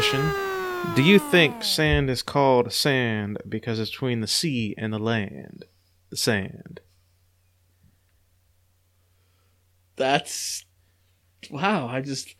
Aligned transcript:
question. 0.00 0.32
Do 0.94 1.02
you 1.02 1.18
think 1.18 1.64
sand 1.64 2.08
is 2.08 2.22
called 2.22 2.72
sand 2.72 3.38
because 3.48 3.80
it's 3.80 3.90
between 3.90 4.20
the 4.20 4.28
sea 4.28 4.72
and 4.78 4.92
the 4.92 4.98
land? 5.00 5.64
The 6.10 6.16
sand. 6.16 6.78
That's 9.96 10.64
wow. 11.50 11.88
I 11.88 12.00
just 12.00 12.36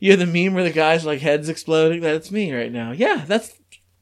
you 0.00 0.10
have 0.10 0.18
the 0.18 0.26
meme 0.26 0.52
where 0.54 0.64
the 0.64 0.72
guy's 0.72 1.04
like 1.06 1.20
heads 1.20 1.48
exploding. 1.48 2.00
That's 2.00 2.32
me 2.32 2.52
right 2.52 2.72
now. 2.72 2.90
Yeah, 2.90 3.24
that's 3.24 3.52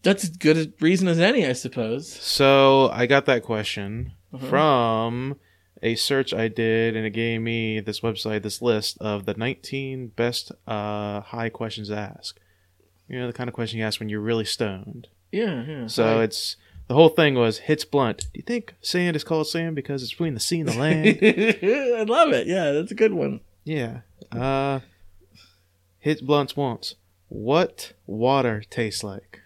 that's 0.02 0.24
as 0.24 0.30
good 0.30 0.56
a 0.56 0.72
reason 0.80 1.08
as 1.08 1.20
any, 1.20 1.46
I 1.46 1.52
suppose. 1.52 2.10
So 2.10 2.88
I 2.90 3.04
got 3.04 3.26
that 3.26 3.42
question 3.42 4.12
Uh-huh. 4.32 4.46
from 4.46 5.36
a 5.84 5.94
search 5.94 6.32
I 6.32 6.48
did, 6.48 6.96
and 6.96 7.04
it 7.06 7.10
gave 7.10 7.42
me 7.42 7.78
this 7.78 8.00
website, 8.00 8.42
this 8.42 8.62
list 8.62 8.96
of 9.00 9.26
the 9.26 9.34
19 9.34 10.08
best 10.08 10.50
uh, 10.66 11.20
high 11.20 11.50
questions 11.50 11.88
to 11.88 11.96
ask. 11.96 12.40
You 13.06 13.20
know, 13.20 13.26
the 13.26 13.34
kind 13.34 13.48
of 13.48 13.54
question 13.54 13.78
you 13.78 13.84
ask 13.84 14.00
when 14.00 14.08
you're 14.08 14.20
really 14.20 14.46
stoned. 14.46 15.08
Yeah, 15.30 15.62
yeah. 15.64 15.86
So 15.86 16.20
it's 16.20 16.56
the 16.88 16.94
whole 16.94 17.10
thing 17.10 17.34
was 17.34 17.58
hits 17.58 17.84
blunt. 17.84 18.28
Do 18.32 18.38
you 18.38 18.42
think 18.42 18.74
sand 18.80 19.14
is 19.14 19.24
called 19.24 19.46
sand 19.46 19.76
because 19.76 20.02
it's 20.02 20.12
between 20.12 20.32
the 20.34 20.40
sea 20.40 20.60
and 20.60 20.68
the 20.70 20.78
land? 20.78 21.06
I 21.22 22.04
love 22.04 22.32
it. 22.32 22.46
Yeah, 22.46 22.72
that's 22.72 22.90
a 22.90 22.96
good 22.96 23.12
one. 23.12 23.40
yeah. 23.64 24.00
Uh, 24.32 24.80
hits 25.98 26.22
blunts 26.22 26.56
once. 26.56 26.94
What 27.28 27.92
water 28.06 28.62
tastes 28.68 29.04
like? 29.04 29.40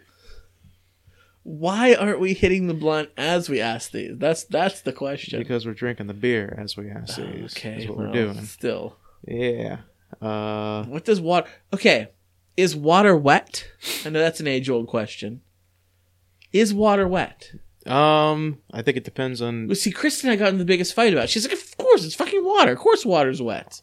Why 1.43 1.95
aren't 1.95 2.21
we 2.21 2.35
hitting 2.35 2.67
the 2.67 2.75
blunt 2.75 3.11
as 3.17 3.49
we 3.49 3.61
ask 3.61 3.91
these? 3.93 4.13
That's 4.19 4.45
that's 4.45 4.83
the 4.83 4.93
question. 4.93 5.39
Because 5.39 5.65
we're 5.67 5.73
drinking 5.75 6.07
the 6.09 6.15
beer 6.15 6.55
as 6.61 6.77
we 6.77 6.91
ask 6.91 7.17
these. 7.17 7.57
okay, 7.57 7.83
is 7.83 7.89
what 7.89 7.97
well, 7.99 8.07
we're 8.09 8.13
doing. 8.13 8.45
Still, 8.45 8.97
Yeah. 9.27 9.79
Uh, 10.21 10.85
what 10.85 11.05
does 11.05 11.21
water? 11.21 11.49
Okay, 11.73 12.09
is 12.57 12.75
water 12.75 13.17
wet? 13.17 13.67
I 14.05 14.11
know 14.11 14.19
that's 14.21 14.41
an 14.41 14.47
age-old 14.47 14.89
question. 14.89 15.43
Is 16.53 16.73
water 16.75 17.07
wet? 17.07 17.53
um, 17.87 18.59
I 18.73 18.83
think 18.83 18.97
it 18.97 19.05
depends 19.05 19.41
on. 19.41 19.69
Well, 19.69 19.75
see, 19.75 19.91
Kristen 19.91 20.31
and 20.31 20.39
I 20.39 20.43
got 20.43 20.53
in 20.53 20.59
the 20.59 20.65
biggest 20.65 20.95
fight 20.95 21.13
about. 21.13 21.25
it. 21.25 21.31
She's 21.31 21.47
like, 21.49 21.57
"Of 21.59 21.77
course, 21.77 22.05
it's 22.05 22.15
fucking 22.15 22.45
water. 22.45 22.73
Of 22.73 22.79
course, 22.79 23.05
water's 23.07 23.41
wet." 23.41 23.81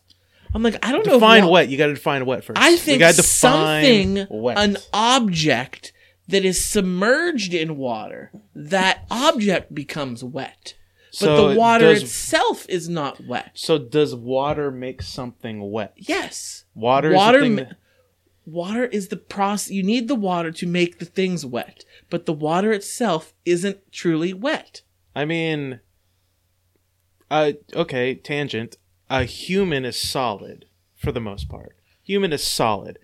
I'm 0.53 0.63
like, 0.63 0.83
I 0.85 0.91
don't 0.91 1.05
know. 1.05 1.13
if 1.15 1.19
Define 1.19 1.45
wa- 1.45 1.51
wet. 1.51 1.69
You 1.69 1.77
got 1.77 1.87
to 1.87 1.95
define 1.95 2.25
wet 2.25 2.43
first. 2.43 2.57
I 2.61 2.77
think 2.77 2.99
define 2.99 3.23
something, 3.23 4.27
wet. 4.29 4.57
an 4.57 4.77
object 4.93 5.91
that 6.27 6.43
is 6.45 6.63
submerged 6.63 7.53
in 7.53 7.77
water, 7.77 8.31
that 8.55 9.05
object 9.11 9.73
becomes 9.75 10.23
wet. 10.23 10.73
But 11.11 11.17
So 11.19 11.49
the 11.49 11.55
water 11.55 11.93
does, 11.93 12.03
itself 12.03 12.65
is 12.67 12.89
not 12.89 13.25
wet. 13.25 13.51
So 13.53 13.77
does 13.77 14.13
water 14.15 14.69
make 14.71 15.01
something 15.01 15.71
wet? 15.71 15.93
Yes. 15.95 16.65
Water. 16.73 17.13
water 17.13 17.37
Is 17.39 17.43
the 17.43 17.47
thing 17.47 17.55
ma- 17.55 17.61
that- 17.69 17.77
water 18.45 18.85
is 18.85 19.07
the 19.07 19.17
process 19.17 19.71
you 19.71 19.81
need 19.83 20.07
the 20.07 20.15
water 20.15 20.51
to 20.51 20.67
make 20.67 20.99
the 20.99 21.05
things 21.05 21.45
wet, 21.45 21.85
but 22.09 22.25
the 22.25 22.33
water 22.33 22.71
itself 22.73 23.33
isn't 23.45 23.91
truly 23.91 24.33
wet. 24.33 24.81
I 25.15 25.25
mean, 25.25 25.79
uh, 27.31 27.53
okay, 27.73 28.15
tangent. 28.15 28.77
A 29.09 29.23
human 29.23 29.85
is 29.85 29.97
solid 29.99 30.65
for 30.95 31.11
the 31.11 31.21
most 31.21 31.47
part. 31.47 31.75
Human 32.03 32.33
is 32.33 32.43
solid. 32.43 32.99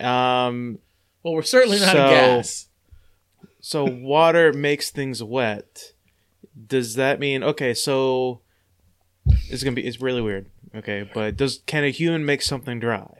Um, 0.00 0.78
Well, 1.22 1.34
we're 1.34 1.42
certainly 1.42 1.78
not 1.78 1.92
So- 1.92 2.06
a 2.06 2.10
gas. 2.10 2.68
so 3.60 3.84
water 3.84 4.52
makes 4.52 4.90
things 4.90 5.22
wet. 5.22 5.92
Does 6.66 6.94
that 6.96 7.20
mean 7.20 7.42
okay? 7.42 7.74
So 7.74 8.40
it's 9.48 9.62
gonna 9.62 9.76
be 9.76 9.86
it's 9.86 10.00
really 10.00 10.20
weird. 10.20 10.46
Okay, 10.74 11.08
but 11.14 11.36
does 11.36 11.62
can 11.66 11.84
a 11.84 11.90
human 11.90 12.24
make 12.24 12.42
something 12.42 12.80
dry? 12.80 13.18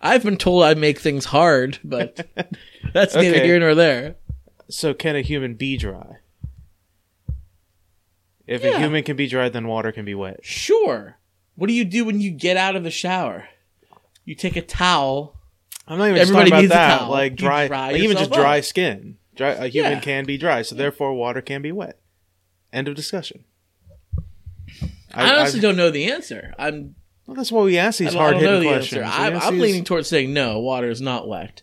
I've 0.00 0.22
been 0.22 0.36
told 0.36 0.62
I 0.64 0.74
make 0.74 0.98
things 0.98 1.26
hard, 1.26 1.78
but 1.82 2.26
that's 2.92 3.14
neither 3.14 3.42
here 3.42 3.58
nor 3.58 3.74
there. 3.74 4.16
So 4.68 4.92
can 4.94 5.16
a 5.16 5.22
human 5.22 5.54
be 5.54 5.76
dry? 5.76 6.16
If 8.46 8.62
Yeah. 8.62 8.76
a 8.76 8.78
human 8.78 9.02
can 9.04 9.16
be 9.16 9.26
dry, 9.26 9.48
then 9.48 9.66
water 9.66 9.90
can 9.92 10.04
be 10.04 10.14
wet. 10.14 10.40
Sure. 10.44 11.16
What 11.56 11.66
do 11.68 11.72
you 11.72 11.84
do 11.84 12.04
when 12.04 12.20
you 12.20 12.30
get 12.30 12.56
out 12.56 12.76
of 12.76 12.84
the 12.84 12.90
shower? 12.90 13.48
You 14.26 14.34
take 14.34 14.56
a 14.56 14.60
towel. 14.62 15.34
I'm 15.88 15.96
not 15.98 16.08
even 16.08 16.20
Everybody 16.20 16.50
talking 16.50 16.62
needs 16.64 16.72
a 16.72 16.76
about 16.76 16.88
that. 16.88 16.98
towel. 16.98 17.10
Like 17.10 17.32
You 17.32 17.36
dry, 17.38 17.66
dry 17.68 17.86
like 17.92 17.96
even 18.02 18.16
just 18.18 18.30
yourself 18.30 18.44
dry 18.44 18.58
up. 18.58 18.64
skin. 18.64 19.16
Dry, 19.36 19.50
a 19.52 19.68
human 19.68 19.92
Yeah. 19.92 20.00
can 20.00 20.24
be 20.26 20.36
dry, 20.36 20.60
so 20.62 20.74
therefore 20.74 21.14
water 21.14 21.40
can 21.40 21.62
be 21.62 21.72
wet. 21.72 21.98
End 22.72 22.88
of 22.88 22.94
discussion. 22.94 23.44
I, 25.14 25.30
honestly 25.32 25.60
don't 25.60 25.76
know 25.76 25.90
the 25.90 26.10
answer. 26.12 26.52
I'm 26.58 26.94
Well, 27.26 27.36
that's 27.36 27.50
why 27.52 27.62
we 27.62 27.78
ask 27.78 28.00
I 28.00 28.04
these 28.04 28.12
don't, 28.14 28.20
I 28.20 28.24
hard 28.24 28.34
don't 28.34 28.42
know 28.44 28.50
hitting 28.60 28.68
the 28.68 28.76
questions. 28.76 29.02
answer. 29.02 29.18
We 29.20 29.26
I'm, 29.26 29.36
ask 29.36 29.46
I'm 29.46 29.52
these- 29.54 29.62
leaning 29.62 29.84
towards 29.84 30.08
saying 30.08 30.32
no. 30.34 30.58
Water 30.60 30.90
is 30.90 31.00
not 31.00 31.26
wet. 31.28 31.62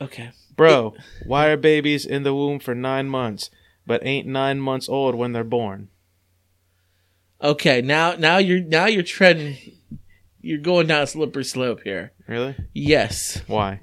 Okay. 0.00 0.30
Bro, 0.56 0.94
why 1.26 1.48
are 1.48 1.56
babies 1.56 2.06
in 2.06 2.22
the 2.22 2.34
womb 2.34 2.58
for 2.60 2.74
nine 2.74 3.08
months, 3.08 3.50
but 3.86 4.04
ain't 4.06 4.26
nine 4.26 4.58
months 4.58 4.88
old 4.88 5.14
when 5.14 5.32
they're 5.32 5.44
born? 5.44 5.88
Okay. 7.42 7.82
Now, 7.82 8.14
now 8.14 8.38
you're 8.38 8.60
now 8.60 8.86
you're 8.86 9.02
treading. 9.02 9.56
You're 10.46 10.58
going 10.58 10.86
down 10.86 11.02
a 11.02 11.06
slippery 11.08 11.42
slope 11.42 11.80
here. 11.82 12.12
Really? 12.28 12.54
Yes, 12.72 13.42
Why? 13.48 13.80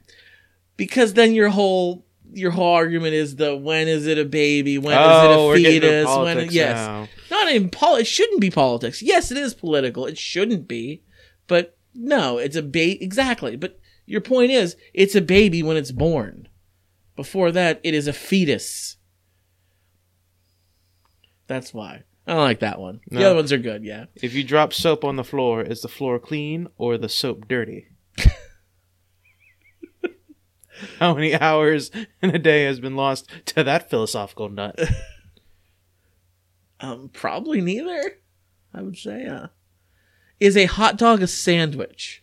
because 0.78 1.14
then 1.14 1.34
your 1.34 1.50
whole 1.50 2.06
your 2.32 2.52
whole 2.52 2.74
argument 2.74 3.16
is 3.16 3.36
the 3.36 3.54
when 3.54 3.90
is 3.90 4.08
it 4.08 4.18
a 4.18 4.24
baby? 4.24 4.78
When 4.78 4.94
is 4.94 5.06
oh, 5.06 5.34
it 5.34 5.46
we're 5.46 5.56
a 5.58 5.64
fetus? 5.64 6.18
When 6.18 6.48
yes, 6.52 6.78
now. 6.78 7.10
not 7.30 7.52
even 7.52 7.70
pol. 7.70 7.98
It 7.98 8.08
shouldn't 8.08 8.40
be 8.40 8.50
politics. 8.50 9.02
Yes, 9.02 9.30
it 9.30 9.38
is 9.38 9.54
political. 9.54 10.06
It 10.06 10.18
shouldn't 10.18 10.70
be, 10.70 11.04
but 11.48 11.78
no, 11.94 12.38
it's 12.38 12.56
a 12.56 12.62
bait. 12.64 13.02
Exactly. 13.02 13.58
But 13.58 13.78
your 14.06 14.22
point 14.22 14.52
is, 14.52 14.78
it's 14.94 15.16
a 15.16 15.22
baby 15.22 15.64
when 15.64 15.76
it's 15.76 15.92
born. 15.92 16.48
Before 17.18 17.52
that, 17.52 17.82
it 17.84 17.94
is 17.94 18.08
a 18.08 18.14
fetus. 18.14 18.96
That's 21.48 21.74
why 21.74 22.04
I 22.26 22.34
don't 22.34 22.42
like 22.42 22.60
that 22.62 22.80
one. 22.80 23.02
The 23.08 23.26
other 23.26 23.36
ones 23.36 23.52
are 23.52 23.58
good. 23.58 23.84
Yeah. 23.84 24.06
If 24.16 24.34
you 24.34 24.44
drop 24.44 24.74
soap 24.74 25.04
on 25.04 25.18
the 25.18 25.24
floor, 25.24 25.62
is 25.62 25.82
the 25.82 25.90
floor 25.90 26.20
clean 26.20 26.68
or 26.78 26.98
the 26.98 27.10
soap 27.10 27.48
dirty? 27.50 27.88
How 31.00 31.14
many 31.14 31.36
hours 31.36 31.92
in 32.22 32.30
a 32.30 32.40
day 32.40 32.64
has 32.64 32.80
been 32.80 32.96
lost 32.96 33.30
to 33.48 33.64
that 33.64 33.90
philosophical 33.90 34.50
nut? 34.50 34.80
Um, 36.80 37.10
probably 37.14 37.62
neither. 37.62 38.20
I 38.74 38.82
would 38.82 38.98
say. 38.98 39.26
Uh, 39.26 39.48
is 40.40 40.58
a 40.58 40.66
hot 40.66 40.98
dog 40.98 41.22
a 41.22 41.28
sandwich? 41.28 42.23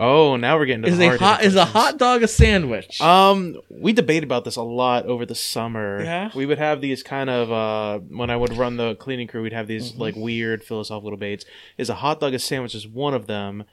Oh, 0.00 0.36
now 0.36 0.56
we're 0.56 0.66
getting 0.66 0.82
to 0.82 0.88
Is 0.88 0.98
the 0.98 1.04
a 1.06 1.08
hard 1.08 1.20
hot 1.20 1.42
is 1.44 1.56
a 1.56 1.64
hot 1.64 1.98
dog 1.98 2.22
a 2.22 2.28
sandwich? 2.28 3.00
Um, 3.00 3.56
we 3.68 3.92
debated 3.92 4.22
about 4.24 4.44
this 4.44 4.54
a 4.56 4.62
lot 4.62 5.06
over 5.06 5.26
the 5.26 5.34
summer. 5.34 6.02
Yeah? 6.02 6.30
we 6.34 6.46
would 6.46 6.58
have 6.58 6.80
these 6.80 7.02
kind 7.02 7.28
of 7.28 7.50
uh, 7.50 7.98
when 8.08 8.30
I 8.30 8.36
would 8.36 8.56
run 8.56 8.76
the 8.76 8.94
cleaning 8.96 9.26
crew, 9.26 9.42
we'd 9.42 9.52
have 9.52 9.66
these 9.66 9.90
Mm-hmm. 9.92 10.00
like 10.00 10.14
weird 10.16 10.62
philosophical 10.62 11.10
debates. 11.10 11.44
Is 11.76 11.90
a 11.90 11.94
hot 11.96 12.20
dog 12.20 12.32
a 12.34 12.38
sandwich? 12.38 12.74
Is 12.76 12.86
one 12.86 13.12
of 13.14 13.26
them. 13.26 13.64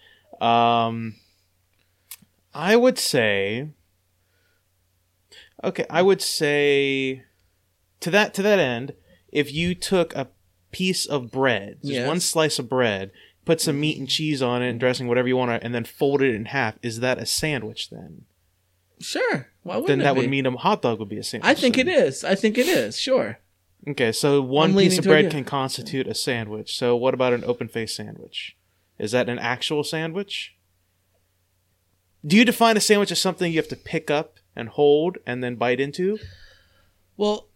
Um, 0.42 1.16
I 2.54 2.76
would 2.76 2.98
say. 2.98 3.70
Okay, 5.64 5.86
I 5.90 6.02
would 6.02 6.22
say 6.22 7.24
to 8.02 8.10
that 8.12 8.34
to 8.36 8.42
that 8.42 8.60
end, 8.60 8.94
if 9.32 9.52
you 9.54 9.74
took 9.76 10.16
a 10.16 10.30
piece 10.72 11.06
of 11.06 11.32
bread, 11.32 11.78
just 11.82 11.94
Yes. 11.94 12.08
one 12.08 12.20
slice 12.20 12.60
of 12.60 12.68
bread, 12.70 13.12
put 13.46 13.62
some 13.62 13.80
meat 13.80 13.98
and 13.98 14.10
cheese 14.10 14.42
on 14.42 14.62
it 14.62 14.70
and 14.70 14.80
dressing, 14.80 15.08
whatever 15.08 15.28
you 15.28 15.38
want, 15.38 15.52
to, 15.52 15.64
and 15.64 15.74
then 15.74 15.86
fold 15.86 16.22
it 16.22 16.34
in 16.34 16.46
half, 16.46 16.76
is 16.82 17.00
that 17.00 17.20
a 17.20 17.26
sandwich 17.26 17.90
then? 17.90 18.26
sure. 19.00 19.50
Why 19.64 19.76
wouldn't 19.78 19.88
then 19.88 20.00
that 20.00 20.14
be? 20.14 20.22
would 20.22 20.30
mean 20.30 20.46
a 20.46 20.52
hot 20.52 20.82
dog 20.82 21.00
would 21.00 21.10
be 21.10 21.18
a 21.18 21.24
sandwich. 21.24 21.50
I 21.50 21.54
think 21.54 21.78
it 21.78 21.88
is. 21.88 22.24
I 22.24 22.36
think 22.36 22.58
it 22.58 22.68
is. 22.68 23.00
Sure. 23.00 23.40
Okay, 23.88 24.12
so 24.12 24.42
one 24.42 24.72
I'm 24.72 24.78
piece 24.78 24.98
of 24.98 25.06
bread 25.06 25.30
can 25.32 25.44
constitute 25.44 26.08
a 26.08 26.16
sandwich. 26.16 26.78
So 26.78 26.96
what 26.96 27.14
about 27.14 27.34
an 27.34 27.44
open 27.44 27.68
face 27.68 27.96
sandwich? 27.96 28.56
Is 28.98 29.12
that 29.12 29.30
an 29.30 29.38
actual 29.38 29.84
sandwich? 29.84 30.56
Do 32.26 32.38
you 32.38 32.46
define 32.46 32.78
a 32.78 32.82
sandwich 32.82 33.12
as 33.12 33.20
something 33.20 33.52
you 33.52 33.60
have 33.60 33.68
to 33.68 33.76
pick 33.76 34.10
up 34.10 34.38
and 34.56 34.70
hold 34.70 35.18
and 35.28 35.44
then 35.44 35.56
bite 35.56 35.80
into? 35.80 36.18
Well, 37.18 37.50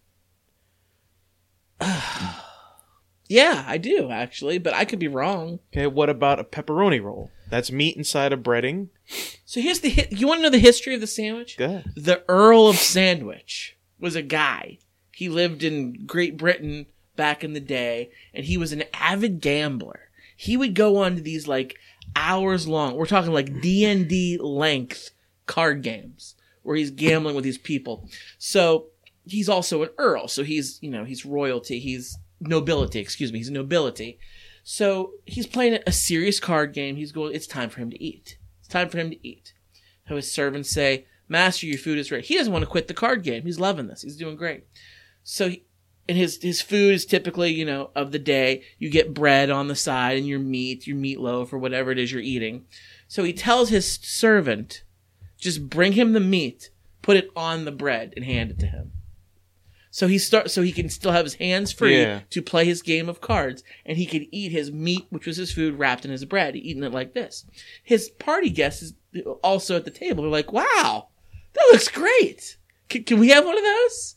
yeah, 3.30 3.64
I 3.64 3.78
do 3.78 4.10
actually, 4.10 4.58
but 4.58 4.74
I 4.74 4.84
could 4.84 4.98
be 4.98 5.06
wrong. 5.06 5.60
Okay, 5.72 5.86
what 5.86 6.10
about 6.10 6.40
a 6.40 6.44
pepperoni 6.44 7.00
roll? 7.00 7.30
That's 7.48 7.70
meat 7.70 7.96
inside 7.96 8.32
of 8.32 8.40
breading. 8.40 8.88
So 9.44 9.60
here's 9.60 9.80
the 9.80 9.90
hi- 9.90 10.08
you 10.10 10.26
want 10.26 10.38
to 10.38 10.42
know 10.42 10.50
the 10.50 10.58
history 10.58 10.96
of 10.96 11.00
the 11.00 11.06
sandwich? 11.06 11.56
Go 11.56 11.64
ahead. 11.66 11.92
The 11.94 12.24
Earl 12.28 12.66
of 12.66 12.76
Sandwich 12.76 13.76
was 14.00 14.16
a 14.16 14.22
guy. 14.22 14.78
He 15.12 15.28
lived 15.28 15.62
in 15.62 16.06
Great 16.06 16.36
Britain 16.36 16.86
back 17.14 17.44
in 17.44 17.52
the 17.52 17.60
day, 17.60 18.10
and 18.34 18.44
he 18.46 18.56
was 18.56 18.72
an 18.72 18.82
avid 18.92 19.40
gambler. 19.40 20.10
He 20.36 20.56
would 20.56 20.74
go 20.74 20.96
on 20.96 21.14
to 21.14 21.22
these 21.22 21.46
like 21.46 21.76
hours 22.16 22.66
long. 22.66 22.96
We're 22.96 23.06
talking 23.06 23.32
like 23.32 23.60
D 23.60 23.84
and 23.84 24.08
D 24.08 24.38
length 24.38 25.10
card 25.46 25.82
games 25.82 26.34
where 26.62 26.74
he's 26.74 26.90
gambling 26.90 27.36
with 27.36 27.44
these 27.44 27.58
people. 27.58 28.08
So 28.38 28.86
he's 29.24 29.48
also 29.48 29.84
an 29.84 29.90
earl. 29.98 30.26
So 30.26 30.42
he's 30.42 30.80
you 30.82 30.90
know 30.90 31.04
he's 31.04 31.24
royalty. 31.24 31.78
He's 31.78 32.18
nobility. 32.40 32.98
Excuse 32.98 33.32
me. 33.32 33.38
He's 33.38 33.48
a 33.48 33.52
nobility. 33.52 34.18
So 34.62 35.12
he's 35.24 35.46
playing 35.46 35.78
a 35.86 35.92
serious 35.92 36.40
card 36.40 36.72
game. 36.72 36.96
He's 36.96 37.12
going. 37.12 37.34
It's 37.34 37.46
time 37.46 37.70
for 37.70 37.80
him 37.80 37.90
to 37.90 38.02
eat. 38.02 38.38
It's 38.60 38.68
time 38.68 38.88
for 38.88 38.98
him 38.98 39.10
to 39.10 39.26
eat. 39.26 39.54
So 40.08 40.16
his 40.16 40.32
servants 40.32 40.70
say, 40.70 41.06
"Master, 41.28 41.66
your 41.66 41.78
food 41.78 41.98
is 41.98 42.10
ready." 42.10 42.26
He 42.26 42.36
doesn't 42.36 42.52
want 42.52 42.64
to 42.64 42.70
quit 42.70 42.88
the 42.88 42.94
card 42.94 43.22
game. 43.22 43.44
He's 43.44 43.60
loving 43.60 43.86
this. 43.86 44.02
He's 44.02 44.16
doing 44.16 44.36
great. 44.36 44.64
So, 45.22 45.50
he, 45.50 45.64
and 46.08 46.18
his 46.18 46.42
his 46.42 46.60
food 46.60 46.94
is 46.94 47.06
typically, 47.06 47.52
you 47.52 47.64
know, 47.64 47.90
of 47.94 48.12
the 48.12 48.18
day. 48.18 48.62
You 48.78 48.90
get 48.90 49.14
bread 49.14 49.50
on 49.50 49.68
the 49.68 49.76
side 49.76 50.18
and 50.18 50.26
your 50.26 50.40
meat, 50.40 50.86
your 50.86 50.96
meatloaf, 50.96 51.52
or 51.52 51.58
whatever 51.58 51.90
it 51.90 51.98
is 51.98 52.12
you're 52.12 52.20
eating. 52.20 52.66
So 53.06 53.24
he 53.24 53.32
tells 53.32 53.68
his 53.68 53.98
servant, 54.02 54.82
"Just 55.38 55.68
bring 55.68 55.92
him 55.92 56.12
the 56.12 56.20
meat, 56.20 56.70
put 57.02 57.16
it 57.16 57.30
on 57.34 57.64
the 57.64 57.72
bread, 57.72 58.12
and 58.16 58.24
hand 58.24 58.50
it 58.50 58.58
to 58.60 58.66
him." 58.66 58.92
So 59.92 60.06
he 60.06 60.18
start 60.18 60.50
so 60.50 60.62
he 60.62 60.70
can 60.72 60.88
still 60.88 61.10
have 61.12 61.24
his 61.24 61.34
hands 61.34 61.72
free 61.72 62.00
Yeah. 62.00 62.20
to 62.30 62.42
play 62.42 62.64
his 62.64 62.80
game 62.80 63.08
of 63.08 63.20
cards, 63.20 63.64
and 63.84 63.96
he 63.98 64.06
could 64.06 64.26
eat 64.30 64.52
his 64.52 64.70
meat, 64.70 65.06
which 65.10 65.26
was 65.26 65.36
his 65.36 65.52
food, 65.52 65.78
wrapped 65.78 66.04
in 66.04 66.10
his 66.12 66.24
bread, 66.24 66.54
eating 66.54 66.84
it 66.84 66.92
like 66.92 67.12
this. 67.12 67.44
His 67.82 68.08
party 68.08 68.50
guests 68.50 68.82
is 68.82 68.94
also 69.42 69.74
at 69.76 69.84
the 69.84 69.90
table. 69.90 70.22
They're 70.22 70.30
like, 70.30 70.52
"Wow, 70.52 71.08
that 71.54 71.68
looks 71.72 71.88
great. 71.88 72.56
Can, 72.88 73.02
can 73.04 73.18
we 73.18 73.30
have 73.30 73.44
one 73.44 73.58
of 73.58 73.64
those?" 73.64 74.14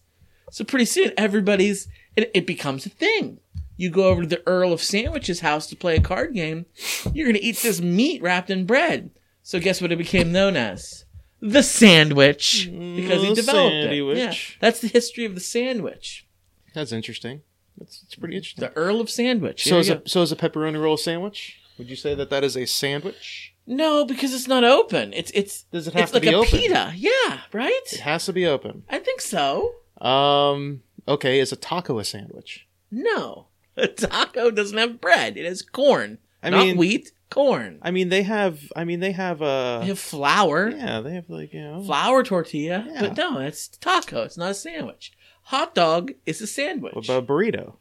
So 0.51 0.63
pretty 0.63 0.85
soon, 0.85 1.11
everybody's 1.17 1.87
it, 2.15 2.29
it 2.35 2.45
becomes 2.45 2.85
a 2.85 2.89
thing. 2.89 3.39
You 3.75 3.89
go 3.89 4.09
over 4.09 4.21
to 4.21 4.27
the 4.27 4.43
Earl 4.47 4.71
of 4.71 4.83
Sandwich's 4.83 5.39
house 5.39 5.65
to 5.67 5.75
play 5.75 5.95
a 5.95 6.01
card 6.01 6.35
game. 6.35 6.67
You're 7.11 7.25
gonna 7.25 7.39
eat 7.41 7.57
this 7.57 7.81
meat 7.81 8.21
wrapped 8.21 8.51
in 8.51 8.67
bread. 8.67 9.09
So 9.41 9.59
guess 9.59 9.81
what 9.81 9.91
it 9.91 9.97
became 9.97 10.31
known 10.31 10.55
as? 10.55 11.02
The 11.45 11.61
sandwich 11.61 12.69
because 12.71 13.21
he 13.21 13.29
The 13.29 13.35
developed 13.35 13.75
it. 13.75 13.89
sandwich. 13.89 14.17
Yeah, 14.17 14.33
that's 14.61 14.79
the 14.79 14.87
history 14.87 15.25
of 15.25 15.35
the 15.35 15.41
sandwich. 15.41 16.25
That's 16.73 16.91
interesting. 16.91 17.41
That's, 17.77 17.99
that's 18.01 18.15
pretty 18.15 18.35
interesting. 18.37 18.61
The 18.63 18.73
Earl 18.77 19.01
of 19.01 19.09
Sandwich. 19.09 19.63
So 19.63 19.71
Here 19.71 19.79
is 19.79 19.89
you 19.89 20.01
a 20.05 20.09
so 20.09 20.21
is 20.21 20.31
a 20.31 20.35
pepperoni 20.35 20.81
roll 20.81 20.93
a 20.93 20.97
sandwich? 20.97 21.57
Would 21.77 21.89
you 21.89 21.95
say 21.95 22.15
that 22.15 22.29
that 22.29 22.43
is 22.43 22.55
a 22.55 22.65
sandwich? 22.65 23.53
no, 23.65 24.05
because 24.05 24.33
it's 24.33 24.47
not 24.47 24.63
open. 24.63 25.11
It's 25.13 25.31
it's 25.33 25.63
Does 25.63 25.87
it 25.87 25.93
have 25.93 26.03
it's 26.03 26.11
to 26.11 26.15
like 26.17 26.21
be 26.23 26.29
a 26.29 26.37
open? 26.37 26.49
pita. 26.59 26.93
Yeah, 26.95 27.39
right. 27.51 27.81
It 27.91 27.99
has 28.01 28.25
to 28.25 28.33
be 28.33 28.45
open. 28.45 28.83
I 28.89 28.99
think 28.99 29.19
so. 29.21 29.73
Um. 29.99 30.81
Okay. 31.07 31.39
Is 31.39 31.51
a 31.51 31.55
taco 31.57 31.99
a 31.99 32.03
sandwich? 32.05 32.67
No, 32.91 33.47
a 33.77 33.87
taco 33.87 34.49
doesn't 34.51 34.77
have 34.77 35.01
bread. 35.01 35.35
It 35.35 35.45
has 35.45 35.61
corn, 35.61 36.19
I 36.41 36.51
not 36.51 36.65
mean- 36.65 36.77
wheat. 36.77 37.11
Corn. 37.33 37.79
I 37.81 37.89
mean, 37.89 38.09
they 38.09 38.21
have. 38.21 38.59
I 38.75 38.83
mean, 38.83 38.99
they 38.99 39.11
have. 39.11 39.41
Uh. 39.41 39.79
They 39.79 39.87
have 39.87 39.99
flour, 39.99 40.69
yeah, 40.69 41.01
they 41.01 41.15
have 41.15 41.29
like 41.29 41.51
you 41.51 41.61
know. 41.61 41.83
flour 41.83 42.21
tortilla. 42.23 42.85
Yeah. 42.87 43.01
But 43.01 43.17
no, 43.17 43.39
it's 43.39 43.69
taco. 43.69 44.21
It's 44.21 44.37
not 44.37 44.51
a 44.51 44.53
sandwich. 44.53 45.13
Hot 45.45 45.73
dog 45.73 46.11
is 46.27 46.41
a 46.41 46.47
sandwich. 46.47 46.93
What 46.93 47.05
about 47.05 47.27
burrito? 47.27 47.77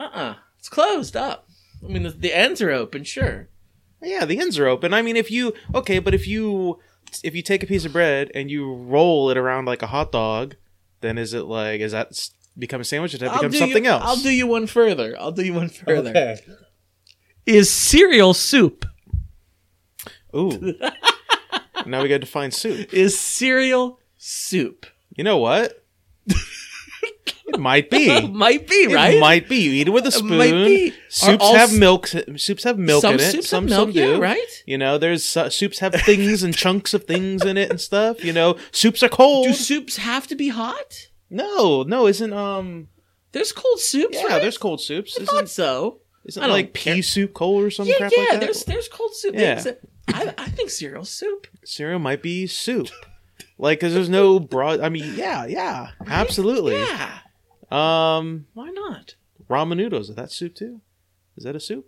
uh 0.00 0.10
uh 0.12 0.34
It's 0.58 0.68
closed 0.68 1.16
up. 1.16 1.48
I 1.84 1.86
mean, 1.86 2.02
the, 2.02 2.10
the 2.10 2.34
ends 2.34 2.60
are 2.60 2.72
open, 2.72 3.04
sure. 3.04 3.48
Yeah, 4.02 4.24
the 4.24 4.40
ends 4.40 4.58
are 4.58 4.66
open. 4.66 4.92
I 4.92 5.02
mean, 5.02 5.16
if 5.16 5.30
you 5.30 5.54
okay, 5.72 6.00
but 6.00 6.12
if 6.12 6.26
you 6.26 6.80
if 7.22 7.36
you 7.36 7.42
take 7.42 7.62
a 7.62 7.66
piece 7.66 7.84
of 7.84 7.92
bread 7.92 8.30
and 8.34 8.50
you 8.50 8.74
roll 8.74 9.30
it 9.30 9.36
around 9.36 9.66
like 9.66 9.82
a 9.82 9.86
hot 9.86 10.10
dog, 10.10 10.56
then 11.00 11.16
is 11.16 11.32
it 11.32 11.44
like 11.44 11.80
is 11.80 11.92
that 11.92 12.12
become 12.58 12.80
a 12.80 12.84
sandwich? 12.84 13.14
Or 13.14 13.18
does 13.18 13.28
that 13.28 13.36
I'll 13.36 13.42
become 13.42 13.52
something 13.52 13.84
you, 13.84 13.90
else? 13.90 14.02
I'll 14.04 14.16
do 14.16 14.30
you 14.30 14.48
one 14.48 14.66
further. 14.66 15.16
I'll 15.16 15.30
do 15.30 15.44
you 15.44 15.54
one 15.54 15.68
further. 15.68 16.36
Is 17.48 17.70
cereal 17.72 18.34
soup? 18.34 18.84
Ooh. 20.36 20.74
now 21.86 22.02
we 22.02 22.08
got 22.10 22.20
to 22.20 22.26
find 22.26 22.52
soup. 22.52 22.92
Is 22.92 23.18
cereal 23.18 23.98
soup? 24.18 24.84
You 25.16 25.24
know 25.24 25.38
what? 25.38 25.82
it 26.26 27.58
might 27.58 27.88
be. 27.88 28.28
Might 28.28 28.68
be 28.68 28.94
right. 28.94 29.14
It 29.14 29.20
might 29.20 29.48
be. 29.48 29.56
You 29.62 29.70
eat 29.72 29.88
it 29.88 29.92
with 29.92 30.06
a 30.06 30.12
spoon. 30.12 30.36
might 30.36 30.52
be. 30.52 30.92
Soups 31.08 31.42
all 31.42 31.54
have 31.54 31.72
milk. 31.72 32.06
Soups 32.36 32.64
have 32.64 32.78
milk 32.78 33.00
some 33.00 33.14
in 33.14 33.20
it. 33.20 33.32
soups 33.32 33.48
some 33.48 33.64
have 33.64 33.70
milk, 33.70 33.88
some 33.88 33.92
do. 33.92 34.12
yeah, 34.12 34.18
right? 34.18 34.62
You 34.66 34.76
know, 34.76 34.98
there's 34.98 35.34
uh, 35.34 35.48
soups 35.48 35.78
have 35.78 35.94
things 35.94 36.42
and 36.42 36.54
chunks 36.54 36.92
of 36.92 37.04
things 37.04 37.46
in 37.46 37.56
it 37.56 37.70
and 37.70 37.80
stuff. 37.80 38.22
You 38.22 38.34
know, 38.34 38.58
soups 38.72 39.02
are 39.02 39.08
cold. 39.08 39.46
Do 39.46 39.54
soups 39.54 39.96
have 39.96 40.26
to 40.26 40.34
be 40.34 40.48
hot? 40.48 41.08
no, 41.30 41.82
no, 41.82 42.06
isn't 42.06 42.32
um. 42.34 42.88
There's 43.32 43.52
cold 43.52 43.80
soups. 43.80 44.18
Yeah, 44.20 44.26
right? 44.26 44.42
there's 44.42 44.58
cold 44.58 44.82
soups. 44.82 45.18
I 45.18 45.24
thought 45.24 45.48
so. 45.48 46.00
Isn't 46.28 46.40
I 46.42 46.46
don't 46.46 46.54
like 46.54 46.74
care. 46.74 46.94
pea 46.94 47.02
soup 47.02 47.34
cold 47.34 47.64
or 47.64 47.70
some 47.70 47.86
Yeah, 47.88 47.94
crap 47.96 48.12
yeah. 48.14 48.18
like 48.22 48.30
that? 48.32 48.40
there's 48.40 48.64
there's 48.64 48.88
cold 48.88 49.14
soup. 49.14 49.34
Yeah. 49.36 49.62
I, 50.08 50.34
I, 50.38 50.48
think 50.48 50.70
cereal 50.70 51.04
soup. 51.04 51.46
Cereal 51.64 51.98
might 51.98 52.22
be 52.22 52.46
soup. 52.46 52.88
Like, 53.58 53.80
cause 53.80 53.92
there's 53.92 54.08
no 54.08 54.38
broad. 54.40 54.80
I 54.80 54.88
mean, 54.88 55.14
yeah, 55.16 55.44
yeah, 55.46 55.90
absolutely. 56.06 56.78
Yeah. 56.80 57.18
Um, 57.70 58.46
Why 58.54 58.70
not? 58.70 59.16
ramen 59.50 59.76
noodles. 59.78 60.08
Is 60.10 60.16
that 60.16 60.30
soup 60.30 60.54
too? 60.54 60.80
Is 61.36 61.44
that 61.44 61.56
a 61.56 61.60
soup? 61.60 61.86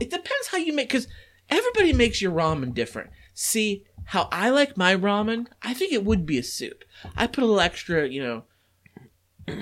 It 0.00 0.10
depends 0.10 0.48
how 0.50 0.58
you 0.58 0.72
make 0.74 0.88
because 0.88 1.08
everybody 1.48 1.92
makes 1.92 2.20
your 2.20 2.32
ramen 2.32 2.74
different. 2.74 3.10
See 3.34 3.84
how 4.04 4.28
I 4.30 4.50
like 4.50 4.76
my 4.76 4.94
ramen? 4.94 5.46
I 5.62 5.74
think 5.74 5.92
it 5.92 6.04
would 6.04 6.26
be 6.26 6.38
a 6.38 6.42
soup. 6.42 6.84
I 7.16 7.26
put 7.26 7.42
a 7.42 7.46
little 7.46 7.60
extra, 7.60 8.06
you 8.08 8.22
know. 8.22 8.44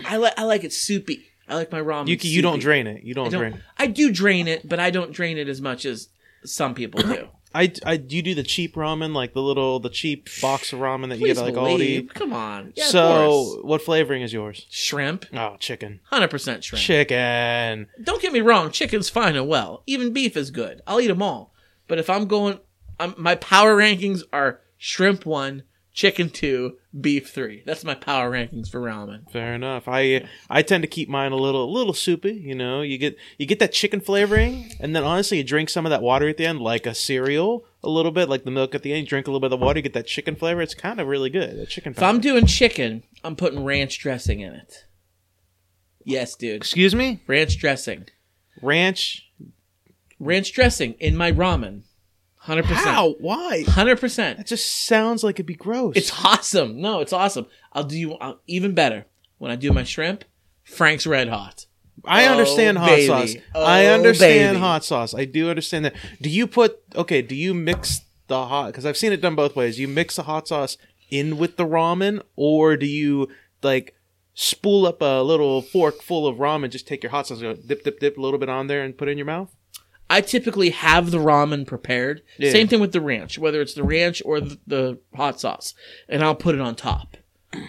I 0.06 0.16
like 0.16 0.34
I 0.38 0.44
like 0.44 0.64
it 0.64 0.72
soupy. 0.72 1.26
I 1.48 1.54
like 1.56 1.70
my 1.72 1.80
ramen. 1.80 2.08
You 2.08 2.16
you 2.20 2.42
don't 2.42 2.54
soupy. 2.54 2.62
drain 2.62 2.86
it. 2.86 3.02
You 3.04 3.14
don't, 3.14 3.26
I 3.26 3.30
don't. 3.30 3.40
drain. 3.40 3.52
It. 3.54 3.60
I 3.78 3.86
do 3.86 4.10
drain 4.12 4.48
it, 4.48 4.68
but 4.68 4.80
I 4.80 4.90
don't 4.90 5.12
drain 5.12 5.38
it 5.38 5.48
as 5.48 5.60
much 5.60 5.84
as 5.84 6.08
some 6.44 6.74
people 6.74 7.00
do. 7.02 7.28
I, 7.56 7.72
I 7.86 7.98
do 7.98 8.16
you 8.16 8.22
do 8.22 8.34
the 8.34 8.42
cheap 8.42 8.74
ramen 8.74 9.14
like 9.14 9.32
the 9.32 9.40
little 9.40 9.78
the 9.78 9.88
cheap 9.88 10.28
box 10.42 10.72
of 10.72 10.80
ramen 10.80 11.10
that 11.10 11.20
you 11.20 11.26
get 11.26 11.38
at 11.38 11.44
like 11.44 11.54
believe. 11.54 12.06
Aldi. 12.06 12.14
Come 12.14 12.32
on. 12.32 12.72
Yeah, 12.74 12.86
so 12.86 13.60
what 13.62 13.80
flavoring 13.80 14.22
is 14.22 14.32
yours? 14.32 14.66
shrimp, 14.70 15.26
Oh, 15.32 15.56
chicken. 15.60 16.00
hundred 16.10 16.30
percent 16.30 16.64
shrimp. 16.64 16.82
Chicken. 16.82 17.86
Don't 18.02 18.20
get 18.20 18.32
me 18.32 18.40
wrong, 18.40 18.72
chicken's 18.72 19.08
fine 19.08 19.36
and 19.36 19.46
well. 19.46 19.84
Even 19.86 20.12
beef 20.12 20.36
is 20.36 20.50
good. 20.50 20.82
I'll 20.86 21.00
eat 21.00 21.06
them 21.06 21.22
all. 21.22 21.54
But 21.86 21.98
if 22.00 22.10
I'm 22.10 22.26
going, 22.26 22.58
um, 22.98 23.14
my 23.18 23.36
power 23.36 23.76
rankings 23.76 24.22
are 24.32 24.60
shrimp 24.76 25.24
one, 25.24 25.62
chicken 25.94 26.28
two, 26.28 26.76
beef 27.00 27.30
three. 27.32 27.62
That's 27.64 27.84
my 27.84 27.94
power 27.94 28.30
rankings 28.30 28.68
for 28.68 28.80
ramen. 28.80 29.30
Fair 29.30 29.54
enough. 29.54 29.84
I 29.86 30.28
I 30.50 30.60
tend 30.62 30.82
to 30.82 30.88
keep 30.88 31.08
mine 31.08 31.32
a 31.32 31.36
little 31.36 31.64
a 31.64 31.72
little 31.72 31.94
soupy. 31.94 32.32
You 32.34 32.54
know, 32.54 32.82
you 32.82 32.98
get 32.98 33.16
you 33.38 33.46
get 33.46 33.60
that 33.60 33.72
chicken 33.72 34.00
flavoring, 34.00 34.70
and 34.80 34.94
then 34.94 35.04
honestly, 35.04 35.38
you 35.38 35.44
drink 35.44 35.70
some 35.70 35.86
of 35.86 35.90
that 35.90 36.02
water 36.02 36.28
at 36.28 36.36
the 36.36 36.44
end, 36.44 36.60
like 36.60 36.84
a 36.84 36.94
cereal, 36.94 37.64
a 37.82 37.88
little 37.88 38.12
bit, 38.12 38.28
like 38.28 38.44
the 38.44 38.50
milk 38.50 38.74
at 38.74 38.82
the 38.82 38.92
end. 38.92 39.02
You 39.02 39.06
drink 39.08 39.26
a 39.26 39.30
little 39.30 39.40
bit 39.40 39.52
of 39.52 39.58
the 39.58 39.64
water, 39.64 39.78
you 39.78 39.82
get 39.82 39.94
that 39.94 40.06
chicken 40.06 40.36
flavor. 40.36 40.60
It's 40.60 40.74
kind 40.74 41.00
of 41.00 41.06
really 41.06 41.30
good. 41.30 41.56
The 41.56 41.64
chicken. 41.66 41.92
If 41.92 42.02
I'm 42.02 42.20
doing 42.20 42.44
chicken, 42.46 43.04
I'm 43.22 43.36
putting 43.36 43.64
ranch 43.64 43.98
dressing 44.00 44.40
in 44.40 44.52
it. 44.52 44.84
Yes, 46.04 46.34
dude. 46.34 46.56
excuse 46.56 46.94
me, 46.94 47.22
Ranch 47.26 47.56
dressing. 47.58 48.06
ranch. 48.60 49.22
Ranch 50.20 50.52
dressing 50.52 50.92
in 51.00 51.16
my 51.16 51.32
ramen. 51.32 51.82
100%. 52.46 52.62
How? 52.64 53.12
Why? 53.20 53.64
100%. 53.66 54.36
That 54.36 54.46
just 54.46 54.86
sounds 54.86 55.24
like 55.24 55.36
it'd 55.36 55.46
be 55.46 55.54
gross. 55.54 55.96
It's 55.96 56.12
awesome. 56.24 56.80
No, 56.80 57.00
it's 57.00 57.12
awesome. 57.12 57.46
I'll 57.72 57.84
do 57.84 57.98
you 57.98 58.14
I'll, 58.14 58.40
even 58.46 58.74
better. 58.74 59.06
When 59.38 59.50
I 59.50 59.56
do 59.56 59.72
my 59.72 59.82
shrimp, 59.84 60.24
Frank's 60.62 61.06
Red 61.06 61.28
Hot. 61.28 61.66
I 62.04 62.26
Oh, 62.26 62.32
understand 62.32 62.76
hot 62.78 62.86
baby. 62.88 63.06
sauce. 63.06 63.34
Oh, 63.54 63.64
I 63.64 63.86
understand 63.86 64.54
baby. 64.56 64.60
hot 64.60 64.84
sauce. 64.84 65.14
I 65.14 65.24
do 65.24 65.48
understand 65.48 65.84
that. 65.86 65.94
Do 66.20 66.28
you 66.28 66.46
put 66.46 66.80
okay? 66.94 67.22
Do 67.22 67.34
you 67.34 67.54
mix 67.54 68.02
the 68.26 68.46
hot? 68.46 68.66
Because 68.66 68.84
I've 68.84 68.96
seen 68.96 69.12
it 69.12 69.20
done 69.22 69.34
both 69.34 69.56
ways. 69.56 69.78
You 69.78 69.88
mix 69.88 70.16
the 70.16 70.24
hot 70.24 70.48
sauce 70.48 70.76
in 71.10 71.38
with 71.38 71.56
the 71.56 71.66
ramen, 71.66 72.20
or 72.36 72.76
do 72.76 72.86
you 72.86 73.28
like 73.62 73.94
spool 74.34 74.86
up 74.86 75.00
a 75.00 75.22
little 75.22 75.62
fork 75.62 76.02
full 76.02 76.26
of 76.26 76.36
ramen? 76.36 76.70
Just 76.70 76.86
take 76.86 77.02
your 77.02 77.10
hot 77.10 77.26
sauce, 77.26 77.40
go 77.40 77.54
dip, 77.54 77.84
dip, 77.84 78.00
dip 78.00 78.18
a 78.18 78.20
little 78.20 78.38
bit 78.38 78.48
on 78.50 78.66
there, 78.66 78.82
and 78.82 78.96
put 78.98 79.08
it 79.08 79.12
in 79.12 79.18
your 79.18 79.26
mouth. 79.26 79.54
I 80.10 80.20
typically 80.20 80.70
have 80.70 81.10
the 81.10 81.18
ramen 81.18 81.66
prepared. 81.66 82.22
Yeah. 82.38 82.50
Same 82.52 82.68
thing 82.68 82.80
with 82.80 82.92
the 82.92 83.00
ranch, 83.00 83.38
whether 83.38 83.60
it's 83.60 83.74
the 83.74 83.82
ranch 83.84 84.22
or 84.24 84.40
the, 84.40 84.58
the 84.66 84.98
hot 85.14 85.40
sauce, 85.40 85.74
and 86.08 86.22
I'll 86.22 86.34
put 86.34 86.54
it 86.54 86.60
on 86.60 86.74
top. 86.76 87.16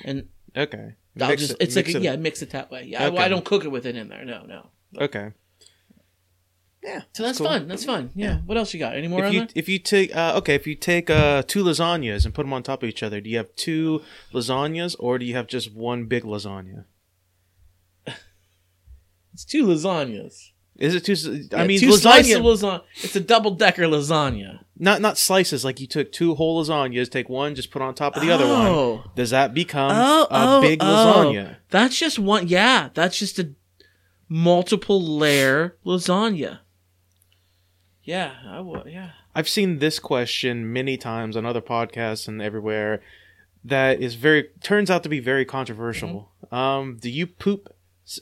And 0.03 0.27
Okay, 0.55 0.95
I'll 1.19 1.29
Mix 1.29 1.41
just 1.41 1.51
it- 1.53 1.57
it's 1.61 1.75
like 1.75 1.85
mix 1.85 1.95
it. 1.95 2.01
yeah, 2.03 2.15
mix 2.17 2.41
it 2.41 2.49
that 2.51 2.69
way. 2.71 2.83
Yeah, 2.83 3.03
I- 3.03 3.07
Okay. 3.07 3.17
I, 3.17 3.27
don't 3.29 3.45
cook 3.45 3.63
it 3.65 3.69
with 3.69 3.85
it 3.85 3.95
in 3.95 4.09
there. 4.09 4.23
No, 4.25 4.43
no. 4.45 4.69
Okay. 4.99 5.31
Yeah. 6.83 7.01
So 7.13 7.23
that's 7.23 7.39
cool. 7.39 7.47
fun. 7.47 7.67
That's 7.67 7.83
fun. 7.83 8.11
Yeah. 8.15 8.37
What 8.45 8.57
else 8.57 8.71
you 8.73 8.79
got? 8.79 8.95
Any 8.95 9.07
more 9.07 9.21
If 9.21 9.25
on 9.25 9.33
you 9.33 9.39
there? 9.39 9.47
if 9.55 9.67
you 9.67 9.79
take 9.79 10.15
uh, 10.15 10.33
okay, 10.37 10.53
if 10.55 10.67
you 10.67 10.75
take 10.75 11.09
uh, 11.09 11.41
two 11.47 11.63
lasagnas 11.63 12.25
and 12.25 12.33
put 12.33 12.43
them 12.43 12.53
on 12.53 12.61
top 12.63 12.83
of 12.83 12.89
each 12.89 13.01
other, 13.01 13.19
do 13.21 13.29
you 13.29 13.37
have 13.37 13.55
two 13.55 14.03
lasagnas 14.33 14.95
or 14.99 15.17
do 15.17 15.25
you 15.25 15.33
have 15.35 15.47
just 15.47 15.73
one 15.73 16.05
big 16.05 16.23
lasagna? 16.23 16.85
It's 19.33 19.43
two 19.45 19.65
lasagnas. 19.65 20.51
Is 20.77 20.93
it 20.95 21.05
two? 21.05 21.13
s- 21.13 21.25
I 21.53 21.61
Yeah, 21.61 21.67
mean, 21.67 21.79
two 21.79 21.91
slices 21.93 22.33
lasagna. 22.35 22.37
of 22.39 22.59
lasagna. 22.59 22.81
It's 23.03 23.15
a 23.15 23.19
double 23.21 23.51
decker 23.51 23.83
lasagna. 23.83 24.59
not 24.77 24.99
not 25.01 25.17
slices 25.17 25.63
like 25.63 25.79
you 25.79 25.87
took 25.87 26.11
two 26.11 26.35
whole 26.35 26.61
lasagnas 26.61 27.09
take 27.09 27.29
one 27.29 27.55
just 27.55 27.71
put 27.71 27.81
on 27.81 27.93
top 27.95 28.15
of 28.17 28.21
the 28.21 28.29
other 28.31 28.43
Oh. 28.45 28.95
one 28.95 29.09
does 29.15 29.29
that 29.29 29.53
become 29.53 29.91
Oh, 29.93 30.23
a 30.23 30.57
oh, 30.57 30.61
big 30.61 30.79
oh. 30.81 30.85
lasagna 30.85 31.55
That's 31.69 31.97
just 31.97 32.19
one. 32.19 32.47
Yeah, 32.49 32.89
that's 32.93 33.17
just 33.17 33.39
a 33.39 33.51
multiple 34.27 35.01
layer 35.01 35.77
lasagna. 35.85 36.59
Yeah, 38.03 38.33
I 38.47 38.59
would. 38.59 38.83
Yeah. 38.87 39.11
i've 39.33 39.49
seen 39.49 39.79
this 39.79 39.97
question 39.99 40.71
many 40.71 40.95
times 40.97 41.35
on 41.37 41.45
other 41.45 41.61
podcasts 41.61 42.27
and 42.27 42.41
everywhere 42.41 43.01
that 43.63 43.99
is 44.01 44.15
very 44.15 44.49
turns 44.61 44.89
out 44.91 45.03
to 45.03 45.09
be 45.09 45.19
very 45.19 45.45
controversial 45.45 46.29
Mm-hmm. 46.43 46.55
um 46.55 46.97
do 47.01 47.09
you 47.09 47.25
poop 47.27 47.73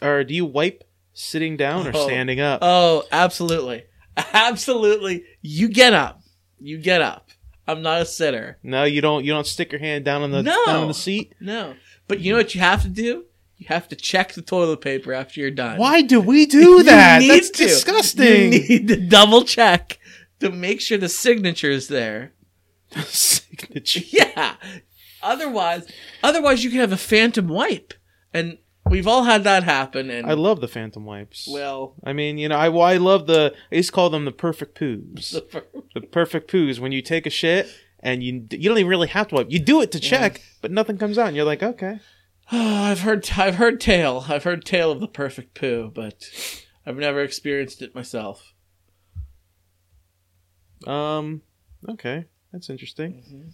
or 0.02 0.24
do 0.24 0.34
you 0.34 0.46
wipe 0.46 0.84
sitting 1.13 1.58
down 1.58 1.88
or 1.88 1.91
Oh. 1.93 2.05
standing 2.08 2.39
up? 2.39 2.60
Oh, 2.62 3.03
absolutely. 3.12 3.84
Absolutely. 4.17 5.24
You 5.41 5.70
get 5.70 5.93
up. 5.93 6.22
You 6.60 6.77
get 6.77 7.01
up. 7.01 7.29
I'm 7.67 7.82
not 7.82 8.01
a 8.01 8.05
sitter. 8.05 8.58
no, 8.62 8.84
you 8.84 9.00
don't. 9.01 9.24
You 9.24 9.32
don't 9.32 9.48
stick 9.48 9.72
your 9.72 9.79
hand 9.79 10.03
down 10.05 10.22
on 10.22 10.32
the 10.32 10.43
No. 10.43 10.65
down 10.65 10.75
on 10.82 10.88
the 10.89 10.93
seat. 10.93 11.34
No. 11.39 11.75
But 12.08 12.20
you 12.20 12.32
know 12.34 12.38
what 12.38 12.53
you 12.53 12.62
have 12.62 12.82
to 12.84 12.89
do? 12.89 13.25
You 13.58 13.67
have 13.70 13.88
to 13.89 13.96
check 13.96 14.34
the 14.34 14.41
toilet 14.41 14.82
paper 14.82 15.13
after 15.13 15.39
you're 15.39 15.50
done. 15.51 15.77
Why 15.77 16.01
do 16.01 16.20
we 16.20 16.46
do 16.62 16.84
that? 16.84 17.20
That's 17.25 17.50
to. 17.51 17.63
disgusting. 17.65 18.51
You 18.53 18.60
need 18.60 18.88
to 18.89 18.98
double 18.98 19.43
check 19.46 19.98
to 20.41 20.51
make 20.51 20.82
sure 20.82 20.98
the 20.98 21.08
signature 21.10 21.72
is 21.72 21.88
there. 21.88 22.34
Signature. 23.05 24.01
Yeah. 24.12 24.55
Otherwise, 25.22 25.88
otherwise 26.22 26.63
you 26.65 26.70
could 26.70 26.82
have 26.82 26.91
a 26.91 26.98
phantom 26.98 27.48
wipe, 27.48 27.93
and 28.34 28.58
we've 28.94 29.08
all 29.08 29.24
had 29.24 29.44
that 29.44 29.64
happen. 29.64 30.10
And 30.10 30.28
I 30.28 30.34
love 30.34 30.62
the 30.62 30.68
phantom 30.68 31.04
wipes. 31.06 31.48
well, 31.52 31.96
I 32.04 32.14
mean, 32.14 32.38
you 32.38 32.48
know, 32.48 32.56
I 32.56 32.70
well, 32.70 32.84
I 32.84 32.98
love 32.98 33.28
the. 33.28 33.54
I 33.72 33.76
used 33.76 33.90
to 33.90 33.94
call 33.94 34.10
them 34.10 34.26
the 34.26 34.32
perfect 34.32 34.78
poos. 34.80 35.32
The 35.94 36.02
perfect 36.02 36.50
poos 36.52 36.80
when 36.80 36.92
you 36.92 37.02
take 37.02 37.26
a 37.26 37.30
shit 37.30 37.68
and 38.00 38.22
you 38.24 38.46
you 38.52 38.70
don't 38.70 38.78
even 38.78 38.88
really 38.90 39.08
have 39.08 39.30
to 39.30 39.36
wipe. 39.36 39.52
You 39.52 39.60
do 39.60 39.82
it 39.82 39.92
to 39.94 40.00
check, 40.00 40.42
but 40.62 40.72
nothing 40.72 40.98
comes 40.98 41.18
out, 41.18 41.28
and 41.28 41.36
you're 41.36 41.46
like, 41.46 41.64
okay. 41.64 42.00
I've 42.52 43.02
heard 43.02 43.30
I've 43.38 43.56
heard 43.56 43.80
tale 43.80 44.26
I've 44.28 44.44
heard 44.44 44.66
tale 44.66 44.92
of 44.92 45.00
the 45.00 45.08
perfect 45.08 45.56
poo, 45.56 45.92
but 45.94 46.30
I've 46.86 46.98
never 46.98 47.22
experienced 47.22 47.82
it 47.82 47.96
myself. 47.96 48.54
Um, 50.86 51.42
okay, 51.88 52.26
that's 52.52 52.70
interesting. 52.70 53.14
Mm-hmm. 53.14 53.50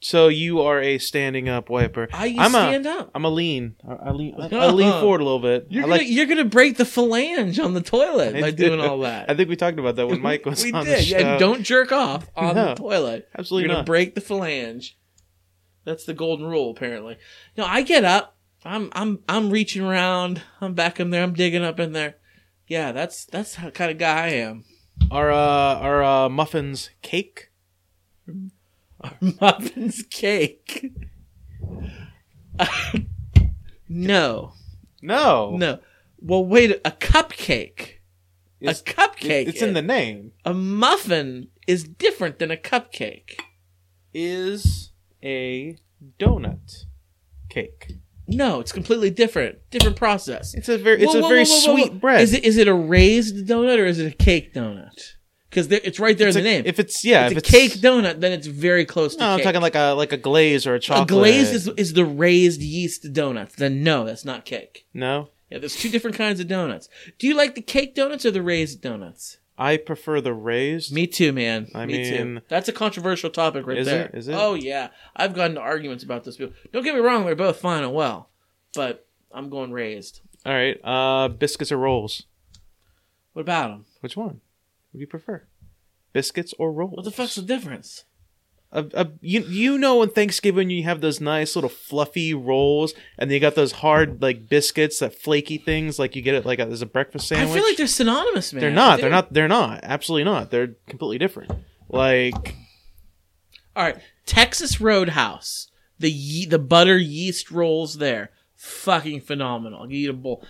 So 0.00 0.28
you 0.28 0.60
are 0.60 0.80
a 0.80 0.98
standing 0.98 1.48
up 1.48 1.70
wiper. 1.70 2.06
I 2.12 2.36
I'm 2.38 2.54
a- 2.54 2.58
stand 2.68 2.86
up. 2.86 3.10
I'm 3.14 3.24
a 3.24 3.30
lean. 3.30 3.76
I, 3.88 3.92
I 3.94 4.10
lean. 4.10 4.34
I, 4.38 4.48
I 4.54 4.70
lean 4.70 4.90
forward 5.00 5.20
a 5.22 5.24
little 5.24 5.40
bit. 5.40 5.66
You're 5.70 5.84
I 5.84 5.86
gonna 5.86 5.96
like. 5.98 6.08
you're 6.08 6.26
gonna 6.26 6.44
break 6.44 6.76
the 6.76 6.84
phalange 6.84 7.62
on 7.64 7.72
the 7.74 7.80
toilet 7.80 8.38
by 8.40 8.50
do. 8.50 8.66
doing 8.68 8.80
all 8.80 9.00
that. 9.00 9.30
I 9.30 9.34
think 9.34 9.48
we 9.48 9.56
talked 9.56 9.78
about 9.78 9.96
that 9.96 10.06
when 10.06 10.20
Mike 10.22 10.44
was 10.44 10.62
we 10.62 10.72
on 10.72 10.84
did. 10.84 10.98
the 10.98 11.02
show. 11.02 11.18
Yeah, 11.18 11.38
don't 11.38 11.62
jerk 11.62 11.92
off 11.92 12.28
on 12.36 12.54
No, 12.54 12.68
the 12.68 12.74
toilet. 12.74 13.28
absolutely 13.36 13.62
You're 13.64 13.68
gonna 13.68 13.78
not. 13.80 13.86
break 13.86 14.14
the 14.14 14.20
phalange. 14.20 14.92
That's 15.84 16.04
the 16.04 16.14
golden 16.14 16.46
rule, 16.46 16.70
apparently. 16.72 17.16
No, 17.56 17.64
I 17.64 17.82
get 17.82 18.04
up. 18.04 18.36
I'm 18.64 18.90
I'm 18.92 19.20
I'm 19.28 19.50
reaching 19.50 19.82
around. 19.82 20.42
I'm 20.60 20.74
back 20.74 21.00
in 21.00 21.10
there. 21.10 21.22
I'm 21.22 21.32
digging 21.32 21.62
up 21.62 21.80
in 21.80 21.92
there. 21.92 22.16
Yeah, 22.68 22.92
that's 22.92 23.24
that's 23.24 23.54
how 23.54 23.70
kind 23.70 23.90
of 23.90 23.96
guy 23.98 24.24
I 24.24 24.28
am. 24.30 24.64
Our 25.10 25.30
uh 25.32 25.36
are 25.36 26.02
uh 26.04 26.28
muffins 26.28 26.90
cake? 27.02 27.50
Muffins 29.40 30.04
cake. 30.10 30.92
no, 33.88 34.52
No, 35.02 35.56
no. 35.56 35.78
Well, 36.20 36.44
wait. 36.44 36.80
A 36.84 36.90
cupcake. 36.90 37.94
It's, 38.60 38.80
a 38.80 38.84
cupcake. 38.84 39.48
it's 39.48 39.62
in 39.62 39.74
the 39.74 39.82
name. 39.82 40.32
A 40.44 40.54
muffin 40.54 41.48
is 41.66 41.84
different 41.84 42.38
than 42.38 42.50
a 42.50 42.56
cupcake. 42.56 43.38
Is 44.14 44.92
a 45.22 45.76
donut 46.18 46.86
cake. 47.50 47.92
No, 48.28 48.60
it's 48.60 48.72
completely 48.72 49.10
different. 49.10 49.58
Different 49.70 49.96
process. 49.96 50.54
It's 50.54 50.68
a 50.68 50.78
very 50.78 51.02
it's 51.02 51.12
Whoa, 51.12 51.20
a 51.20 51.22
whoa, 51.22 51.28
very 51.28 51.44
whoa, 51.44 51.74
sweet 51.74 52.00
bread. 52.00 52.22
Is 52.22 52.32
it 52.32 52.44
is 52.44 52.56
it 52.56 52.66
a 52.66 52.74
raised 52.74 53.46
donut 53.46 53.78
or 53.78 53.84
is 53.84 53.98
it 54.00 54.12
a 54.12 54.16
cake 54.16 54.54
donut? 54.54 55.15
Because 55.50 55.70
it's 55.70 56.00
right 56.00 56.18
there 56.18 56.28
It's 56.28 56.36
in 56.36 56.42
the 56.44 56.50
a- 56.50 56.52
name. 56.54 56.62
If 56.66 56.78
it's 56.80 57.04
yeah, 57.04 57.26
it's 57.26 57.32
if 57.32 57.38
a 57.38 57.40
cake 57.40 57.72
donut, 57.74 58.20
then 58.20 58.32
it's 58.32 58.46
very 58.48 58.84
close 58.84 59.14
to 59.14 59.20
No, 59.20 59.28
I'm 59.30 59.38
cake. 59.38 59.44
talking 59.44 59.60
like 59.62 59.74
a 59.76 59.92
like 59.92 60.12
a 60.12 60.16
glaze 60.16 60.66
or 60.66 60.74
a 60.74 60.80
chocolate. 60.80 61.08
a 61.10 61.12
glazed 61.12 61.54
is, 61.54 61.68
is 61.76 61.92
the 61.92 62.04
raised 62.04 62.60
yeast 62.60 63.12
donuts. 63.12 63.54
Then 63.54 63.82
no, 63.84 64.04
that's 64.04 64.24
not 64.24 64.44
cake. 64.44 64.86
no. 64.92 65.28
Yeah, 65.48 65.58
there's 65.58 65.76
two 65.76 65.88
different 65.90 66.16
kinds 66.16 66.40
of 66.40 66.48
donuts. 66.48 66.88
Do 67.20 67.28
you 67.28 67.36
like 67.36 67.54
the 67.54 67.62
cake 67.62 67.94
donuts 67.94 68.26
or 68.26 68.32
the 68.32 68.42
raised 68.42 68.80
donuts? 68.82 69.38
I 69.56 69.76
prefer 69.76 70.20
the 70.20 70.34
raised. 70.34 70.92
Me 70.92 71.06
too, 71.06 71.32
man. 71.32 71.68
I 71.72 71.86
Me 71.86 71.98
mean- 72.02 72.34
too. 72.36 72.40
That's 72.48 72.68
a 72.68 72.72
controversial 72.72 73.30
topic 73.30 73.64
right 73.64 73.78
Is 73.78 73.86
there. 73.86 74.06
it? 74.06 74.14
Is 74.14 74.26
it? 74.28 74.34
Oh 74.34 74.54
yeah, 74.54 74.88
I've 75.14 75.34
gotten 75.34 75.52
into 75.52 75.60
arguments 75.60 76.02
about 76.02 76.24
this. 76.24 76.36
People, 76.36 76.54
don't 76.72 76.82
get 76.82 76.94
me 76.96 77.00
wrong; 77.00 77.24
they're 77.24 77.36
both 77.36 77.60
fine 77.60 77.84
and 77.84 77.94
well, 77.94 78.28
but 78.74 79.06
I'm 79.32 79.48
going 79.48 79.70
raised. 79.70 80.20
All 80.44 80.52
right. 80.52 80.78
Uh, 80.84 81.28
biscuits 81.28 81.70
or 81.70 81.76
rolls? 81.78 82.24
What 83.32 83.42
about 83.42 83.68
them? 83.68 83.84
Which 84.00 84.16
one? 84.16 84.40
Do 84.96 85.00
you 85.00 85.06
prefer? 85.06 85.46
Biscuits 86.14 86.54
or 86.58 86.72
rolls? 86.72 86.96
What 86.96 87.04
the 87.04 87.10
fuck's 87.10 87.34
the 87.34 87.42
difference? 87.42 88.04
A, 88.72 88.84
a, 88.94 89.08
you 89.20 89.42
you 89.42 89.76
know 89.76 90.00
on 90.00 90.08
Thanksgiving 90.08 90.70
you 90.70 90.82
have 90.84 91.02
those 91.02 91.20
nice 91.20 91.54
little 91.54 91.68
fluffy 91.68 92.32
rolls, 92.32 92.94
and 93.18 93.30
then 93.30 93.34
you 93.34 93.40
got 93.40 93.54
those 93.54 93.72
hard 93.72 94.22
like 94.22 94.48
biscuits, 94.48 95.00
that 95.00 95.14
flaky 95.14 95.58
things 95.58 95.98
like 95.98 96.16
you 96.16 96.22
get 96.22 96.34
it 96.34 96.46
like 96.46 96.58
as 96.60 96.80
a 96.80 96.86
breakfast 96.86 97.28
sandwich. 97.28 97.50
I 97.50 97.54
feel 97.54 97.62
like 97.62 97.76
they're 97.76 97.86
synonymous, 97.86 98.54
man. 98.54 98.62
They're 98.62 98.70
not. 98.70 99.00
They're 99.00 99.10
not. 99.10 99.32
They're 99.32 99.48
not. 99.48 99.80
Absolutely 99.82 100.24
not. 100.24 100.50
They're 100.50 100.74
completely 100.88 101.18
different. 101.18 101.52
Like 101.90 102.54
All 103.76 103.84
right, 103.84 103.98
Texas 104.24 104.80
Roadhouse, 104.80 105.68
the 105.98 106.10
ye- 106.10 106.46
the 106.46 106.58
butter 106.58 106.96
yeast 106.96 107.50
rolls 107.50 107.98
there, 107.98 108.30
fucking 108.54 109.20
phenomenal. 109.20 109.82
I'll 109.82 109.86
give 109.86 109.98
you 109.98 110.10
a 110.10 110.14
bowl. 110.14 110.42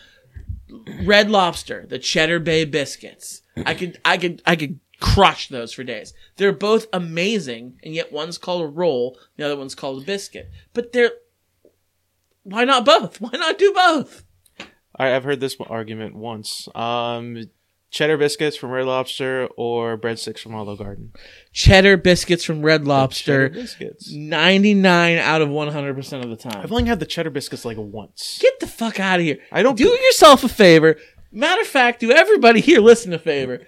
Red 1.02 1.30
Lobster, 1.30 1.84
the 1.86 1.98
Cheddar 1.98 2.38
Bay 2.38 2.64
biscuits. 2.64 3.42
I 3.64 3.74
could, 3.74 3.98
I 4.04 4.18
could, 4.18 4.42
I 4.44 4.56
could 4.56 4.80
crush 5.00 5.48
those 5.48 5.72
for 5.72 5.84
days. 5.84 6.12
They're 6.36 6.52
both 6.52 6.86
amazing, 6.92 7.78
and 7.82 7.94
yet 7.94 8.12
one's 8.12 8.38
called 8.38 8.62
a 8.62 8.66
roll, 8.66 9.18
the 9.36 9.44
other 9.44 9.56
one's 9.56 9.74
called 9.74 10.02
a 10.02 10.06
biscuit. 10.06 10.50
But 10.74 10.92
they're 10.92 11.12
why 12.42 12.64
not 12.64 12.84
both? 12.84 13.20
Why 13.20 13.30
not 13.32 13.58
do 13.58 13.72
both? 13.72 14.24
I, 14.96 15.14
I've 15.14 15.24
heard 15.24 15.40
this 15.40 15.56
argument 15.68 16.14
once. 16.14 16.68
Um, 16.76 17.50
cheddar 17.90 18.16
biscuits 18.16 18.56
from 18.56 18.70
Red 18.70 18.86
Lobster 18.86 19.48
or 19.56 19.98
breadsticks 19.98 20.38
from 20.38 20.54
Olive 20.54 20.78
Garden. 20.78 21.12
Cheddar 21.52 21.96
biscuits 21.96 22.44
from 22.44 22.62
Red 22.62 22.84
Lobster, 22.86 23.48
Cheddar 23.48 23.60
biscuits. 23.62 24.12
ninety 24.12 24.74
nine 24.74 25.18
out 25.18 25.42
of 25.42 25.48
one 25.48 25.68
hundred 25.72 25.96
percent 25.96 26.22
of 26.22 26.30
the 26.30 26.36
time. 26.36 26.60
I've 26.62 26.70
only 26.70 26.84
had 26.84 27.00
the 27.00 27.06
cheddar 27.06 27.30
biscuits 27.30 27.64
like 27.64 27.78
once. 27.78 28.38
Get 28.40 28.60
the 28.60 28.68
fuck 28.68 29.00
out 29.00 29.18
of 29.18 29.24
here. 29.26 29.38
I 29.50 29.64
don't. 29.64 29.76
do 29.76 29.88
yourself 29.88 30.44
a 30.44 30.48
favor. 30.48 30.96
Matter 31.32 31.60
of 31.62 31.66
fact, 31.66 32.00
do 32.00 32.10
everybody 32.10 32.60
here 32.60 32.80
listen 32.80 33.12
a 33.12 33.18
favor. 33.18 33.66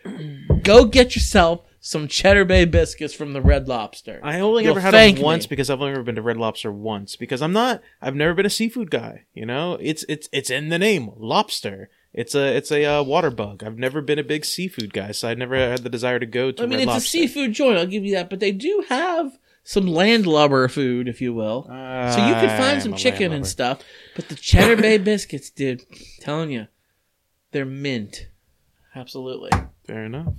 Go 0.63 0.85
get 0.85 1.15
yourself 1.15 1.63
some 1.81 2.09
Cheddar 2.09 2.45
Bay 2.45 2.65
biscuits 2.65 3.15
from 3.15 3.33
the 3.33 3.41
Red 3.41 3.69
Lobster. 3.69 4.21
I 4.23 4.41
only 4.41 4.65
You'll 4.65 4.73
ever 4.73 4.81
had 4.81 4.95
them 4.95 5.23
once 5.23 5.45
me. 5.45 5.49
because 5.51 5.71
I've 5.71 5.81
only 5.81 5.93
ever 5.93 6.03
been 6.03 6.17
to 6.17 6.23
Red 6.23 6.37
Lobster 6.37 6.73
once 6.73 7.17
because 7.17 7.41
I'm 7.43 7.53
not. 7.53 7.83
I've 8.01 8.15
never 8.15 8.35
been 8.35 8.47
a 8.47 8.51
seafood 8.51 8.91
guy. 8.91 9.25
You 9.35 9.47
know, 9.47 9.79
it's 9.81 10.05
it's 10.09 10.29
it's 10.33 10.51
in 10.51 10.69
the 10.71 10.79
name, 10.79 11.11
lobster. 11.17 11.91
It's 12.13 12.35
a 12.35 12.57
it's 12.57 12.73
a 12.73 12.85
uh, 12.85 13.03
water 13.03 13.31
bug. 13.31 13.63
I've 13.63 13.79
never 13.79 14.01
been 14.01 14.19
a 14.19 14.25
big 14.25 14.45
seafood 14.45 14.93
guy, 14.93 15.13
so 15.13 15.29
I 15.29 15.35
never 15.35 15.55
had 15.57 15.85
the 15.85 15.91
desire 15.91 16.19
to 16.19 16.27
go 16.27 16.51
to. 16.51 16.63
I 16.63 16.67
mean, 16.67 16.79
Red 16.79 16.83
it's 16.85 16.89
Lobster. 16.89 17.07
a 17.07 17.11
seafood 17.11 17.53
joint. 17.53 17.79
I'll 17.79 17.87
give 17.87 18.05
you 18.05 18.15
that, 18.15 18.31
but 18.31 18.41
they 18.41 18.53
do 18.53 18.85
have 18.89 19.39
some 19.63 19.87
landlubber 19.87 20.69
food, 20.69 21.09
if 21.09 21.21
you 21.21 21.35
will. 21.35 21.65
so 21.67 22.27
you 22.27 22.35
could 22.35 22.51
find 22.59 22.83
some 22.83 22.95
a 22.95 22.97
chicken 22.97 23.33
and 23.33 23.47
stuff. 23.47 23.83
But 24.17 24.29
the 24.31 24.35
Cheddar 24.35 24.81
Bay 24.81 24.97
biscuits, 24.99 25.51
dude, 25.51 25.83
telling 26.21 26.51
you, 26.51 26.67
they're 27.53 27.65
mint. 27.65 28.29
Absolutely. 28.95 29.51
Fair 29.87 30.05
enough. 30.05 30.33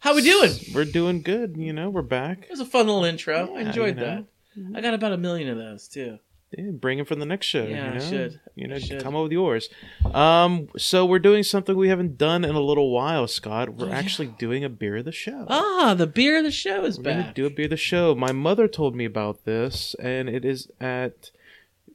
How 0.00 0.14
we 0.14 0.22
doing? 0.22 0.52
We're 0.74 0.84
doing 0.84 1.22
good. 1.22 1.56
You 1.56 1.72
know, 1.72 1.90
we're 1.90 2.02
back. 2.02 2.44
It 2.44 2.50
was 2.50 2.60
a 2.60 2.64
fun 2.64 2.86
little 2.86 3.04
intro. 3.04 3.54
I 3.54 3.60
enjoyed 3.62 3.96
you 3.98 4.04
know. 4.04 4.24
that. 4.56 4.76
I 4.76 4.80
got 4.80 4.94
about 4.94 5.12
a 5.12 5.16
million 5.18 5.48
of 5.48 5.56
those 5.58 5.88
too. 5.88 6.18
Yeah, 6.56 6.70
bring 6.70 6.98
him 6.98 7.04
for 7.04 7.14
the 7.14 7.26
next 7.26 7.46
show. 7.46 7.64
Yeah, 7.64 7.84
you 7.86 7.90
I 7.90 7.94
know? 7.94 8.00
should. 8.00 8.40
You 8.54 8.68
know, 8.68 8.76
I 8.76 8.78
should. 8.78 9.02
come 9.02 9.14
up 9.14 9.24
with 9.24 9.32
yours. 9.32 9.68
Um, 10.14 10.68
so 10.78 11.04
we're 11.04 11.18
doing 11.18 11.42
something 11.42 11.76
we 11.76 11.90
haven't 11.90 12.16
done 12.16 12.42
in 12.44 12.54
a 12.54 12.60
little 12.60 12.90
while, 12.90 13.28
Scott. 13.28 13.68
We're 13.74 13.86
Oh, 13.86 13.88
yeah. 13.90 13.96
actually 13.98 14.28
doing 14.38 14.64
a 14.64 14.70
beer 14.70 14.96
of 14.96 15.04
the 15.04 15.12
show. 15.12 15.44
Ah, 15.48 15.94
the 15.96 16.06
beer 16.06 16.38
of 16.38 16.44
the 16.44 16.50
show 16.50 16.84
is 16.84 16.96
We're 16.96 17.04
gonna 17.04 17.22
back. 17.24 17.34
do 17.34 17.44
a 17.44 17.50
beer 17.50 17.66
of 17.66 17.70
the 17.70 17.76
show. 17.76 18.14
My 18.14 18.32
mother 18.32 18.66
told 18.66 18.96
me 18.96 19.04
about 19.04 19.44
this, 19.44 19.94
and 20.00 20.28
it 20.28 20.44
is 20.44 20.70
at. 20.80 21.30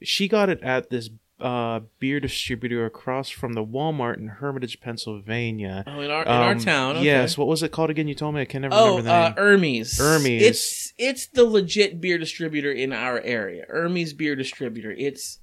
She 0.02 0.28
got 0.28 0.48
it 0.48 0.62
at 0.62 0.88
this 0.90 1.08
uh, 1.40 1.80
beer 1.98 2.20
distributor 2.20 2.86
across 2.86 3.28
from 3.28 3.54
the 3.54 3.64
Walmart 3.64 4.18
in 4.18 4.28
Hermitage, 4.28 4.80
Pennsylvania. 4.80 5.82
oh, 5.86 6.00
in 6.00 6.10
our 6.10 6.22
in 6.22 6.28
our 6.28 6.52
Um, 6.52 6.58
town. 6.60 6.96
Okay. 6.96 7.04
Yes. 7.06 7.36
What 7.36 7.48
was 7.48 7.62
it 7.62 7.72
called 7.72 7.90
again? 7.90 8.06
You 8.08 8.14
told 8.14 8.34
me. 8.34 8.40
I 8.42 8.44
can 8.44 8.62
never 8.62 8.74
Oh, 8.74 8.96
remember 8.98 9.02
the 9.02 9.14
uh, 9.14 9.28
name. 9.28 9.34
Hermes. 9.36 9.98
Hermes. 9.98 10.42
It's 10.42 10.92
it's 10.96 11.26
the 11.26 11.44
legit 11.44 12.00
beer 12.00 12.18
distributor 12.18 12.70
in 12.70 12.92
our 12.92 13.20
area. 13.20 13.64
Hermes 13.68 14.12
beer 14.12 14.36
distributor. 14.36 14.92
It's 14.92 15.40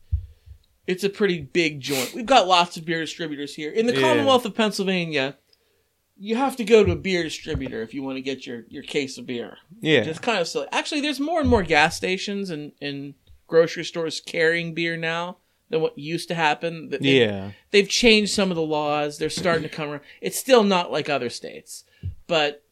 it's 0.88 1.04
a 1.04 1.10
pretty 1.10 1.40
big 1.42 1.80
joint. 1.82 2.14
We've 2.16 2.26
got 2.26 2.48
lots 2.48 2.78
of 2.78 2.86
beer 2.86 3.02
distributors 3.02 3.54
here 3.56 3.72
in 3.72 3.86
the 3.86 3.94
Yeah. 3.94 4.02
Commonwealth 4.02 4.46
of 4.46 4.56
Pennsylvania. 4.56 5.38
You 6.18 6.36
have 6.36 6.56
to 6.58 6.64
go 6.64 6.84
to 6.84 6.92
a 6.92 6.96
beer 6.96 7.24
distributor 7.24 7.82
if 7.82 7.94
you 7.94 8.04
want 8.04 8.18
to 8.18 8.22
get 8.22 8.46
your, 8.46 8.64
your 8.70 8.84
case 8.84 9.18
of 9.18 9.26
beer. 9.26 9.58
yeah. 9.82 10.02
It's 10.02 10.20
kind 10.20 10.40
of 10.40 10.48
silly. 10.48 10.68
Actually, 10.72 11.02
there's 11.02 11.20
more 11.20 11.40
and 11.40 11.50
more 11.50 11.64
gas 11.64 11.98
stations 11.98 12.50
and, 12.52 12.74
and 12.80 13.16
grocery 13.48 13.84
stores 13.84 14.20
carrying 14.20 14.74
beer 14.76 14.96
now 14.98 15.38
than 15.72 15.82
what 15.82 15.98
used 15.98 16.28
to 16.28 16.36
happen. 16.36 16.90
They- 16.90 17.00
yeah. 17.00 17.52
they've 17.72 17.90
changed 17.90 18.34
some 18.34 18.52
of 18.52 18.56
the 18.56 18.62
laws. 18.62 19.18
They're 19.18 19.30
starting 19.30 19.64
to 19.64 19.70
come 19.70 19.90
around. 19.90 20.02
It's 20.22 20.38
still 20.38 20.64
not 20.64 20.92
like 20.92 21.10
other 21.10 21.30
states, 21.30 21.84
but 22.28 22.64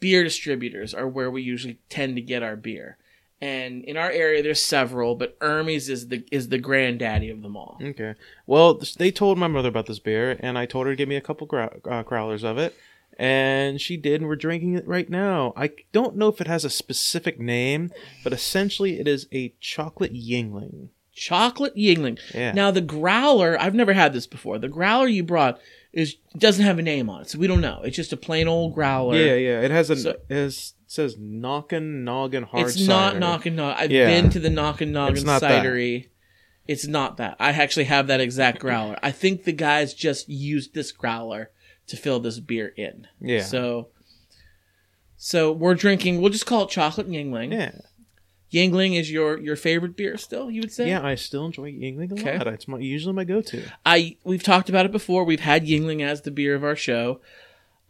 beer 0.00 0.22
distributors 0.24 0.94
are 0.94 1.08
where 1.08 1.30
we 1.30 1.42
usually 1.42 1.78
tend 1.88 2.16
to 2.16 2.22
get 2.22 2.42
our 2.42 2.56
beer. 2.56 2.96
And 3.40 3.84
in 3.84 3.96
our 3.96 4.10
area, 4.10 4.42
there's 4.42 4.60
several, 4.60 5.14
but 5.14 5.38
Ermey's 5.38 5.88
is 5.88 6.08
the 6.08 6.24
is 6.32 6.48
the 6.48 6.58
granddaddy 6.58 7.30
of 7.30 7.42
them 7.42 7.56
all. 7.56 7.78
Okay. 7.80 8.14
Well, 8.46 8.80
they 8.98 9.12
told 9.12 9.38
my 9.38 9.46
mother 9.46 9.68
about 9.68 9.86
this 9.86 10.00
beer, 10.00 10.36
and 10.40 10.58
I 10.58 10.66
told 10.66 10.86
her 10.86 10.92
to 10.92 10.96
give 10.96 11.08
me 11.08 11.14
a 11.14 11.20
couple 11.20 11.46
grou- 11.46 11.80
uh, 11.88 12.02
growlers 12.02 12.42
of 12.42 12.58
it, 12.58 12.74
and 13.16 13.80
she 13.80 13.96
did, 13.96 14.20
and 14.20 14.28
we're 14.28 14.34
drinking 14.34 14.74
it 14.74 14.88
right 14.88 15.08
now. 15.08 15.52
I 15.56 15.70
don't 15.92 16.16
know 16.16 16.26
if 16.28 16.40
it 16.40 16.48
has 16.48 16.64
a 16.64 16.70
specific 16.70 17.38
name, 17.38 17.92
but 18.24 18.32
essentially 18.32 18.98
it 18.98 19.06
is 19.06 19.28
a 19.32 19.54
chocolate 19.60 20.12
Yuengling. 20.12 20.88
Chocolate 21.18 21.74
Yuengling. 21.76 22.18
Yeah. 22.34 22.52
Now 22.52 22.70
the 22.70 22.80
growler, 22.80 23.60
I've 23.60 23.74
never 23.74 23.92
had 23.92 24.12
this 24.12 24.26
before. 24.26 24.58
The 24.58 24.68
growler 24.68 25.08
you 25.08 25.22
brought 25.24 25.60
is 25.92 26.16
doesn't 26.36 26.64
have 26.64 26.78
a 26.78 26.82
name 26.82 27.10
on 27.10 27.22
it, 27.22 27.30
so 27.30 27.38
we 27.38 27.46
don't 27.46 27.60
know. 27.60 27.80
It's 27.82 27.96
just 27.96 28.12
a 28.12 28.16
plain 28.16 28.46
old 28.46 28.74
growler. 28.74 29.16
yeah, 29.16 29.34
yeah. 29.34 29.60
It 29.62 29.70
has 29.70 29.90
a 29.90 29.96
So- 29.96 30.10
it 30.10 30.34
has, 30.34 30.74
it 30.86 30.90
says 30.92 31.16
Knockin' 31.18 32.04
Noggin 32.04 32.44
Hard 32.44 32.68
it's 32.68 32.80
not 32.86 33.10
Cider. 33.14 33.20
knocking 33.20 33.56
no. 33.56 33.74
I've 33.76 33.90
Yeah. 33.90 34.06
been 34.06 34.30
to 34.30 34.38
the 34.40 34.50
knockin' 34.50 34.92
noggin 34.92 35.24
not 35.24 35.40
that. 35.40 35.64
cidery. 35.64 36.08
It's 36.66 36.86
not 36.86 37.16
that. 37.16 37.36
I 37.40 37.50
actually 37.50 37.84
have 37.86 38.06
that 38.08 38.20
exact 38.20 38.60
growler. 38.60 38.98
I 39.02 39.10
think 39.10 39.44
the 39.44 39.52
guys 39.52 39.94
just 39.94 40.28
used 40.28 40.74
this 40.74 40.92
growler 40.92 41.50
to 41.86 41.96
fill 41.96 42.20
this 42.20 42.38
beer 42.40 42.72
in. 42.76 43.06
Yeah. 43.20 43.42
So, 43.42 43.88
so 45.16 45.50
we're 45.52 45.74
drinking. 45.74 46.20
We'll 46.20 46.30
just 46.30 46.46
call 46.46 46.64
it 46.64 46.70
chocolate 46.70 47.08
Yuengling. 47.10 47.52
Yeah. 47.52 47.72
Yuengling 48.52 48.98
is 48.98 49.10
your 49.10 49.38
your 49.38 49.56
favorite 49.56 49.96
beer 49.96 50.16
still? 50.16 50.50
You 50.50 50.60
would 50.62 50.72
say? 50.72 50.88
Yeah, 50.88 51.04
I 51.04 51.14
still 51.16 51.46
enjoy 51.46 51.72
Yuengling 51.72 52.10
a 52.12 52.14
Okay. 52.14 52.38
lot. 52.38 52.46
It's 52.48 52.66
my, 52.68 52.78
usually 52.78 53.12
my 53.14 53.24
go-to. 53.24 53.62
I 53.84 54.16
we've 54.24 54.42
talked 54.42 54.68
about 54.68 54.86
it 54.86 54.92
before. 54.92 55.24
We've 55.24 55.40
had 55.40 55.66
Yuengling 55.66 56.02
as 56.02 56.22
the 56.22 56.30
beer 56.30 56.54
of 56.54 56.64
our 56.64 56.76
show. 56.76 57.20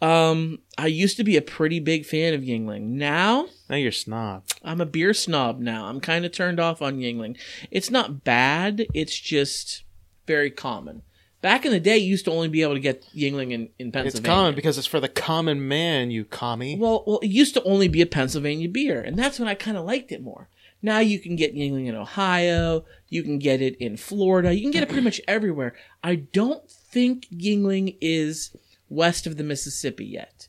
Um, 0.00 0.60
I 0.76 0.86
used 0.86 1.16
to 1.16 1.24
be 1.24 1.36
a 1.36 1.42
pretty 1.42 1.80
big 1.80 2.06
fan 2.06 2.32
of 2.34 2.42
Yuengling. 2.42 2.82
Now 2.82 3.48
Now 3.68 3.76
you're 3.76 3.90
snob. 3.92 4.44
I'm 4.62 4.80
a 4.80 4.86
beer 4.86 5.12
snob 5.12 5.58
now. 5.60 5.86
I'm 5.86 6.00
kind 6.00 6.24
of 6.24 6.30
turned 6.32 6.60
off 6.60 6.80
on 6.82 6.98
Yuengling. 6.98 7.36
It's 7.70 7.90
not 7.90 8.22
bad. 8.24 8.86
It's 8.94 9.18
just 9.18 9.82
very 10.26 10.50
common. 10.50 11.02
Back 11.40 11.64
in 11.64 11.70
the 11.70 11.78
day, 11.78 11.96
you 11.98 12.08
used 12.08 12.24
to 12.24 12.32
only 12.32 12.48
be 12.48 12.62
able 12.62 12.74
to 12.74 12.80
get 12.80 13.06
Yuengling 13.14 13.52
in, 13.52 13.68
in 13.78 13.92
Pennsylvania. 13.92 14.08
It's 14.08 14.20
common 14.20 14.54
because 14.56 14.76
it's 14.76 14.88
for 14.88 14.98
the 14.98 15.08
common 15.08 15.68
man, 15.68 16.10
you 16.10 16.24
commie. 16.24 16.76
Well, 16.76 17.04
well, 17.06 17.20
it 17.20 17.28
used 17.28 17.54
to 17.54 17.62
only 17.62 17.86
be 17.86 18.02
a 18.02 18.06
Pennsylvania 18.06 18.68
beer, 18.68 19.00
and 19.00 19.16
that's 19.16 19.38
when 19.38 19.48
I 19.48 19.54
kind 19.54 19.76
of 19.76 19.84
liked 19.84 20.10
it 20.10 20.20
more. 20.20 20.48
Now 20.82 20.98
you 20.98 21.20
can 21.20 21.36
get 21.36 21.54
Yuengling 21.54 21.86
in 21.86 21.94
Ohio. 21.94 22.84
You 23.08 23.22
can 23.22 23.38
get 23.38 23.62
it 23.62 23.76
in 23.76 23.96
Florida. 23.96 24.52
You 24.52 24.62
can 24.62 24.72
get 24.72 24.82
it 24.82 24.88
pretty 24.88 25.04
much 25.04 25.20
everywhere. 25.28 25.74
I 26.02 26.16
don't 26.16 26.68
think 26.68 27.26
Yuengling 27.30 27.96
is 28.00 28.56
west 28.88 29.26
of 29.26 29.36
the 29.36 29.44
Mississippi 29.44 30.06
yet, 30.06 30.48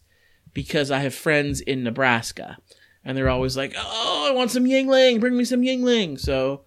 because 0.54 0.90
I 0.90 1.00
have 1.00 1.14
friends 1.14 1.62
in 1.62 1.84
Nebraska, 1.84 2.58
and 3.06 3.16
they're 3.16 3.30
always 3.30 3.56
like, 3.56 3.76
"Oh, 3.78 4.28
I 4.28 4.34
want 4.34 4.50
some 4.50 4.66
Yuengling. 4.66 5.20
Bring 5.20 5.38
me 5.38 5.46
some 5.46 5.62
Yuengling." 5.62 6.20
So. 6.20 6.62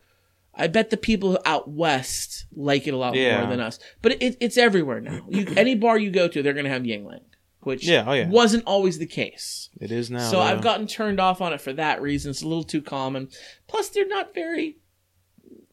I 0.55 0.67
bet 0.67 0.91
the 0.91 0.97
people 0.97 1.39
out 1.47 1.69
west 1.71 2.47
like 2.55 2.87
it 2.87 2.93
a 2.95 2.97
lot 2.97 3.15
Yeah. 3.15 3.41
more 3.41 3.51
than 3.51 3.61
us, 3.61 3.79
but 4.03 4.13
it, 4.23 4.37
it's 4.41 4.59
everywhere 4.59 5.01
now. 5.01 5.25
You, 5.29 5.47
any 5.57 5.75
bar 5.75 5.99
you 5.99 6.11
go 6.11 6.29
to, 6.29 6.43
they're 6.43 6.53
going 6.53 6.65
to 6.67 6.71
have 6.71 6.83
Yuengling, 6.83 7.23
which 7.61 7.87
Yeah, 7.87 8.05
oh 8.07 8.13
yeah. 8.13 8.29
wasn't 8.29 8.65
always 8.67 8.99
the 8.99 9.07
case. 9.07 9.71
It 9.81 9.91
is 9.91 10.11
now. 10.11 10.31
So 10.31 10.41
I've 10.41 10.61
gotten 10.61 10.87
turned 10.87 11.21
off 11.21 11.41
on 11.41 11.53
it 11.53 11.61
for 11.61 11.73
that 11.73 12.03
reason. 12.03 12.31
It's 12.31 12.43
a 12.43 12.47
little 12.49 12.65
too 12.65 12.83
common. 12.83 13.29
Plus, 13.67 13.89
they're 13.89 14.07
not 14.07 14.35
very. 14.35 14.77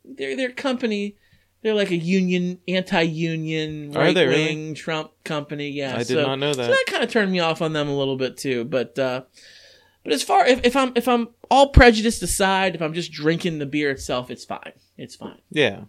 They're 0.05 0.35
their 0.37 0.51
company. 0.51 1.17
They're 1.61 1.73
like 1.75 1.91
a 1.91 1.97
union, 1.97 2.59
anti-union, 2.69 3.95
Are 3.97 4.13
they 4.13 4.27
really? 4.27 4.73
Trump 4.75 5.11
company. 5.25 5.69
Yeah, 5.69 5.93
I 5.95 5.97
did 5.99 6.07
so, 6.07 6.21
not 6.25 6.39
know 6.39 6.53
that. 6.53 6.55
So 6.55 6.61
that. 6.69 6.83
that 6.85 6.91
kind 6.91 7.03
of 7.03 7.11
turned 7.11 7.31
me 7.31 7.39
off 7.41 7.61
on 7.61 7.73
them 7.73 7.89
a 7.89 7.97
little 7.97 8.15
bit 8.15 8.37
too. 8.37 8.63
But 8.63 8.97
uh, 8.97 9.23
but 10.09 10.15
as 10.15 10.23
far 10.23 10.47
if, 10.47 10.59
if 10.65 10.75
I'm 10.75 10.91
if 10.95 11.07
I'm 11.07 11.27
all 11.51 11.69
prejudiced 11.69 12.23
aside, 12.23 12.73
if 12.73 12.81
I'm 12.81 12.95
just 12.95 13.11
drinking 13.11 13.59
the 13.59 13.67
beer 13.67 13.91
itself, 13.91 14.31
it's 14.31 14.43
fine. 14.43 14.71
It's 14.97 15.15
fine. 15.15 15.37
Yeah. 15.51 15.81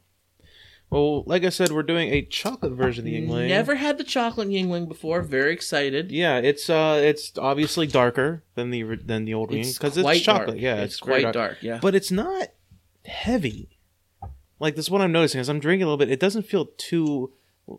Well, 0.91 1.23
like 1.25 1.43
I 1.43 1.49
said, 1.49 1.73
we're 1.73 1.85
doing 1.85 2.13
a 2.13 2.21
chocolate 2.21 2.73
version 2.73 3.07
of 3.07 3.13
the 3.13 3.19
Yuengling. 3.19 3.49
Never 3.49 3.77
had 3.77 3.97
the 3.97 4.05
chocolate 4.05 4.49
Yuengling 4.49 4.89
before. 4.89 5.23
Very 5.23 5.55
excited. 5.55 6.13
Yeah, 6.13 6.37
it's 6.37 6.69
uh, 6.69 7.01
it's 7.03 7.33
obviously 7.39 7.87
darker 7.87 8.45
than 8.57 8.69
the 8.69 8.83
than 8.83 9.25
the 9.25 9.33
old 9.33 9.53
Yuengling 9.53 9.73
because 9.73 9.97
it's, 9.97 10.21
chocolate. 10.21 10.49
dark. 10.49 10.61
Yeah, 10.61 10.83
it's, 10.83 10.97
it's, 10.97 11.01
quite 11.01 11.33
dark. 11.33 11.57
Yeah. 11.63 11.79
but 11.81 11.95
it's 11.95 12.11
not 12.11 12.49
heavy. 13.07 13.79
Like 14.59 14.77
this, 14.77 14.85
is 14.85 14.91
what 14.91 15.01
I'm 15.01 15.13
noticing 15.13 15.41
as 15.41 15.49
I'm 15.49 15.61
drinking 15.61 15.85
a 15.85 15.87
little 15.87 15.97
bit. 15.97 16.11
It 16.11 16.21
doesn't 16.21 16.43
feel 16.43 16.67
too 16.77 17.33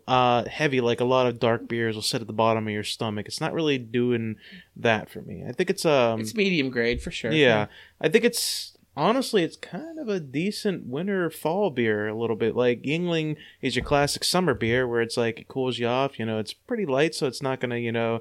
uh 0.08 0.44
heavy 0.48 0.80
like 0.80 1.00
a 1.00 1.04
lot 1.04 1.26
of 1.26 1.38
dark 1.38 1.68
beers 1.68 1.94
will 1.94 2.02
sit 2.02 2.20
at 2.20 2.26
the 2.26 2.32
bottom 2.32 2.66
of 2.66 2.72
your 2.72 2.84
stomach. 2.84 3.26
It's 3.26 3.40
not 3.40 3.52
really 3.52 3.78
doing 3.78 4.36
that 4.76 5.10
for 5.10 5.20
me. 5.22 5.44
I 5.46 5.52
think 5.52 5.70
it's 5.70 5.84
um, 5.84 6.20
it's 6.20 6.34
medium 6.34 6.70
grade 6.70 7.02
for 7.02 7.10
sure. 7.10 7.32
yeah, 7.32 7.66
I 8.00 8.08
think 8.08 8.24
it's 8.24 8.76
honestly 8.96 9.42
it's 9.42 9.56
kind 9.56 9.98
of 9.98 10.08
a 10.08 10.20
decent 10.20 10.86
winter 10.86 11.30
fall 11.30 11.70
beer 11.70 12.08
a 12.08 12.14
little 12.14 12.36
bit. 12.36 12.54
Like 12.54 12.82
Yuengling 12.82 13.36
is 13.60 13.74
your 13.76 13.84
classic 13.84 14.22
summer 14.24 14.54
beer 14.54 14.86
where 14.86 15.00
it's 15.02 15.16
like 15.16 15.40
it 15.40 15.48
cools 15.48 15.78
you 15.78 15.86
off. 15.86 16.18
You 16.18 16.26
know, 16.26 16.38
it's 16.38 16.52
pretty 16.52 16.86
light, 16.86 17.14
so 17.14 17.26
it's 17.26 17.42
not 17.42 17.60
gonna 17.60 17.78
you 17.78 17.92
know 17.92 18.20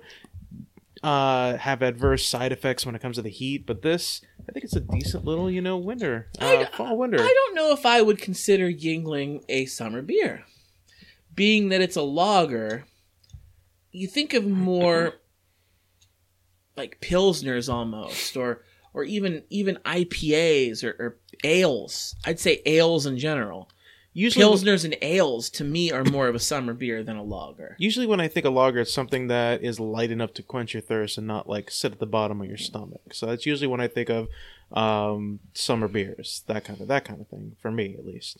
uh 1.03 1.57
have 1.57 1.81
adverse 1.81 2.25
side 2.27 2.51
effects 2.51 2.86
when 2.86 2.93
it 2.95 3.01
comes 3.01 3.15
to 3.15 3.21
the 3.21 3.29
heat. 3.29 3.65
But 3.65 3.81
this, 3.81 4.21
I 4.47 4.51
think 4.51 4.63
it's 4.63 4.75
a 4.75 4.79
decent 4.81 5.25
little 5.25 5.49
you 5.49 5.62
know 5.62 5.77
winter 5.77 6.27
I- 6.39 6.57
uh, 6.57 6.65
fall 6.75 6.97
winter. 6.97 7.17
I 7.19 7.27
don't 7.34 7.55
know 7.55 7.71
if 7.73 7.86
I 7.86 8.01
would 8.01 8.19
consider 8.19 8.71
Yuengling 8.71 9.43
a 9.49 9.65
summer 9.65 10.01
beer. 10.01 10.43
Being 11.34 11.70
that 11.70 11.82
it's 11.82 11.96
a 11.96 12.02
lager, 12.02 12.86
you 13.91 14.08
think 14.08 14.34
of 14.34 14.46
more 14.46 15.13
like 16.78 17.00
pilsners 17.02 17.72
almost, 17.72 18.36
or 18.38 18.63
or 18.94 19.04
even 19.04 19.44
even 19.50 19.78
IPAs 19.86 20.84
or, 20.84 20.96
or 21.00 21.17
ales. 21.44 22.15
I'd 22.26 22.39
say 22.39 22.62
ales 22.65 23.06
in 23.06 23.17
general. 23.17 23.70
Usually, 24.13 24.44
Pilsners 24.44 24.84
and 24.84 24.98
ales 25.02 25.50
to 25.52 25.63
me 25.63 25.89
are 25.89 26.04
more 26.04 26.28
of 26.28 26.36
a 26.36 26.39
summer 26.39 26.74
beer 26.74 27.02
than 27.02 27.15
a 27.15 27.24
lager. 27.24 27.78
usually 27.80 28.06
when 28.06 28.20
I 28.20 28.28
think 28.28 28.46
of 28.46 28.54
lager, 28.54 28.80
it's 28.80 28.94
something 28.94 29.28
that 29.28 29.63
is 29.63 29.80
light 29.80 30.12
enough 30.12 30.34
to 30.34 30.44
quench 30.44 30.74
your 30.74 30.82
thirst 30.82 31.17
and 31.17 31.26
not 31.26 31.48
like 31.48 31.72
sit 31.72 31.94
at 31.94 32.00
the 32.00 32.06
bottom 32.06 32.41
of 32.41 32.48
your 32.48 32.58
stomach. 32.58 33.13
So 33.13 33.28
that's 33.28 33.46
usually 33.46 33.67
when 33.67 33.80
I 33.80 33.88
think 33.88 34.10
of 34.10 34.28
um, 34.74 35.39
summer 35.54 35.88
beers, 35.88 36.44
that 36.48 36.65
kind 36.65 36.82
of 36.82 36.89
that 36.89 37.06
kind 37.06 37.22
of 37.22 37.28
thing 37.30 37.56
for 37.62 37.72
me 37.72 37.96
at 37.98 38.06
least. 38.06 38.39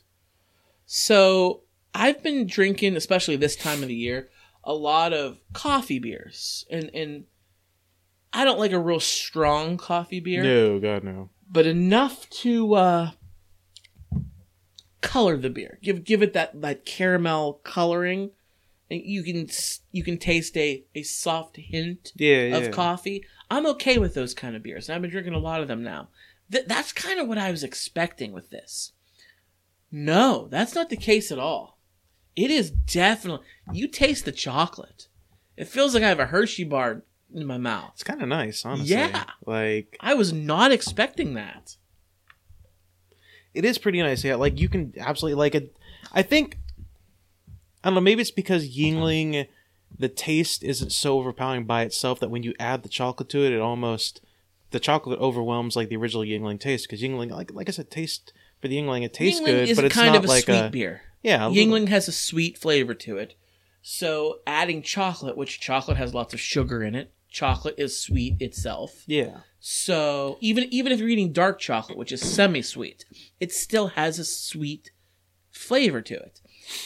So 0.86 1.62
I've 1.94 2.24
been 2.24 2.48
drinking, 2.48 2.96
especially 2.96 3.36
this 3.36 3.56
time 3.56 3.82
of 3.82 3.88
the 3.90 3.96
year, 3.96 4.30
a 4.64 4.74
lot 4.74 5.12
of 5.14 5.40
coffee 5.54 6.00
beers, 6.00 6.66
and 6.70 6.90
and 6.94 7.26
I 8.34 8.46
don't 8.46 8.60
like 8.60 8.72
a 8.72 8.80
real 8.80 9.00
strong 9.00 9.78
coffee 9.78 10.20
beer, 10.22 10.42
No, 10.44 10.80
God 10.80 11.04
no. 11.04 11.30
but 11.52 11.66
enough 11.68 12.30
to 12.30 12.74
uh, 12.76 13.12
color 15.02 15.38
the 15.38 15.50
beer, 15.50 15.80
give 15.82 16.04
give 16.04 16.22
it 16.22 16.34
that 16.34 16.62
that 16.62 16.86
caramel 16.86 17.60
coloring, 17.64 18.32
and 18.90 19.02
you 19.04 19.24
can 19.24 19.48
you 19.92 20.04
can 20.04 20.18
taste 20.18 20.56
a 20.58 20.86
a 20.96 21.04
soft 21.04 21.58
hint 21.58 22.12
Yeah, 22.16 22.44
yeah. 22.44 22.58
of 22.58 22.72
coffee. 22.72 23.26
I'm 23.50 23.66
okay 23.68 23.98
with 23.98 24.14
those 24.14 24.34
kind 24.34 24.56
of 24.56 24.64
beers. 24.64 24.88
and 24.88 24.96
I've 24.96 25.02
been 25.02 25.12
drinking 25.12 25.34
a 25.34 25.38
lot 25.40 25.62
of 25.62 25.68
them 25.68 25.84
now. 25.84 26.08
Th- 26.52 26.66
that's 26.66 26.94
kind 26.94 27.20
of 27.20 27.28
what 27.28 27.38
I 27.38 27.52
was 27.52 27.64
expecting 27.64 28.32
with 28.32 28.50
this. 28.50 28.94
No, 29.92 30.48
that's 30.50 30.74
not 30.74 30.90
the 30.90 30.96
case 30.98 31.32
at 31.34 31.40
all. 31.40 31.71
It 32.36 32.50
is 32.52 32.72
definitely 32.72 33.46
you 33.72 33.88
taste 33.88 34.26
the 34.26 34.32
chocolate. 34.32 35.08
It 35.58 35.68
feels 35.68 35.94
like 35.94 36.04
I 36.04 36.10
have 36.10 36.20
a 36.20 36.28
Hershey 36.28 36.64
bar 36.64 37.04
in 37.34 37.46
my 37.46 37.58
mouth. 37.58 37.92
It's 37.94 38.04
kind 38.04 38.22
of 38.22 38.28
nice, 38.28 38.66
honestly. 38.66 38.96
Yeah. 38.96 39.26
Like 39.46 39.98
I 40.00 40.14
was 40.14 40.32
not 40.34 40.72
expecting 40.72 41.34
that. 41.36 41.76
it 43.54 43.66
is 43.66 43.78
pretty 43.78 44.02
nice. 44.02 44.24
Yeah, 44.24 44.36
like 44.36 44.60
you 44.60 44.70
can 44.70 44.94
absolutely 44.98 45.36
like 45.38 45.56
it. 45.56 45.76
I 46.14 46.22
think 46.22 46.58
I 47.84 47.90
don't 47.90 47.96
know. 47.96 48.02
Maybe 48.02 48.22
it's 48.22 48.32
because 48.32 48.76
Yuengling, 48.76 49.48
the 49.98 50.10
taste 50.10 50.64
isn't 50.64 50.92
so 50.92 51.18
overpowering 51.20 51.66
by 51.66 51.84
itself 51.84 52.20
that 52.20 52.30
when 52.30 52.44
you 52.44 52.54
add 52.60 52.84
the 52.84 52.90
chocolate 52.90 53.30
to 53.30 53.44
it, 53.46 53.52
it 53.52 53.60
almost 53.60 54.22
the 54.72 54.80
chocolate 54.80 55.20
overwhelms 55.20 55.76
like 55.76 55.90
the 55.90 55.98
original 55.98 56.24
Yuengling 56.24 56.60
taste. 56.60 56.88
Because 56.88 57.02
Yuengling, 57.02 57.32
like 57.32 57.54
like 57.54 57.68
I 57.68 57.72
said, 57.72 57.92
taste 57.92 58.32
for 58.62 58.68
the 58.68 58.78
Yuengling, 58.78 59.04
it 59.04 59.14
tastes 59.14 59.42
Yuengling 59.42 59.46
good, 59.68 59.76
but 59.76 59.86
it's 59.86 59.96
kind 59.96 60.14
not 60.14 60.24
of 60.24 60.26
a 60.26 60.28
like 60.28 60.46
sweet 60.46 60.58
a 60.60 60.70
beer. 60.70 61.02
Yeah. 61.22 61.50
Yuengling 61.50 61.88
has 61.90 62.08
a 62.08 62.12
sweet 62.12 62.58
flavor 62.58 62.94
to 62.96 63.18
it. 63.18 63.36
So 63.82 64.40
adding 64.46 64.82
chocolate, 64.82 65.38
which 65.38 65.60
chocolate 65.60 65.98
has 65.98 66.14
lots 66.14 66.34
of 66.34 66.40
sugar 66.40 66.84
in 66.84 66.94
it, 66.96 67.14
chocolate 67.30 67.76
is 67.78 68.00
sweet 68.00 68.36
itself. 68.40 69.04
Yeah, 69.08 69.40
So 69.60 70.38
even 70.42 70.66
even 70.72 70.92
if 70.92 71.00
you're 71.00 71.10
eating 71.10 71.32
dark 71.34 71.60
chocolate, 71.60 71.98
which 71.98 72.12
is 72.12 72.22
semi-sweet, 72.22 73.06
it 73.40 73.52
still 73.52 73.88
has 73.90 74.20
a 74.20 74.26
sweet 74.26 74.92
flavor 75.52 76.02
to 76.02 76.14
it. 76.16 76.42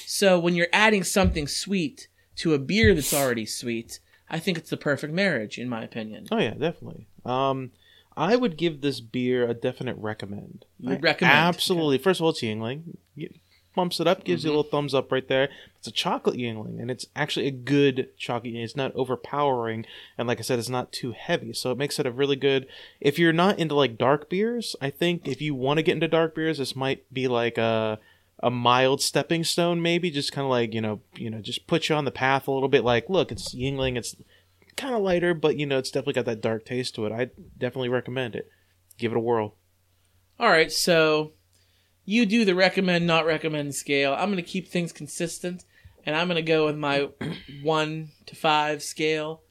So 0.05 0.39
when 0.39 0.55
you're 0.55 0.67
adding 0.71 1.03
something 1.03 1.47
sweet 1.47 2.07
to 2.37 2.53
a 2.53 2.59
beer 2.59 2.93
that's 2.95 3.13
already 3.13 3.45
sweet, 3.45 3.99
I 4.29 4.39
think 4.39 4.57
it's 4.57 4.69
the 4.69 4.77
perfect 4.77 5.13
marriage, 5.13 5.57
in 5.57 5.67
my 5.69 5.83
opinion. 5.83 6.27
oh 6.31 6.37
yeah, 6.39 6.53
definitely. 6.53 7.07
Um, 7.25 7.71
I 8.17 8.35
would 8.37 8.55
give 8.57 8.79
this 8.81 9.01
beer 9.01 9.47
a 9.47 9.53
definite 9.53 9.97
recommend. 9.97 10.65
You 10.79 10.93
I- 10.93 10.99
recommend, 10.99 11.35
Absolutely. 11.37 11.97
First 11.97 12.19
of 12.19 12.23
all, 12.23 12.29
it's 12.29 12.41
Yuengling. 12.41 12.95
Bumps 13.75 13.99
it 13.99 14.07
up, 14.07 14.23
gives 14.23 14.41
Mm-hmm. 14.41 14.47
you 14.47 14.53
a 14.53 14.55
little 14.57 14.71
thumbs 14.71 14.93
up 14.93 15.11
right 15.11 15.27
there. 15.27 15.49
It's 15.77 15.87
a 15.87 15.91
chocolate 15.91 16.37
Yuengling, 16.37 16.79
and 16.81 16.89
it's 16.89 17.05
actually 17.15 17.47
a 17.47 17.51
good 17.51 18.09
chocolate. 18.17 18.53
Yuengling. 18.53 18.63
It's 18.63 18.75
not 18.75 18.95
overpowering, 18.95 19.85
and 20.17 20.27
like 20.27 20.39
I 20.39 20.43
said, 20.43 20.59
it's 20.59 20.69
not 20.69 20.91
too 20.91 21.11
heavy, 21.11 21.53
so 21.53 21.71
it 21.71 21.77
makes 21.77 21.99
it 21.99 22.05
a 22.05 22.11
really 22.11 22.35
good. 22.37 22.67
If 23.01 23.19
you're 23.19 23.33
not 23.33 23.59
into 23.59 23.75
like 23.75 23.97
dark 23.97 24.29
beers, 24.29 24.75
I 24.81 24.89
think 24.89 25.27
if 25.27 25.41
you 25.41 25.53
want 25.53 25.77
to 25.77 25.83
get 25.83 25.93
into 25.93 26.07
dark 26.07 26.35
beers, 26.35 26.57
this 26.57 26.75
might 26.75 27.11
be 27.13 27.27
like 27.27 27.57
a 27.57 27.99
a 28.43 28.49
mild 28.51 29.01
stepping 29.01 29.43
stone, 29.43 29.81
maybe 29.81 30.11
just 30.11 30.31
kind 30.31 30.45
of 30.45 30.51
like 30.51 30.73
you 30.73 30.81
know, 30.81 31.01
you 31.15 31.29
know, 31.29 31.41
just 31.41 31.67
put 31.67 31.87
you 31.89 31.95
on 31.95 32.05
the 32.05 32.11
path 32.11 32.47
a 32.47 32.51
little 32.51 32.69
bit. 32.69 32.83
Like, 32.83 33.09
look, 33.09 33.31
it's 33.31 33.53
Yuengling, 33.55 33.97
it's 33.97 34.15
kind 34.75 34.93
of 34.95 35.01
lighter, 35.01 35.33
but 35.33 35.57
you 35.57 35.65
know, 35.65 35.77
it's 35.77 35.91
definitely 35.91 36.13
got 36.13 36.25
that 36.25 36.41
dark 36.41 36.65
taste 36.65 36.95
to 36.95 37.05
it. 37.05 37.11
I 37.11 37.29
definitely 37.57 37.89
recommend 37.89 38.35
it. 38.35 38.49
Give 38.97 39.11
it 39.11 39.17
a 39.17 39.21
whirl. 39.21 39.55
All 40.37 40.49
right, 40.49 40.69
so 40.71 41.31
you 42.05 42.25
do 42.25 42.45
the 42.45 42.55
recommend 42.55 43.05
not 43.07 43.25
recommend 43.25 43.75
scale. 43.75 44.13
I'm 44.13 44.31
going 44.31 44.43
to 44.43 44.49
keep 44.49 44.67
things 44.67 44.91
consistent, 44.91 45.65
and 46.05 46.15
I'm 46.15 46.27
going 46.27 46.35
to 46.35 46.41
go 46.41 46.65
with 46.65 46.77
my 46.77 47.09
one 47.63 48.09
to 48.27 48.35
five 48.35 48.83
scale, 48.83 49.41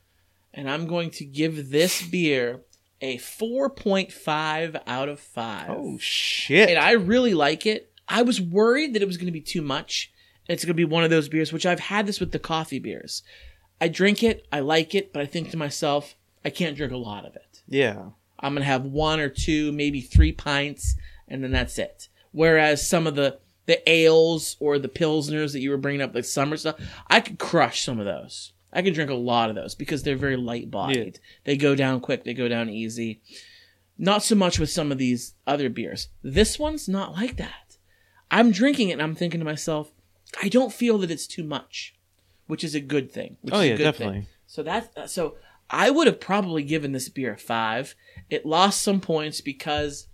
and 0.53 0.71
I'm 0.71 0.87
going 0.87 1.11
to 1.12 1.25
give 1.25 1.71
this 1.71 2.03
beer 2.03 2.62
a 3.01 3.19
4.5 3.19 4.81
out 4.87 5.09
of 5.09 5.21
five. 5.21 5.69
Oh 5.71 5.99
shit! 6.01 6.71
and 6.71 6.79
I 6.79 6.93
really 6.93 7.35
like 7.35 7.67
it. 7.67 7.93
I 8.09 8.23
was 8.23 8.40
worried 8.40 8.95
that 8.95 9.03
it 9.03 9.07
was 9.07 9.17
going 9.17 9.27
to 9.27 9.33
be 9.33 9.40
too 9.40 9.62
much. 9.62 10.12
It's 10.49 10.64
going 10.64 10.73
to 10.73 10.75
be 10.75 10.85
one 10.85 11.05
of 11.05 11.11
those 11.11 11.29
beers, 11.29 11.53
which 11.53 11.67
I've 11.67 11.81
had 11.81 12.07
this 12.07 12.21
with 12.21 12.33
the 12.33 12.38
coffee 12.38 12.79
beers. 12.79 13.23
I 13.81 13.88
drink 13.88 14.23
it, 14.23 14.47
I 14.53 14.61
like 14.61 14.95
it, 14.95 15.12
but 15.12 15.23
I 15.23 15.27
think 15.27 15.51
to 15.51 15.57
myself, 15.57 16.14
I 16.45 16.51
can't 16.51 16.77
drink 16.77 16.93
a 16.93 16.97
lot 16.99 17.25
of 17.25 17.35
it. 17.35 17.62
yeah, 17.67 18.11
I'm 18.38 18.53
going 18.53 18.62
to 18.62 18.67
have 18.67 18.85
one 18.85 19.21
or 19.21 19.29
two, 19.29 19.73
maybe 19.73 20.01
three 20.01 20.33
pints, 20.33 20.97
and 21.27 21.43
then 21.43 21.51
that's 21.51 21.79
it. 21.79 22.09
Whereas 22.35 22.87
some 22.87 23.07
of 23.07 23.14
the 23.14 23.38
the 23.66 23.88
ales 23.88 24.57
or 24.61 24.79
the 24.79 24.88
pilsners 24.88 25.53
that 25.53 25.61
you 25.61 25.70
were 25.70 25.79
bringing 25.79 26.03
up, 26.03 26.14
like 26.14 26.27
summer 26.27 26.57
stuff, 26.57 26.77
I 27.07 27.20
could 27.20 27.38
crush 27.38 27.83
some 27.83 27.99
of 27.99 28.05
those. 28.05 28.53
I 28.73 28.83
could 28.83 28.92
drink 28.92 29.09
a 29.11 29.14
lot 29.14 29.49
of 29.49 29.55
those 29.55 29.75
because 29.75 30.03
they're 30.03 30.16
very 30.16 30.37
light 30.37 30.70
bodied. 30.70 31.20
They 31.44 31.57
go 31.57 31.75
down 31.75 32.01
quick. 32.01 32.25
They 32.25 32.35
go 32.35 32.49
down 32.49 32.68
easy. 32.68 33.23
Not 33.97 34.25
so 34.25 34.35
much 34.35 34.59
with 34.59 34.68
some 34.68 34.90
of 34.90 34.99
these 34.99 35.35
other 35.47 35.70
beers. 35.70 36.09
This 36.23 36.59
one's 36.59 36.88
not 36.88 37.12
like 37.12 37.37
that. 37.37 37.77
I'm 38.31 38.51
drinking 38.51 38.88
it 38.88 38.94
and 38.94 39.03
I'm 39.03 39.14
thinking 39.14 39.40
to 39.40 39.44
myself, 39.47 39.92
I 40.42 40.49
don't 40.49 40.73
feel 40.73 40.99
that 40.99 41.11
it's 41.11 41.29
too 41.29 41.44
much, 41.44 41.94
which 42.49 42.64
is 42.64 42.75
a 42.75 42.81
good 42.81 43.12
thing. 43.12 43.37
Which 43.42 43.55
Oh, 43.55 43.61
yeah, 43.61 43.77
definitely. 43.77 44.23
Thing. 44.23 44.27
So 44.49 44.62
that's 44.64 45.12
so 45.12 45.37
I 45.70 45.90
would 45.90 46.09
have 46.09 46.20
probably 46.20 46.64
given 46.64 46.92
this 46.92 47.09
beer 47.09 47.35
a 47.35 47.38
five. 47.38 47.94
It 48.29 48.44
lost 48.44 48.83
some 48.83 49.01
points 49.01 49.40
because 49.40 50.09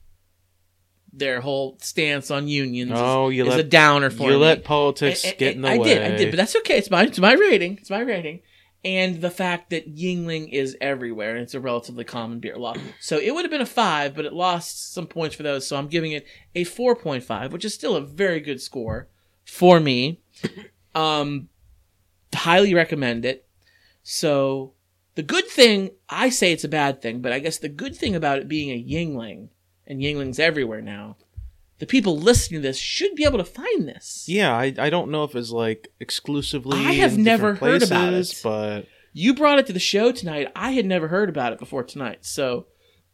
their 1.12 1.40
whole 1.40 1.76
stance 1.80 2.30
on 2.30 2.46
unions 2.48 2.92
Oh, 2.94 3.28
is, 3.30 3.36
you 3.36 3.42
is 3.44 3.50
let- 3.50 3.60
a 3.60 3.64
downer 3.64 4.10
for 4.10 4.24
you 4.30 4.36
me. 4.38 4.44
let 4.44 4.64
politics 4.64 5.24
And- 5.24 5.32
and- 5.32 5.38
get 5.38 5.56
in 5.56 5.62
the 5.62 5.68
I 5.68 5.78
way. 5.78 5.84
did, 5.88 6.02
I 6.02 6.16
did, 6.16 6.30
but 6.30 6.36
that's 6.36 6.56
okay. 6.56 6.78
It's 6.78 6.90
my 6.90 7.04
it's 7.04 7.18
my 7.18 7.32
rating. 7.32 7.78
It's 7.78 7.90
my 7.90 8.00
rating. 8.00 8.40
And 8.82 9.20
the 9.20 9.30
fact 9.30 9.70
that 9.70 9.94
Yuengling 9.94 10.50
is 10.52 10.74
everywhere 10.80 11.32
and 11.34 11.42
it's 11.42 11.52
a 11.52 11.60
relatively 11.60 12.04
common 12.04 12.38
beer 12.40 12.56
law. 12.56 12.74
So 12.98 13.18
it 13.18 13.34
would 13.34 13.44
have 13.44 13.50
been 13.50 13.60
a 13.60 13.66
five, 13.66 14.14
but 14.16 14.24
it 14.24 14.32
lost 14.32 14.94
some 14.94 15.06
points 15.06 15.34
for 15.36 15.42
those. 15.42 15.66
So 15.66 15.76
I'm 15.76 15.88
giving 15.88 16.12
it 16.12 16.24
a 16.54 16.64
4.5, 16.64 17.52
which 17.52 17.66
is 17.66 17.74
still 17.74 17.94
a 17.94 18.00
very 18.00 18.40
good 18.40 18.58
score 18.62 19.08
for 19.44 19.80
me. 19.80 20.20
Um, 20.94 21.50
highly 22.34 22.72
recommend 22.72 23.26
it. 23.26 23.46
So 24.02 24.72
the 25.14 25.22
good 25.22 25.46
thing, 25.48 25.90
I 26.08 26.30
say 26.30 26.52
it's 26.52 26.64
a 26.64 26.68
bad 26.68 27.02
thing, 27.02 27.20
but 27.20 27.32
I 27.32 27.38
guess 27.38 27.58
the 27.58 27.68
good 27.68 27.94
thing 27.94 28.14
about 28.16 28.38
it 28.38 28.48
being 28.48 28.70
a 28.70 28.82
Yuengling, 28.82 29.48
and 29.90 30.00
Yuengling's 30.00 30.38
everywhere 30.38 30.80
now, 30.80 31.16
the 31.80 31.86
people 31.86 32.16
listening 32.16 32.62
to 32.62 32.68
this 32.68 32.78
should 32.78 33.14
be 33.16 33.24
able 33.24 33.38
to 33.38 33.44
find 33.44 33.88
this. 33.88 34.24
Yeah, 34.28 34.54
I, 34.54 34.72
I 34.78 34.88
don't 34.88 35.10
know 35.10 35.24
if 35.24 35.34
it's 35.34 35.50
like 35.50 35.88
exclusively. 35.98 36.78
I 36.78 36.92
have 36.92 37.18
never 37.18 37.54
heard 37.54 37.82
about 37.82 38.10
places, 38.10 38.38
it. 38.38 38.42
but 38.44 38.86
You 39.12 39.34
brought 39.34 39.58
it 39.58 39.66
to 39.66 39.72
the 39.72 39.80
show 39.80 40.12
tonight. 40.12 40.52
I 40.54 40.70
had 40.72 40.86
never 40.86 41.08
heard 41.08 41.28
about 41.28 41.52
it 41.52 41.58
before 41.58 41.82
tonight. 41.82 42.18
So 42.20 42.66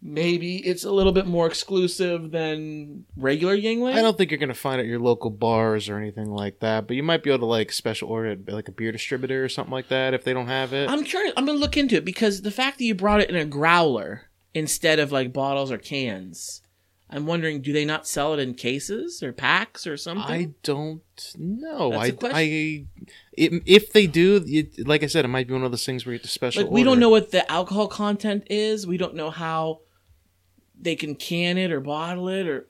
maybe 0.02 0.56
it's 0.58 0.84
a 0.84 0.90
little 0.90 1.12
bit 1.12 1.26
more 1.26 1.46
exclusive 1.46 2.30
than 2.30 3.06
regular 3.16 3.56
Yuengling. 3.56 3.94
I 3.94 4.02
don't 4.02 4.18
think 4.18 4.30
you're 4.30 4.38
gonna 4.38 4.52
find 4.52 4.78
it 4.78 4.84
at 4.84 4.90
your 4.90 5.00
local 5.00 5.30
bars 5.30 5.88
or 5.88 5.96
anything 5.96 6.30
like 6.30 6.60
that. 6.60 6.86
But 6.86 6.96
you 6.96 7.02
might 7.02 7.22
be 7.22 7.30
able 7.30 7.38
to 7.38 7.46
like 7.46 7.72
special 7.72 8.10
order 8.10 8.32
it, 8.32 8.52
like 8.52 8.68
a 8.68 8.72
beer 8.72 8.92
distributor 8.92 9.42
or 9.42 9.48
something 9.48 9.72
like 9.72 9.88
that 9.88 10.12
if 10.12 10.24
they 10.24 10.34
don't 10.34 10.48
have 10.48 10.74
it. 10.74 10.90
I'm 10.90 11.04
curious. 11.04 11.32
I'm 11.38 11.46
going 11.46 11.56
to 11.56 11.60
look 11.62 11.78
into 11.78 11.96
it 11.96 12.04
because 12.04 12.42
the 12.42 12.50
fact 12.50 12.76
that 12.78 12.84
you 12.84 12.94
brought 12.94 13.22
it 13.22 13.30
in 13.30 13.36
a 13.36 13.46
growler 13.46 14.28
instead 14.54 14.98
of 14.98 15.12
like 15.12 15.32
bottles 15.32 15.70
or 15.70 15.78
cans, 15.78 16.62
I'm 17.08 17.26
wondering 17.26 17.62
do 17.62 17.72
they 17.72 17.84
not 17.84 18.06
sell 18.06 18.34
it 18.34 18.40
in 18.40 18.54
cases 18.54 19.22
or 19.22 19.32
packs 19.32 19.86
or 19.86 19.96
something? 19.96 20.24
I 20.24 20.50
don't 20.62 21.02
know. 21.38 21.90
That's 21.90 22.02
I, 22.02 22.06
a 22.06 22.12
question. 22.12 22.36
I, 22.36 22.86
it, 23.32 23.62
if 23.64 23.92
they 23.92 24.06
do, 24.06 24.42
it, 24.44 24.86
like 24.86 25.02
I 25.02 25.06
said, 25.06 25.24
it 25.24 25.28
might 25.28 25.46
be 25.46 25.54
one 25.54 25.62
of 25.62 25.70
those 25.70 25.86
things 25.86 26.04
where 26.04 26.14
you 26.14 26.18
have 26.18 26.24
to 26.24 26.28
special. 26.28 26.64
like 26.64 26.72
we 26.72 26.82
don't 26.82 26.98
know 26.98 27.08
what 27.08 27.30
the 27.30 27.50
alcohol 27.50 27.86
content 27.86 28.44
is. 28.50 28.86
We 28.86 28.96
don't 28.96 29.14
know 29.14 29.30
how 29.30 29.80
they 30.78 30.96
can 30.96 31.14
can 31.14 31.58
it 31.58 31.72
or 31.72 31.80
bottle 31.80 32.28
it 32.28 32.46
or 32.46 32.66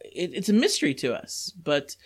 it, 0.00 0.32
it's 0.34 0.48
a 0.48 0.54
mystery 0.54 0.94
to 0.94 1.14
us. 1.14 1.52
But 1.62 1.96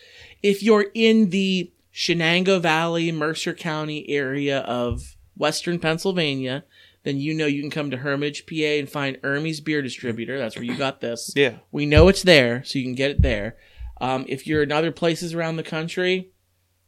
if 0.42 0.62
you're 0.62 0.86
in 0.94 1.30
the 1.30 1.72
Shenango 1.92 2.60
Valley, 2.60 3.10
Mercer 3.12 3.54
County 3.54 4.08
area 4.08 4.60
of 4.60 5.16
Western 5.36 5.78
Pennsylvania, 5.78 6.64
then 7.04 7.18
you 7.18 7.34
know 7.34 7.46
you 7.46 7.60
can 7.60 7.70
come 7.70 7.90
to 7.90 7.96
Hermitage, 7.96 8.46
PA, 8.46 8.54
and 8.54 8.88
find 8.88 9.16
Ermey's 9.22 9.60
Beer 9.60 9.82
Distributor. 9.82 10.38
That's 10.38 10.56
where 10.56 10.64
you 10.64 10.76
got 10.76 11.00
this. 11.00 11.32
Yeah, 11.34 11.56
We 11.72 11.86
know 11.86 12.08
it's 12.08 12.22
there, 12.22 12.62
so 12.64 12.78
you 12.78 12.84
can 12.84 12.94
get 12.94 13.10
it 13.10 13.22
there. 13.22 13.56
Um, 14.00 14.24
if 14.28 14.46
you're 14.46 14.62
in 14.62 14.72
other 14.72 14.92
places 14.92 15.34
around 15.34 15.56
the 15.56 15.62
country, 15.62 16.30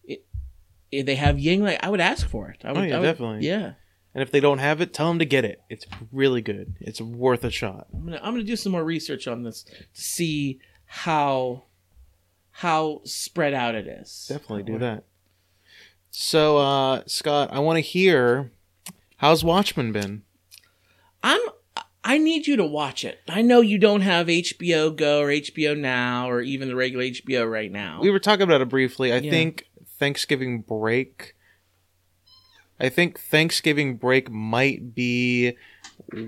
it, 0.05 0.25
if 0.91 1.07
they 1.07 1.15
have 1.17 1.37
Yuengling, 1.37 1.79
I 1.83 1.89
would 1.91 2.01
ask 2.01 2.29
for 2.29 2.49
it. 2.51 2.63
I 2.65 2.73
would, 2.73 2.79
Oh, 2.83 2.83
yeah, 2.87 2.99
would- 2.99 3.05
definitely. 3.07 3.47
Yeah. 3.47 3.73
and 4.15 4.23
if 4.23 4.31
they 4.31 4.41
don't 4.41 4.59
have 4.59 4.81
it, 4.81 4.93
tell 4.95 5.09
them 5.09 5.19
to 5.19 5.25
get 5.25 5.45
it. 5.45 5.61
It's 5.69 5.87
really 6.13 6.43
good. 6.43 6.77
It's 6.81 7.01
worth 7.01 7.45
a 7.45 7.51
shot. 7.51 7.87
I'm 7.93 8.05
gonna 8.05 8.21
I'm 8.23 8.33
gonna 8.35 8.45
do 8.45 8.57
some 8.57 8.73
more 8.73 8.85
research 8.85 9.27
on 9.29 9.43
this 9.43 9.63
to 9.65 9.73
see 9.93 10.61
how 10.87 11.65
how 12.51 13.01
spread 13.05 13.55
out 13.55 13.75
it 13.75 13.87
is. 13.89 14.27
Definitely 14.29 14.63
do 14.63 14.79
that. 14.79 15.05
So, 16.11 16.59
uh, 16.59 17.03
Scott, 17.07 17.49
I 17.53 17.59
want 17.59 17.77
to 17.79 17.81
hear 17.81 18.53
how's 19.19 19.45
Watchmen 19.45 19.93
been. 19.93 20.23
I'm 21.23 21.41
I 22.07 22.19
need 22.19 22.47
you 22.47 22.57
to 22.57 22.67
watch 22.67 23.03
it. 23.03 23.21
I 23.31 23.41
know 23.41 23.63
you 23.63 23.79
don't 23.79 24.03
have 24.03 24.27
HBO 24.27 24.95
Go 24.95 25.21
or 25.23 25.29
HBO 25.29 25.75
Now 25.79 26.29
or 26.29 26.43
even 26.43 26.69
the 26.69 26.77
regular 26.77 27.05
HBO 27.05 27.51
right 27.51 27.73
now. 27.73 27.99
We 28.03 28.11
were 28.11 28.19
talking 28.19 28.43
about 28.43 28.61
it 28.61 28.69
briefly. 28.69 29.11
I 29.11 29.19
Yeah. 29.19 29.31
think 29.31 29.65
Thanksgiving 29.99 30.61
break. 30.61 31.35
I 32.79 32.91
think 32.91 33.19
Thanksgiving 33.19 33.97
break 33.97 34.31
might 34.31 34.95
be 34.95 35.57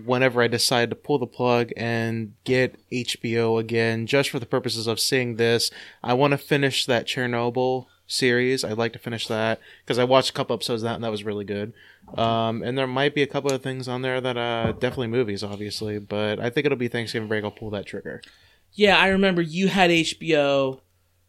whenever 0.05 0.41
I 0.41 0.47
decide 0.47 0.89
to 0.91 0.97
pull 0.97 1.19
the 1.19 1.27
plug 1.27 1.73
and 1.77 2.33
get 2.45 2.77
HBO 2.91 3.59
again, 3.61 4.07
just 4.07 4.31
for 4.31 4.39
the 4.39 4.47
purposes 4.47 4.87
of 4.87 4.99
seeing 4.99 5.37
this. 5.37 5.71
I 6.03 6.15
want 6.15 6.31
to 6.31 6.39
finish 6.39 6.87
that 6.87 7.07
Chernobyl 7.07 7.87
series. 8.07 8.65
I'd 8.65 8.79
like 8.79 8.93
to 8.93 8.99
finish 8.99 9.27
that 9.29 9.61
because 9.85 9.99
I 9.99 10.05
watched 10.05 10.31
a 10.31 10.33
couple 10.33 10.55
episodes 10.55 10.83
of 10.83 10.89
that 10.89 10.95
and 10.97 11.05
that 11.05 11.11
was 11.11 11.25
really 11.25 11.45
good. 11.45 11.73
Um, 12.17 12.63
and 12.63 12.79
there 12.79 12.87
might 12.87 13.15
be 13.15 13.23
a 13.23 13.27
couple 13.27 13.51
of 13.53 13.63
things 13.63 13.89
on 13.89 14.03
there 14.03 14.21
that 14.21 14.37
uh, 14.37 14.73
definitely 14.73 15.09
movies, 15.09 15.43
obviously, 15.43 15.99
but 15.99 16.39
I 16.39 16.51
think 16.51 16.67
it'll 16.67 16.79
be 16.79 16.89
Thanksgiving 16.89 17.29
break. 17.29 17.43
I'll 17.45 17.51
pull 17.51 17.71
that 17.71 17.87
trigger. 17.87 18.23
yeah, 18.75 18.97
I 18.99 19.09
remember 19.09 19.43
you 19.43 19.69
had 19.69 19.91
HBO 19.91 20.81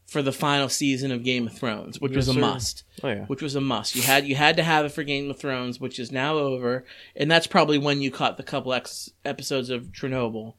for 0.06 0.22
the 0.22 0.32
final 0.32 0.70
season 0.70 1.12
of 1.12 1.24
Game 1.24 1.48
of 1.48 1.54
Thrones, 1.58 2.00
which 2.00 2.16
was 2.16 2.30
a 2.30 2.34
sir. 2.34 2.40
must. 2.40 2.84
Oh 3.04 3.10
yeah, 3.10 3.26
Which 3.26 3.42
was 3.42 3.56
a 3.56 3.62
must. 3.62 3.96
You 3.96 4.04
had 4.04 4.26
you 4.26 4.36
had 4.36 4.56
to 4.58 4.63
have 4.63 4.86
it 4.86 4.92
for 4.94 5.04
Game 5.04 5.30
of 5.30 5.38
Thrones, 5.38 5.80
which 5.82 6.00
is 6.00 6.12
now 6.13 6.38
over, 6.38 6.86
and 7.16 7.30
that's 7.30 7.48
probably 7.48 7.78
when 7.78 8.02
you 8.02 8.10
caught 8.12 8.38
the 8.38 8.44
couple 8.44 8.74
ex- 8.74 9.10
episodes 9.26 9.70
of 9.70 9.88
Chernobyl. 9.92 10.54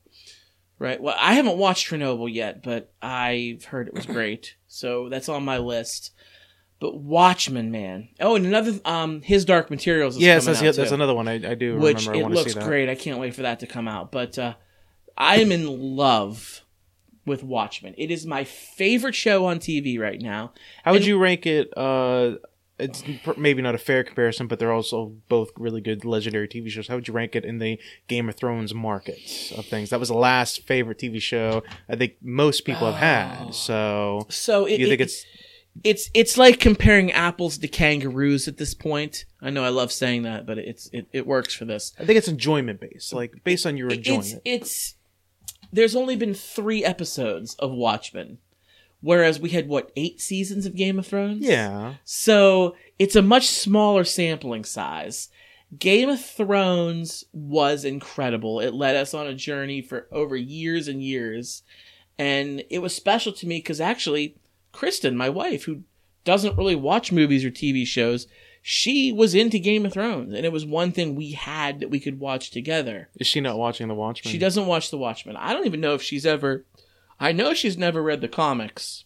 Right. 0.78 1.00
Well, 1.00 1.16
I 1.18 1.34
haven't 1.34 1.58
watched 1.58 1.90
Chernobyl 1.90 2.32
yet, 2.32 2.62
but 2.62 2.92
I've 3.02 3.64
heard 3.64 3.88
it 3.88 3.94
was 3.94 4.06
great. 4.16 4.54
So 4.68 5.08
that's 5.08 5.28
on 5.28 5.44
my 5.44 5.58
list. 5.58 6.12
But 6.80 6.96
Watchmen, 6.96 7.72
man. 7.72 8.08
Oh, 8.20 8.36
and 8.36 8.46
another 8.46 8.78
um 8.84 9.20
his 9.22 9.44
Dark 9.44 9.68
Materials 9.70 10.14
is 10.16 10.22
yes, 10.22 10.46
that's, 10.46 10.62
yeah, 10.62 10.70
that's 10.70 10.90
too, 10.90 10.94
another 10.94 11.14
one 11.14 11.26
I, 11.26 11.34
I 11.34 11.54
do 11.54 11.76
which 11.78 12.06
remember. 12.06 12.12
I 12.14 12.18
it 12.18 12.22
want 12.22 12.34
to 12.36 12.40
see 12.50 12.54
looks 12.54 12.66
great. 12.66 12.88
I 12.88 12.94
can't 12.94 13.18
wait 13.18 13.34
for 13.34 13.42
that 13.42 13.58
to 13.60 13.66
come 13.66 13.88
out. 13.88 14.12
But 14.12 14.38
uh 14.38 14.54
I 15.16 15.38
am 15.38 15.50
in 15.50 15.96
love 15.96 16.60
with 17.26 17.42
Watchmen. 17.42 17.94
It 17.98 18.12
is 18.12 18.24
my 18.24 18.44
favorite 18.44 19.16
show 19.16 19.46
on 19.46 19.58
TV 19.58 19.98
right 19.98 20.20
now. 20.20 20.52
How 20.84 20.92
would 20.92 20.98
And- 21.02 21.06
you 21.08 21.18
rank 21.18 21.44
it? 21.46 21.76
Uh, 21.76 22.36
it's 22.78 23.02
maybe 23.36 23.60
not 23.62 23.74
a 23.74 23.78
fair 23.78 24.04
comparison, 24.04 24.46
but 24.46 24.58
they're 24.58 24.72
also 24.72 25.12
both 25.28 25.50
really 25.56 25.80
good 25.80 26.04
legendary 26.04 26.46
TV 26.48 26.68
shows. 26.70 26.88
How 26.88 26.94
would 26.94 27.08
you 27.08 27.14
rank 27.14 27.34
it 27.34 27.44
in 27.44 27.58
the 27.58 27.78
Game 28.06 28.28
of 28.28 28.36
Thrones 28.36 28.72
market 28.74 29.18
of 29.56 29.66
things? 29.66 29.90
That 29.90 29.98
was 30.00 30.08
the 30.10 30.14
last 30.16 30.62
favorite 30.62 30.98
TV 30.98 31.20
show 31.20 31.62
I 31.88 31.96
think 31.96 32.14
most 32.22 32.64
people 32.64 32.90
have 32.92 32.94
Oh. 32.94 33.44
had. 33.44 33.54
So 33.54 34.26
So 34.28 34.66
it, 34.66 34.78
you 34.80 34.86
think 34.88 35.00
it- 35.00 35.04
it's 35.04 35.24
it's 35.84 36.10
it's 36.12 36.36
like 36.36 36.58
comparing 36.58 37.12
apples 37.12 37.56
to 37.58 37.68
kangaroos 37.68 38.48
at 38.48 38.56
this 38.56 38.74
point. 38.74 39.24
I 39.40 39.50
know 39.50 39.62
I 39.64 39.68
love 39.68 39.92
saying 39.92 40.22
that, 40.22 40.44
but 40.46 40.58
it's 40.58 40.88
it, 40.92 41.06
it 41.12 41.26
works 41.26 41.54
for 41.54 41.64
this. 41.66 41.92
I 42.00 42.04
think 42.04 42.16
it's 42.18 42.26
enjoyment 42.26 42.80
based, 42.80 43.12
like 43.12 43.44
based 43.44 43.64
on 43.66 43.76
your 43.76 43.88
It's 43.88 43.96
enjoyment. 43.98 44.42
it's 44.44 44.94
there's 45.72 45.94
only 45.94 46.16
been 46.16 46.34
three 46.34 46.84
episodes 46.84 47.54
of 47.56 47.70
Watchmen, 47.70 48.38
Whereas 49.00 49.38
we 49.38 49.50
had 49.50 49.68
what 49.68 49.92
eight 49.96 50.20
seasons 50.20 50.66
of 50.66 50.74
Game 50.74 50.98
of 50.98 51.06
Thrones. 51.06 51.44
Yeah. 51.44 51.94
So 52.04 52.74
it's 52.98 53.16
a 53.16 53.22
much 53.22 53.46
smaller 53.46 54.04
sampling 54.04 54.64
size. 54.64 55.28
Game 55.78 56.08
of 56.08 56.24
Thrones 56.24 57.24
was 57.32 57.84
incredible. 57.84 58.61
It 58.61 58.74
led 58.74 58.96
us 58.96 59.14
on 59.14 59.26
a 59.26 59.34
journey 59.34 59.82
for 59.82 60.08
over 60.11 60.34
years 60.34 60.88
and 60.88 61.02
years. 61.02 61.62
And 62.18 62.64
it 62.70 62.80
was 62.80 62.94
special 62.94 63.32
to 63.34 63.46
me 63.46 63.58
because 63.58 63.80
actually, 63.80 64.37
Kristen, 64.72 65.16
my 65.16 65.28
wife, 65.28 65.64
who 65.64 65.82
doesn't 66.24 66.56
really 66.56 66.74
watch 66.74 67.12
movies 67.12 67.44
or 67.44 67.50
TV 67.50 67.87
shows, 67.87 68.26
she 68.62 69.12
was 69.12 69.34
into 69.34 69.58
Game 69.58 69.87
of 69.87 69.92
Thrones. 69.92 70.34
And 70.34 70.44
it 70.44 70.52
was 70.52 70.66
one 70.66 70.90
thing 70.90 71.14
we 71.14 71.32
had 71.32 71.80
that 71.80 71.90
we 71.90 72.00
could 72.00 72.18
watch 72.18 72.50
together. 72.50 73.08
Is 73.16 73.26
she 73.26 73.40
not 73.40 73.58
watching 73.58 73.88
The 73.88 73.94
Watchmen? 73.94 74.32
She 74.32 74.38
doesn't 74.38 74.66
watch 74.66 74.90
The 74.90 74.98
Watchmen. 74.98 75.37
I 75.37 75.52
don't 75.52 75.66
even 75.66 75.80
know 75.80 75.94
if 75.94 76.02
she's 76.02 76.26
ever. 76.26 76.64
I 77.20 77.33
know 77.33 77.54
she's 77.54 77.76
never 77.76 78.02
read 78.02 78.20
the 78.20 78.28
comics, 78.28 79.04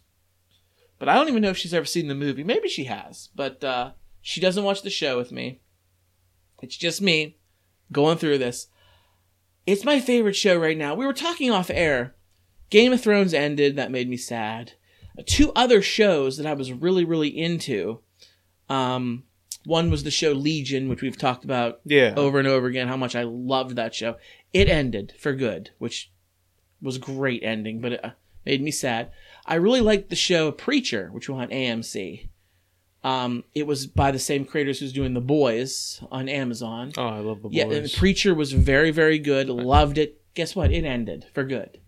but 0.99 1.09
I 1.09 1.15
don't 1.15 1.29
even 1.29 1.43
know 1.43 1.51
if 1.51 1.57
she's 1.57 1.75
ever 1.75 1.87
seen 1.87 2.09
the 2.09 2.15
movie. 2.15 2.45
Maybe 2.45 2.69
she 2.69 2.85
has, 2.85 3.31
but 3.35 3.63
uh, 3.65 3.93
she 4.21 4.41
doesn't 4.41 4.65
watch 4.65 4.83
the 4.83 4.91
show 4.91 5.17
with 5.17 5.33
me. 5.33 5.61
It's 6.63 6.77
just 6.77 7.01
me 7.03 7.39
going 7.91 8.19
through 8.19 8.39
this. 8.39 8.69
It's 9.67 9.85
my 9.85 10.01
favorite 10.01 10.37
show 10.37 10.59
right 10.59 10.77
now. 10.77 10.95
We 10.95 11.07
were 11.07 11.13
talking 11.13 11.51
off 11.51 11.71
air. 11.71 12.15
Game 12.71 12.93
of 12.93 13.01
Thrones 13.01 13.35
ended. 13.35 13.77
That 13.77 13.91
made 13.91 14.09
me 14.09 14.17
sad. 14.17 14.73
Two 15.27 15.53
other 15.55 15.83
shows 15.83 16.37
that 16.37 16.47
I 16.47 16.55
was 16.55 16.73
really, 16.73 17.05
really 17.05 17.29
into. 17.29 18.01
Um, 18.69 19.25
one 19.65 19.91
was 19.91 20.05
the 20.05 20.11
show 20.11 20.33
Legion, 20.33 20.89
which 20.89 21.03
we've 21.03 21.19
talked 21.19 21.45
about 21.45 21.81
Yeah. 21.85 22.15
over 22.17 22.39
and 22.39 22.49
over 22.49 22.67
again 22.67 22.89
how 22.89 22.97
much 22.97 23.15
I 23.15 23.23
loved 23.25 23.77
that 23.77 23.95
show. 23.95 24.17
It 24.53 24.69
ended 24.69 25.15
for 25.19 25.33
good, 25.35 25.71
which 25.79 26.11
was 26.83 26.97
a 26.97 27.01
great 27.01 27.43
ending, 27.43 27.81
but 27.81 27.93
it 27.93 28.05
uh, 28.05 28.11
made 28.45 28.63
me 28.63 28.71
sad. 28.71 29.11
I 29.47 29.55
really 29.55 29.81
liked 29.81 30.11
the 30.11 30.17
show 30.17 30.53
Preacher, 30.53 31.09
which 31.13 31.29
was 31.29 31.41
on 31.41 31.49
AMC. 31.49 32.29
Um, 33.05 33.45
it 33.55 33.67
was 33.67 33.87
by 33.87 34.13
the 34.13 34.19
same 34.19 34.45
creators 34.45 34.79
who's 34.79 34.93
doing 34.93 35.15
The 35.15 35.21
Boys 35.21 36.03
on 36.11 36.29
Amazon. 36.29 36.93
Oh, 36.97 37.07
I 37.07 37.19
love 37.19 37.43
the 37.43 37.49
boys. 37.49 37.55
Yeah, 37.55 37.65
and 37.65 37.93
Preacher 37.93 38.35
was 38.35 38.53
very, 38.53 38.91
very 38.91 39.19
good. 39.19 39.49
Loved 39.49 39.99
it. 39.99 40.21
Guess 40.35 40.55
what? 40.55 40.71
It 40.71 40.85
ended 40.85 41.27
for 41.35 41.45
good. 41.45 41.81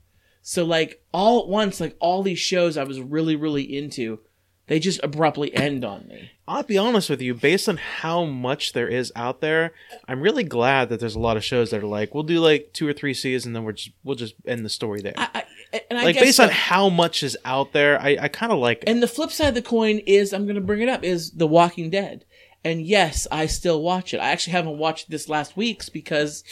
So 0.43 0.65
like 0.65 1.03
all 1.13 1.43
at 1.43 1.49
once, 1.49 1.81
like 1.81 1.97
all 2.01 2.23
these 2.23 2.39
shows 2.39 2.77
I 2.77 2.85
was 2.85 3.01
really, 3.01 3.37
really 3.37 3.63
into, 3.63 4.21
they 4.67 4.79
just 4.79 5.01
abruptly 5.03 5.55
end 5.55 5.85
on 5.85 6.07
me. 6.09 6.31
I'll 6.49 6.63
be 6.63 6.79
honest 6.79 7.11
with 7.11 7.21
you, 7.21 7.35
based 7.35 7.69
on 7.69 7.77
how 7.77 8.25
much 8.25 8.73
there 8.73 8.89
is 8.89 9.13
out 9.15 9.41
there, 9.41 9.73
I'm 10.09 10.21
really 10.21 10.45
glad 10.45 10.89
that 10.89 11.01
there's 11.01 11.15
a 11.15 11.21
lot 11.21 11.37
of 11.37 11.45
shows 11.45 11.71
that 11.71 11.83
are 11.83 11.87
like, 11.87 12.15
we'll 12.15 12.23
do 12.23 12.41
like 12.41 12.71
two 12.73 12.87
or 12.87 12.93
three 12.93 13.15
seasons, 13.15 13.47
and 13.47 13.57
then 13.57 13.65
we're 13.65 13.73
just 13.73 13.93
we'll 14.03 14.17
just 14.17 14.35
end 14.47 14.65
the 14.65 14.71
story 14.71 15.03
there. 15.03 15.15
I, 15.17 15.29
I 15.73 15.81
and 15.91 15.99
I 15.99 16.05
like 16.05 16.15
guess 16.15 16.25
based 16.25 16.41
on 16.41 16.51
how 16.51 16.89
much 16.89 17.23
is 17.23 17.37
out 17.45 17.73
there, 17.73 18.01
I, 18.01 18.17
I 18.21 18.29
kind 18.29 18.53
of 18.53 18.59
like 18.59 18.83
it. 18.83 18.89
And 18.89 19.03
the 19.03 19.09
flip 19.09 19.31
side 19.31 19.49
of 19.49 19.55
the 19.55 19.63
coin 19.63 19.99
is 20.07 20.33
I'm 20.33 20.45
going 20.45 20.55
to 20.55 20.61
bring 20.61 20.81
it 20.81 20.89
up 20.89 21.03
is 21.03 21.33
The 21.33 21.47
Walking 21.47 21.91
Dead. 21.91 22.25
And 22.63 22.81
yes, 22.81 23.27
I 23.31 23.47
still 23.47 23.83
watch 23.83 24.15
it. 24.15 24.19
I 24.19 24.31
actually 24.31 24.53
haven't 24.53 24.79
watched 24.79 25.11
this 25.11 25.29
last 25.29 25.57
week's 25.57 25.89
because 25.89 26.45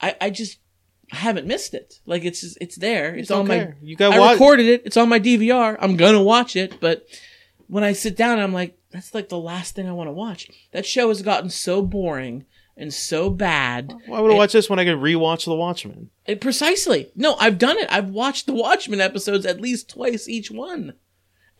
I 0.00 0.16
I 0.20 0.30
just 0.30 0.58
I 1.12 1.16
haven't 1.16 1.46
missed 1.46 1.74
it. 1.74 2.00
Like 2.06 2.24
it's 2.24 2.40
just, 2.42 2.58
it's 2.60 2.76
there. 2.76 3.14
It's 3.14 3.30
on 3.30 3.48
my. 3.48 3.74
You 3.80 3.96
got 3.96 4.12
I 4.12 4.18
watch. 4.18 4.32
recorded 4.34 4.66
it. 4.66 4.82
It's 4.84 4.96
on 4.96 5.08
my 5.08 5.20
DVR. 5.20 5.76
I'm 5.80 5.96
going 5.96 6.14
to 6.14 6.20
watch 6.20 6.56
it, 6.56 6.80
but 6.80 7.06
when 7.66 7.84
I 7.84 7.92
sit 7.92 8.16
down 8.16 8.38
I'm 8.38 8.52
like 8.52 8.78
that's 8.90 9.14
like 9.14 9.28
the 9.28 9.38
last 9.38 9.74
thing 9.74 9.88
I 9.88 9.92
want 9.92 10.08
to 10.08 10.12
watch. 10.12 10.50
That 10.72 10.86
show 10.86 11.08
has 11.08 11.22
gotten 11.22 11.50
so 11.50 11.82
boring 11.82 12.46
and 12.76 12.94
so 12.94 13.28
bad. 13.28 13.92
Why 14.06 14.20
would 14.20 14.32
I 14.32 14.36
watch 14.36 14.52
this 14.52 14.70
when 14.70 14.78
I 14.78 14.84
could 14.84 14.98
rewatch 14.98 15.44
The 15.44 15.54
Watchmen? 15.54 16.10
It, 16.26 16.40
precisely. 16.40 17.10
No, 17.14 17.34
I've 17.34 17.58
done 17.58 17.76
it. 17.76 17.88
I've 17.90 18.10
watched 18.10 18.46
the 18.46 18.54
Watchmen 18.54 19.00
episodes 19.00 19.44
at 19.44 19.60
least 19.60 19.90
twice 19.90 20.28
each 20.28 20.50
one. 20.50 20.94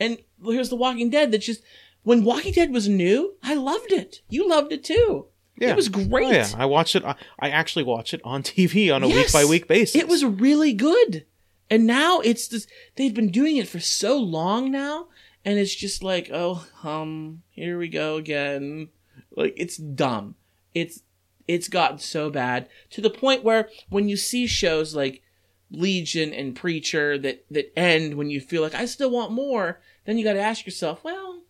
And 0.00 0.18
here's 0.42 0.70
The 0.70 0.76
Walking 0.76 1.10
Dead 1.10 1.32
that 1.32 1.38
just 1.38 1.62
when 2.02 2.24
Walking 2.24 2.52
Dead 2.52 2.72
was 2.72 2.88
new, 2.88 3.34
I 3.42 3.54
loved 3.54 3.92
it. 3.92 4.22
You 4.28 4.48
loved 4.48 4.72
it 4.72 4.84
too. 4.84 5.26
Yeah, 5.60 5.70
It 5.70 5.76
was 5.76 5.88
great. 5.88 6.26
Oh, 6.26 6.30
yeah, 6.30 6.48
I 6.56 6.66
watched 6.66 6.96
it. 6.96 7.04
I, 7.04 7.14
I 7.38 7.50
actually 7.50 7.84
watch 7.84 8.14
it 8.14 8.20
on 8.24 8.42
TV 8.44 8.94
on 8.94 9.02
a 9.02 9.08
week 9.08 9.32
by 9.32 9.44
week 9.44 9.68
basis. 9.68 9.96
It 9.96 10.08
was 10.08 10.24
really 10.24 10.72
good. 10.72 11.26
And 11.70 11.86
now 11.86 12.20
it's 12.20 12.48
just 12.48 12.68
they've 12.96 13.14
been 13.14 13.30
doing 13.30 13.56
it 13.58 13.68
for 13.68 13.80
so 13.80 14.16
long 14.16 14.70
now 14.70 15.08
and 15.44 15.58
it's 15.58 15.74
just 15.74 16.02
like, 16.02 16.30
oh, 16.32 16.66
um, 16.84 17.42
here 17.50 17.78
we 17.78 17.88
go 17.88 18.16
again. 18.16 18.88
Like 19.36 19.54
it's 19.56 19.76
dumb. 19.76 20.34
It's 20.74 21.02
it's 21.46 21.68
gotten 21.68 21.98
so 21.98 22.28
bad 22.28 22.68
to 22.90 23.00
the 23.00 23.10
point 23.10 23.44
where 23.44 23.68
when 23.88 24.08
you 24.08 24.16
see 24.16 24.46
shows 24.46 24.94
like 24.94 25.22
Legion 25.70 26.32
and 26.34 26.54
Preacher 26.54 27.18
that 27.18 27.44
that 27.50 27.72
end 27.78 28.14
when 28.14 28.30
you 28.30 28.40
feel 28.40 28.62
like 28.62 28.74
I 28.74 28.84
still 28.84 29.10
want 29.10 29.32
more, 29.32 29.80
then 30.04 30.18
you 30.18 30.24
got 30.24 30.34
to 30.34 30.40
ask 30.40 30.66
yourself, 30.66 31.02
well, 31.04 31.42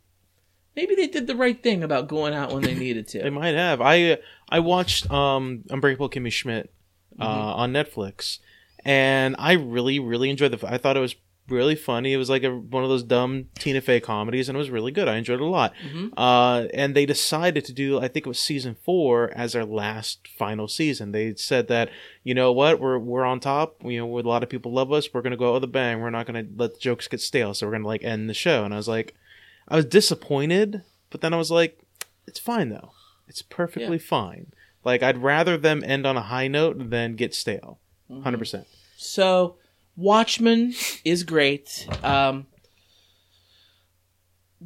maybe 0.79 0.95
they 0.95 1.09
did 1.09 1.27
the 1.27 1.37
right 1.45 1.61
thing 1.67 1.83
about 1.83 2.09
going 2.09 2.35
out 2.35 2.53
when 2.53 2.62
they 2.62 2.75
needed 2.87 3.09
to. 3.09 3.19
They 3.23 3.31
might 3.43 3.55
have. 3.67 3.81
I 3.81 4.12
uh, 4.12 4.17
I 4.49 4.61
watched 4.61 5.11
um 5.11 5.64
Unbreakable 5.71 6.11
Kimmy 6.11 6.33
Schmidt 6.33 6.73
uh, 7.19 7.27
Mm-hmm. 7.27 7.61
on 7.62 7.73
Netflix, 7.73 8.38
and 8.85 9.35
I 9.38 9.53
really 9.53 9.99
really 9.99 10.31
enjoyed 10.31 10.53
the. 10.53 10.61
I 10.75 10.79
thought 10.79 10.97
it 10.97 11.01
was 11.09 11.17
really 11.49 11.75
funny. 11.77 12.12
It 12.12 12.19
was 12.19 12.29
like 12.29 12.45
a, 12.45 12.51
one 12.55 12.83
of 12.85 12.91
those 12.91 13.03
dumb 13.03 13.47
Tina 13.59 13.81
Fey 13.81 14.01
comedies, 14.01 14.49
and 14.51 14.57
it 14.57 14.59
was 14.59 14.69
really 14.69 14.93
good. 14.93 15.09
I 15.09 15.17
enjoyed 15.17 15.41
it 15.41 15.43
a 15.43 15.47
lot. 15.47 15.73
Mhm. 15.83 16.12
Uh, 16.14 16.69
and 16.75 16.95
they 16.95 17.07
decided 17.07 17.64
to 17.64 17.73
do. 17.73 17.99
I 17.99 18.07
think 18.09 18.27
it 18.27 18.29
was 18.29 18.38
season 18.38 18.77
four 18.85 19.33
as 19.35 19.55
their 19.55 19.64
last 19.64 20.29
final 20.38 20.69
season. 20.69 21.12
They 21.12 21.35
said 21.37 21.69
that 21.69 21.88
you 22.23 22.35
know 22.35 22.53
what 22.53 22.81
we're 22.81 22.99
we're 22.99 23.25
on 23.25 23.41
top. 23.41 23.83
You 23.85 23.99
know, 24.01 24.19
a 24.19 24.21
lot 24.21 24.43
of 24.43 24.49
people 24.49 24.73
love 24.73 24.93
us. 24.93 25.09
We're 25.12 25.23
gonna 25.23 25.37
go 25.38 25.49
out 25.51 25.55
with 25.55 25.64
a 25.64 25.75
bang. 25.81 26.01
We're 26.01 26.11
not 26.19 26.27
gonna 26.27 26.45
let 26.57 26.75
the 26.75 26.81
jokes 26.81 27.09
get 27.09 27.21
stale. 27.21 27.53
So 27.55 27.67
we're 27.67 27.73
gonna 27.73 27.87
like 27.95 28.05
end 28.05 28.29
the 28.31 28.35
show. 28.35 28.64
And 28.64 28.75
I 28.75 28.77
was 28.77 28.88
like, 28.88 29.14
I 29.68 29.76
was 29.76 29.85
disappointed, 29.85 30.83
but 31.11 31.20
then 31.20 31.33
I 31.35 31.37
was 31.37 31.50
like, 31.50 31.78
it's 32.26 32.38
fine 32.38 32.70
though. 32.70 32.92
It's 33.26 33.42
perfectly 33.42 33.98
fine. 33.98 34.52
Like 34.85 35.02
I'd 35.02 35.18
rather 35.18 35.57
them 35.57 35.85
end 35.85 36.07
on 36.07 36.16
a 36.16 36.22
high 36.22 36.48
note 36.48 36.90
than 36.90 37.16
get 37.16 37.35
stale. 37.35 37.78
100 38.09 38.38
percent. 38.38 38.66
So, 38.96 39.57
Watchmen 39.96 40.74
is 41.04 41.22
great. 41.22 41.87
Um, 42.02 42.46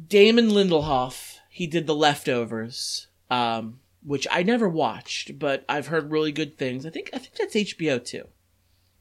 Damon 0.07 0.49
Lindelof, 0.49 1.37
he 1.49 1.67
did 1.67 1.85
The 1.85 1.95
Leftovers, 1.95 3.07
um, 3.29 3.79
which 4.03 4.27
I 4.31 4.43
never 4.43 4.67
watched, 4.67 5.37
but 5.37 5.65
I've 5.69 5.87
heard 5.87 6.11
really 6.11 6.31
good 6.31 6.57
things. 6.57 6.85
I 6.85 6.89
think 6.89 7.09
I 7.13 7.19
think 7.19 7.35
that's 7.35 7.55
HBO 7.55 8.03
too. 8.03 8.27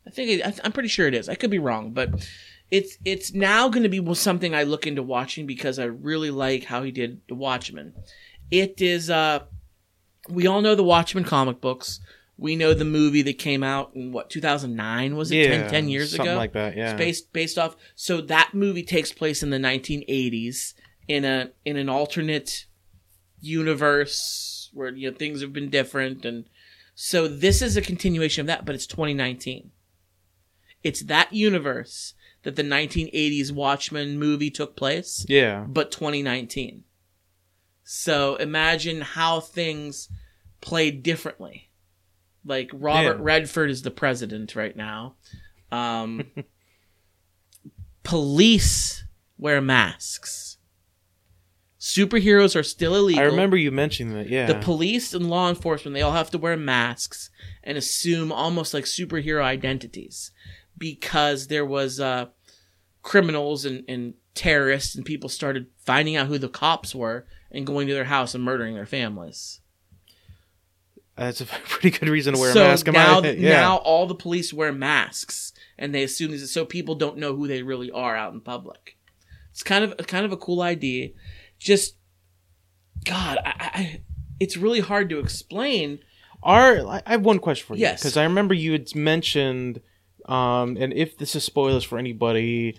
I 0.07 0.11
think 0.11 0.31
it, 0.31 0.47
I, 0.47 0.55
I'm 0.65 0.73
pretty 0.73 0.89
sure 0.89 1.07
it 1.07 1.15
is. 1.15 1.29
I 1.29 1.35
could 1.35 1.51
be 1.51 1.59
wrong, 1.59 1.93
but 1.93 2.11
it's 2.73 2.97
it's 3.05 3.35
now 3.35 3.69
going 3.69 3.83
to 3.83 3.89
be 3.91 4.15
something 4.15 4.55
I 4.55 4.63
look 4.63 4.87
into 4.87 5.03
watching 5.03 5.47
because 5.47 5.79
I 5.79 5.85
really 5.85 6.31
like 6.31 6.65
how 6.65 6.83
he 6.83 6.91
did 6.91 7.21
The 7.29 7.35
Watchmen. 7.35 7.93
It 8.51 8.81
is. 8.81 9.11
Uh, 9.11 9.41
we 10.29 10.47
all 10.47 10.63
know 10.63 10.75
the 10.75 10.83
Watchmen 10.83 11.25
comic 11.25 11.61
books. 11.61 12.01
We 12.39 12.57
know 12.57 12.73
the 12.73 12.87
movie 12.87 13.21
that 13.23 13.37
came 13.39 13.63
out 13.63 13.95
in 13.95 14.11
what 14.11 14.31
2009 14.31 15.17
was 15.17 15.31
it? 15.31 15.37
Yeah, 15.37 15.63
10, 15.63 15.71
10 15.71 15.89
years 15.91 16.11
something 16.13 16.29
ago. 16.29 16.37
like 16.37 16.55
that. 16.55 16.75
Yeah. 16.75 16.93
It's 16.93 16.99
based 16.99 17.33
based 17.35 17.59
off. 17.59 17.77
So 17.95 18.23
that 18.23 18.55
movie 18.55 18.83
takes 18.83 19.13
place 19.13 19.43
in 19.43 19.51
the 19.51 19.59
1980s 19.59 20.73
in 21.07 21.27
a 21.27 21.51
in 21.67 21.77
an 21.77 21.91
alternate 21.91 22.65
universe 23.43 24.71
where 24.73 24.89
you 24.89 25.11
know 25.11 25.17
things 25.17 25.43
have 25.43 25.53
been 25.53 25.69
different, 25.69 26.25
and 26.25 26.47
so 26.95 27.29
this 27.29 27.61
is 27.61 27.77
a 27.77 27.83
continuation 27.83 28.41
of 28.41 28.47
that, 28.47 28.65
but 28.65 28.75
it's 28.75 28.87
2019. 28.87 29.73
It's 30.83 31.03
that 31.03 31.35
universe 31.35 32.15
that 32.45 32.57
the 32.57 32.63
1980s 32.63 33.53
Watchmen 33.53 34.19
movie 34.19 34.51
took 34.51 34.77
place, 34.77 35.25
Yeah. 35.29 35.65
but 35.69 35.91
2019. 35.93 36.85
So 37.85 38.37
imagine 38.37 39.01
how 39.01 39.41
things 39.41 40.09
played 40.61 41.03
differently. 41.03 41.71
Like 42.45 42.71
Robert 42.73 43.19
Yeah. 43.19 43.23
Redford 43.25 43.71
is 43.71 43.83
the 43.83 43.91
president 43.91 44.57
right 44.57 44.77
now. 44.77 45.17
Um, 45.71 46.25
police 48.03 49.05
wear 49.39 49.61
masks. 49.61 50.59
Superheroes 51.81 52.55
are 52.55 52.63
still 52.63 52.95
illegal. 52.95 53.23
I 53.23 53.27
remember 53.27 53.57
you 53.57 53.73
mentioning 53.73 54.15
that. 54.15 54.29
Yeah. 54.29 54.47
The 54.47 54.55
police 54.61 55.15
and 55.15 55.29
law 55.29 55.49
enforcement, 55.49 55.95
they 55.95 56.03
all 56.03 56.13
have 56.13 56.31
to 56.31 56.39
wear 56.39 56.57
masks 56.57 57.29
and 57.65 57.77
assume 57.77 58.31
almost 58.31 58.73
like 58.73 58.85
superhero 58.85 59.43
identities 59.43 60.31
because 60.77 61.49
there 61.49 61.67
was 61.67 62.01
uh, 62.01 62.27
criminals 63.03 63.65
and, 63.65 63.85
and 63.89 64.15
terrorists 64.35 64.95
and 64.95 65.05
people 65.05 65.29
started 65.29 65.67
finding 65.79 66.17
out 66.17 66.27
who 66.27 66.39
the 66.39 66.49
cops 66.49 66.95
were 66.95 67.27
and 67.51 67.67
going 67.67 67.87
to 67.87 67.95
their 67.95 68.05
house 68.05 68.35
and 68.35 68.43
murdering 68.45 68.75
their 68.75 68.87
families. 68.87 69.61
That's 71.17 71.41
a 71.41 71.47
pretty 71.47 71.99
good 71.99 72.09
reason 72.09 72.35
to 72.35 72.41
wear 72.41 72.53
so 72.53 72.65
a 72.65 72.69
mask. 72.69 72.89
am 72.89 72.97
I- 72.97 72.99
now, 72.99 73.21
yeah. 73.31 73.61
now 73.61 73.77
all 73.77 74.07
the 74.07 74.15
police 74.15 74.53
wear 74.53 74.73
masks 74.73 75.53
and 75.79 75.95
they 75.95 76.03
assume 76.03 76.31
this 76.31 76.43
is 76.43 76.53
so 76.53 76.65
people 76.65 76.95
don't 76.95 77.19
know 77.19 77.35
who 77.35 77.47
they 77.47 77.63
really 77.63 77.91
are 77.91 78.17
out 78.17 78.33
in 78.33 78.41
public. 78.41 78.97
It's 79.51 79.63
kind 79.63 79.85
of 79.85 80.07
kind 80.07 80.25
of 80.25 80.33
a 80.33 80.37
cool 80.37 80.63
idea. 80.63 81.11
Just 81.59 81.97
God, 83.05 83.39
I, 83.45 83.53
I 83.59 84.01
it's 84.41 84.57
really 84.57 84.81
hard 84.81 85.11
to 85.11 85.19
explain. 85.19 85.99
Are 86.43 86.79
I 86.87 87.03
I 87.05 87.11
have 87.13 87.25
one 87.25 87.39
question 87.39 87.67
for 87.67 87.75
you. 87.75 87.83
Yes. 87.83 88.01
Because 88.01 88.17
I 88.17 88.25
remember 88.25 88.55
you 88.55 88.73
had 88.73 88.95
mentioned, 88.97 89.83
um, 90.27 90.77
and 90.79 90.93
if 90.93 91.19
this 91.19 91.35
is 91.35 91.45
spoilers 91.45 91.85
for 91.85 91.99
anybody, 91.99 92.79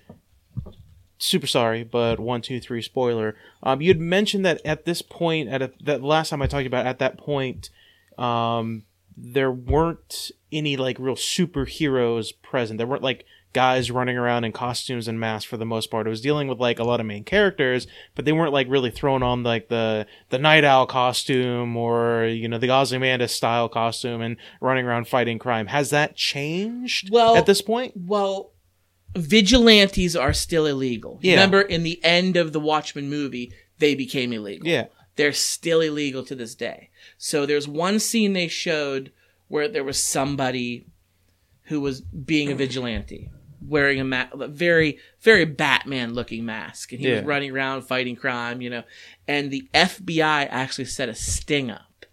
super 1.17 1.47
sorry, 1.47 1.83
but 1.83 2.19
one, 2.19 2.41
two, 2.41 2.59
three 2.59 2.81
spoiler. 2.81 3.35
Um, 3.61 3.81
you'd 3.81 3.99
mentioned 3.99 4.45
that 4.45 4.61
at 4.65 4.85
this 4.85 5.01
point, 5.01 5.49
at 5.49 5.61
a, 5.61 5.71
that 5.83 6.03
last 6.03 6.29
time 6.29 6.41
I 6.41 6.47
talked 6.47 6.67
about, 6.67 6.85
at 6.85 6.99
that 6.99 7.17
point, 7.17 7.69
um, 8.17 8.83
there 9.15 9.51
weren't 9.51 10.31
any 10.51 10.77
like 10.77 10.97
real 10.99 11.15
superheroes 11.15 12.33
present. 12.41 12.77
There 12.77 12.87
weren't 12.87 13.03
like 13.03 13.25
guys 13.53 13.91
running 13.91 14.17
around 14.17 14.43
in 14.43 14.51
costumes 14.51 15.07
and 15.07 15.19
masks 15.19 15.45
for 15.45 15.57
the 15.57 15.65
most 15.65 15.89
part. 15.91 16.07
It 16.07 16.09
was 16.09 16.21
dealing 16.21 16.47
with 16.47 16.59
like 16.59 16.79
a 16.79 16.83
lot 16.83 16.99
of 16.99 17.05
main 17.05 17.23
characters, 17.23 17.87
but 18.15 18.25
they 18.25 18.31
weren't 18.33 18.51
like 18.53 18.67
really 18.69 18.91
throwing 18.91 19.23
on 19.23 19.43
like 19.43 19.69
the 19.69 20.05
the 20.29 20.39
Nite 20.39 20.63
Owl 20.63 20.87
costume 20.87 21.77
or 21.77 22.25
you 22.25 22.47
know 22.47 22.57
the 22.57 22.71
Ozymandias 22.71 23.31
style 23.31 23.69
costume 23.69 24.21
and 24.21 24.37
running 24.59 24.85
around 24.85 25.07
fighting 25.07 25.39
crime. 25.39 25.67
Has 25.67 25.91
that 25.91 26.15
changed? 26.15 27.09
Well- 27.11 27.35
at 27.35 27.45
this 27.45 27.61
point, 27.61 27.93
Well, 27.95 28.51
vigilantes 29.15 30.15
are 30.15 30.33
still 30.33 30.65
illegal. 30.65 31.19
Yeah. 31.21 31.33
Remember, 31.35 31.61
in 31.61 31.83
the 31.83 32.03
end 32.03 32.35
of 32.37 32.53
the 32.53 32.59
Watchmen 32.59 33.09
movie, 33.09 33.51
they 33.79 33.95
became 33.95 34.33
illegal. 34.33 34.67
yeah, 34.67 34.85
They're 35.15 35.33
still 35.33 35.81
illegal 35.81 36.23
to 36.25 36.35
this 36.35 36.55
day. 36.55 36.89
So 37.17 37.45
there's 37.45 37.67
one 37.67 37.99
scene 37.99 38.33
they 38.33 38.47
showed 38.47 39.11
where 39.47 39.67
there 39.67 39.83
was 39.83 40.01
somebody 40.01 40.87
who 41.67 41.79
was 41.79 42.01
being 42.01 42.51
a 42.51 42.55
vigilante, 42.55 43.29
wearing 43.67 43.99
a, 43.99 44.03
ma- 44.03 44.27
a 44.31 44.47
very, 44.47 44.99
very 45.21 45.45
Batman 45.45 46.13
looking 46.13 46.45
mask. 46.45 46.91
And 46.91 47.01
he 47.01 47.07
was 47.11 47.23
running 47.25 47.51
around 47.51 47.83
fighting 47.83 48.15
crime, 48.15 48.61
you 48.61 48.69
know. 48.69 48.83
And 49.27 49.51
the 49.51 49.67
FBI 49.73 50.47
actually 50.49 50.85
set 50.85 51.09
a 51.09 51.15
sting 51.15 51.71
up 51.71 52.05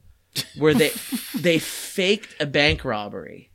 where 0.56 0.74
they, 0.74 0.90
they 1.34 1.58
faked 1.58 2.40
a 2.40 2.46
bank 2.46 2.84
robbery. 2.84 3.50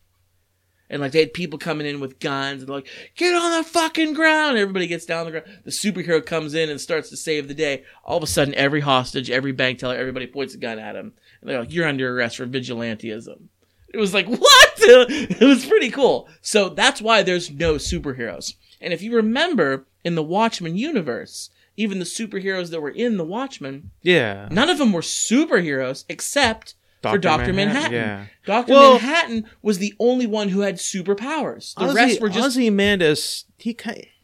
And 0.90 1.02
like 1.02 1.14
they 1.14 1.20
had 1.20 1.34
people 1.34 1.58
coming 1.58 1.88
in 1.88 2.00
with 2.00 2.20
guns 2.20 2.62
and 2.62 2.70
they're 2.70 2.76
like, 2.76 2.88
get 3.16 3.34
on 3.34 3.58
the 3.58 3.68
fucking 3.68 4.14
ground. 4.14 4.58
Everybody 4.58 4.86
gets 4.86 5.06
down 5.06 5.22
on 5.22 5.26
the 5.26 5.32
ground. 5.32 5.62
The 5.64 5.72
superhero 5.72 6.24
comes 6.24 6.54
in 6.54 6.70
and 6.70 6.80
starts 6.80 7.10
to 7.10 7.18
save 7.18 7.48
the 7.48 7.56
day. 7.56 7.84
All 8.04 8.18
of 8.18 8.24
a 8.24 8.28
sudden, 8.28 8.54
every 8.54 8.82
hostage, 8.82 9.32
every 9.32 9.52
bank 9.52 9.80
teller, 9.80 9.96
everybody 9.96 10.28
points 10.28 10.54
a 10.54 10.58
gun 10.58 10.78
at 10.78 10.96
him. 10.96 11.14
And 11.42 11.50
they're 11.50 11.60
like, 11.60 11.74
you're 11.74 11.88
under 11.88 12.16
arrest 12.16 12.38
for 12.38 12.46
vigilantism. 12.46 13.48
It 13.96 14.00
was 14.00 14.14
like, 14.14 14.28
what? 14.46 14.70
It 14.78 15.42
was 15.42 15.66
pretty 15.66 15.90
cool. 15.90 16.28
So 16.42 16.70
that's 16.70 17.02
why 17.02 17.24
there's 17.24 17.50
no 17.50 17.76
superheroes. 17.76 18.54
And 18.82 18.94
if 18.94 19.02
you 19.02 19.16
remember 19.16 19.86
in 20.04 20.16
the 20.16 20.24
Watchmen 20.24 20.76
universe, 20.76 21.50
even 21.78 22.00
the 22.00 22.06
superheroes 22.06 22.70
that 22.72 22.82
were 22.82 22.90
in 22.90 23.18
the 23.18 23.26
Watchmen, 23.26 23.92
yeah. 24.02 24.48
none 24.52 24.70
of 24.70 24.78
them 24.78 24.92
were 24.94 25.02
superheroes 25.02 26.06
except 26.10 26.76
for 27.02 27.18
Dr. 27.18 27.54
Manhattan. 27.54 27.94
Yeah. 27.94 28.26
Dr. 28.46 28.74
Well- 28.74 28.92
Manhattan 28.94 29.46
was 29.62 29.78
the 29.80 29.94
only 30.00 30.28
one 30.28 30.50
who 30.50 30.62
had 30.62 30.76
superpowers. 30.76 31.74
The 31.76 31.94
rest 31.94 32.20
were 32.22 32.30
just 32.30 32.58
Ozymandias. 32.58 33.46
He. 33.58 33.78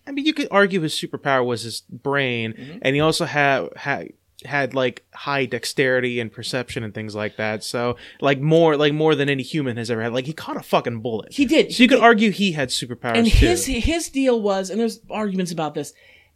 I 0.07 0.11
mean, 0.11 0.25
you 0.25 0.33
could 0.33 0.47
argue 0.51 0.81
his 0.81 0.93
superpower 0.95 1.45
was 1.45 1.61
his 1.61 1.81
brain, 1.89 2.53
Mm-hmm. 2.53 2.79
and 2.81 2.95
he 2.95 3.01
also 3.01 3.25
had 3.25 3.69
had 3.75 4.09
had 4.45 4.73
like 4.73 5.05
high 5.13 5.45
dexterity 5.45 6.19
and 6.19 6.31
perception 6.31 6.83
and 6.83 6.93
things 6.93 7.15
like 7.15 7.37
that. 7.37 7.63
So 7.63 7.97
like 8.19 8.39
more 8.39 8.77
like 8.77 8.93
more 8.93 9.15
than 9.15 9.29
any 9.29 9.43
human 9.43 9.77
has 9.77 9.91
ever 9.91 10.01
had. 10.01 10.13
Like 10.13 10.25
he 10.25 10.33
caught 10.33 10.57
a 10.57 10.63
fucking 10.63 11.01
bullet. 11.01 11.33
he 11.33 11.45
did. 11.45 11.73
so 11.73 11.83
you 11.83 11.89
could 11.89 11.99
argue 11.99 12.31
he 12.31 12.51
had 12.51 12.69
superpowers 12.69 13.17
and 13.17 13.27
too. 13.27 13.47
his 13.47 13.65
his 13.65 14.09
deal 14.09 14.41
was, 14.41 14.69
and 14.69 14.79
there's 14.79 14.99
arguments 15.09 15.51
about 15.51 15.73
this. 15.73 15.93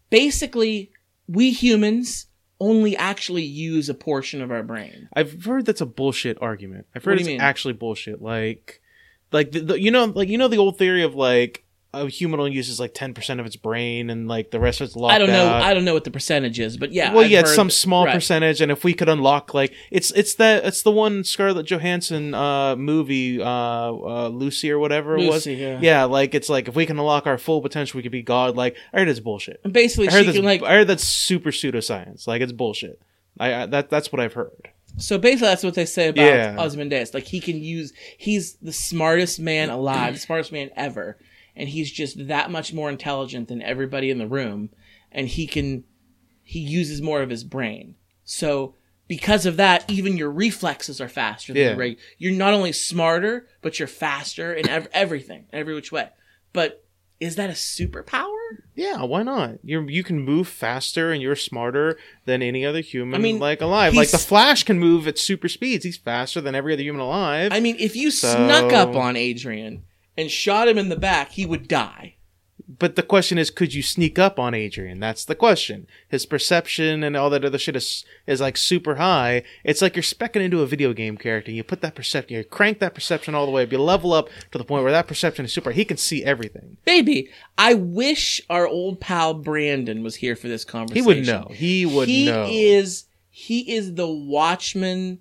Basically, 0.10 0.91
we 1.28 1.52
humans 1.52 2.28
only 2.60 2.96
actually 2.96 3.44
use 3.44 3.89
a 3.89 3.94
portion 3.94 4.41
of 4.41 4.52
our 4.52 4.63
brain. 4.63 5.10
I've 5.13 5.44
heard 5.44 5.65
that's 5.65 5.82
a 5.82 5.86
bullshit 5.86 6.38
argument. 6.41 6.88
I've 6.96 7.04
heard 7.04 7.20
it's 7.20 7.28
mean? 7.28 7.41
actually 7.41 7.74
bullshit. 7.74 8.22
Like, 8.22 8.82
like 9.32 9.52
the, 9.52 9.60
the, 9.60 9.82
you 9.82 9.91
know, 9.91 10.06
like 10.06 10.30
you 10.30 10.38
know 10.38 10.48
the 10.48 10.58
old 10.58 10.78
theory 10.78 11.04
of 11.04 11.15
like 11.15 11.64
a 12.03 12.10
human 12.10 12.39
only 12.39 12.51
uses 12.51 12.79
like 12.79 12.93
ten 12.93 13.13
percent 13.13 13.39
of 13.39 13.45
its 13.45 13.55
brain 13.55 14.10
and 14.10 14.27
like 14.27 14.51
the 14.51 14.60
rest 14.60 14.81
of 14.81 14.88
it's 14.88 14.95
locked 14.95 15.13
I 15.13 15.17
don't 15.19 15.29
know. 15.29 15.47
out. 15.47 15.62
I 15.62 15.73
don't 15.73 15.86
know 15.86 15.93
what 15.93 16.03
the 16.03 16.12
percentage 16.12 16.60
is, 16.60 16.77
but 16.77 16.91
yeah. 16.91 17.13
well, 17.13 17.23
I've 17.23 17.31
yeah, 17.31 17.39
it's 17.41 17.55
some 17.55 17.67
that- 17.67 17.73
small 17.73 18.05
right. 18.05 18.13
percentage, 18.13 18.62
and 18.62 18.71
if 18.71 18.84
we 18.84 18.93
could 18.93 19.10
unlock 19.10 19.53
like 19.53 19.73
it's 19.91 20.12
it's 20.12 20.36
that 20.36 20.65
it's 20.65 20.81
the 20.81 20.91
one 20.91 21.23
Scarlett 21.23 21.65
Johansson 21.65 22.34
uh 22.34 22.75
movie 22.75 23.41
uh, 23.41 23.45
uh 23.45 24.27
Lucy 24.29 24.71
or 24.71 24.79
whatever 24.79 25.17
it 25.17 25.27
was. 25.27 25.45
Yeah. 25.47 25.79
Yeah, 25.81 26.03
like 26.05 26.36
it's 26.36 26.49
like 26.49 26.67
if 26.67 26.75
we 26.75 26.86
can 26.86 26.97
unlock 26.99 27.27
our 27.27 27.38
full 27.38 27.62
potential, 27.62 27.97
we 27.97 28.03
could 28.03 28.12
be 28.12 28.21
God. 28.23 28.55
Like 28.55 28.75
I 28.93 28.99
heard 28.99 29.10
it's 29.10 29.19
bullshit. 29.19 29.62
And 29.63 29.73
basically, 29.73 30.10
I 30.10 30.12
heard 30.12 30.19
she 30.19 30.25
that's 30.25 30.38
can 30.38 30.45
like. 30.45 30.63
I 30.63 30.73
heard 30.73 30.88
that's 30.88 31.03
super 31.03 31.51
pseudoscience. 31.51 32.27
Like 32.27 32.41
it's 32.41 32.51
bullshit. 32.51 33.01
I, 33.39 33.53
I 33.53 33.65
that 33.67 33.89
that's 33.89 34.12
what 34.12 34.19
I've 34.19 34.34
heard. 34.34 34.69
So 34.97 35.17
basically, 35.17 35.49
that's 35.49 35.63
what 35.63 35.73
they 35.75 35.86
say 35.86 36.08
about 36.08 36.23
Yeah. 36.25 36.55
Ozymandias. 36.58 37.13
Like 37.13 37.25
he 37.25 37.39
can 37.41 37.62
use. 37.62 37.91
He's 38.17 38.53
the 38.55 38.71
smartest 38.71 39.39
man 39.39 39.69
alive, 39.69 40.13
the 40.13 40.19
smartest 40.27 40.51
man 40.51 40.69
ever, 40.75 41.17
and 41.56 41.70
he's 41.70 41.91
just 41.91 42.28
that 42.28 42.52
much 42.52 42.74
more 42.74 42.89
intelligent 42.89 43.48
than 43.48 43.62
everybody 43.62 44.10
in 44.10 44.18
the 44.18 44.28
room, 44.28 44.70
and 45.12 45.28
he 45.28 45.48
can. 45.48 45.84
He 46.44 46.60
uses 46.60 47.02
more 47.02 47.22
of 47.22 47.30
his 47.30 47.44
brain. 47.44 47.96
So 48.24 48.76
because 49.08 49.46
of 49.46 49.58
that, 49.58 49.89
even 49.89 50.18
your 50.18 50.32
reflexes 50.32 51.00
are 51.02 51.08
faster 51.10 51.54
than 51.54 51.62
Yeah. 51.62 51.72
the 51.72 51.78
reg- 51.78 51.98
You're 52.20 52.34
not 52.34 52.54
only 52.54 52.72
smarter, 52.72 53.48
but 53.62 53.78
you're 53.80 53.88
faster 53.88 54.54
in 54.54 54.68
ev- 54.70 54.88
everything, 54.94 55.46
every 55.54 55.74
which 55.74 55.91
way. 55.91 56.10
But 56.54 56.84
is 57.20 57.36
that 57.38 57.50
a 57.50 57.54
superpower? 57.54 58.32
Yeah, 58.76 59.04
why 59.04 59.24
not? 59.24 59.60
You 59.63 59.88
you 59.88 60.04
can 60.04 60.20
move 60.20 60.48
faster 60.48 61.12
and 61.12 61.22
you're 61.22 61.36
smarter 61.36 61.98
than 62.26 62.41
any 62.44 62.65
other 62.65 62.82
human 62.82 63.15
I 63.20 63.24
mean, 63.24 63.39
like 63.39 63.62
alive. 63.62 63.94
Like 63.96 64.12
the 64.12 64.18
Flash 64.18 64.63
can 64.63 64.80
move 64.80 65.08
at 65.08 65.18
super 65.18 65.48
speeds. 65.50 65.86
He's 65.86 65.98
faster 65.98 66.41
than 66.41 66.54
every 66.56 66.74
other 66.74 66.84
human 66.84 67.02
alive. 67.02 67.52
I 67.54 67.60
mean, 67.60 67.76
if 67.80 67.96
you 67.96 68.12
So- 68.12 68.34
snuck 68.36 68.72
up 68.74 68.96
on 68.96 69.15
Adrian 69.15 69.84
and 70.17 70.30
shot 70.32 70.67
him 70.67 70.78
in 70.78 70.89
the 70.89 70.95
back, 70.95 71.32
he 71.32 71.45
would 71.45 71.67
die. 71.67 72.15
but 72.67 72.95
the 72.95 73.04
question 73.04 73.38
is, 73.38 73.51
could 73.51 73.73
you 73.73 73.84
sneak 73.84 74.17
up 74.17 74.39
on 74.39 74.54
Adrian? 74.56 74.99
That's 74.99 75.23
the 75.25 75.36
question. 75.36 75.86
His 76.08 76.25
perception 76.25 77.04
and 77.04 77.15
all 77.15 77.30
that 77.30 77.45
other 77.45 77.60
shit 77.60 77.75
is 77.75 78.04
is 78.25 78.41
like 78.41 78.58
super 78.58 78.95
high. 78.95 79.43
It's 79.63 79.82
like 79.82 79.95
you're 79.95 80.04
specking 80.04 80.41
into 80.41 80.62
a 80.62 80.65
video 80.65 80.91
game 80.93 81.15
character. 81.17 81.51
You 81.51 81.63
put 81.63 81.82
that 81.82 81.93
perception, 81.95 82.38
you 82.38 82.43
crank 82.43 82.80
that 82.80 82.95
perception 82.95 83.36
all 83.36 83.45
the 83.45 83.51
way 83.51 83.63
up. 83.63 83.71
You 83.71 83.78
level 83.80 84.13
up 84.13 84.30
to 84.51 84.58
the 84.58 84.63
point 84.63 84.84
where 84.84 84.91
that 84.91 85.08
perception 85.08 85.45
is 85.45 85.54
super. 85.54 85.71
He 85.71 85.86
can 85.86 85.97
see 85.97 86.23
everything. 86.23 86.78
Baby, 86.86 87.30
I 87.58 87.75
wish 87.75 88.41
our 88.49 88.65
old 88.67 88.99
pal 88.99 89.36
Brandon 89.36 90.01
was 90.01 90.15
here 90.15 90.36
for 90.36 90.47
this 90.47 90.65
conversation. 90.65 91.04
He 91.04 91.08
would 91.08 91.28
know. 91.28 91.47
He 91.54 91.86
would 91.86 92.08
he 92.08 92.25
know. 92.25 92.47
is 92.49 93.06
he 93.30 93.71
is 93.75 93.93
the 93.93 94.08
Watchman 94.08 95.19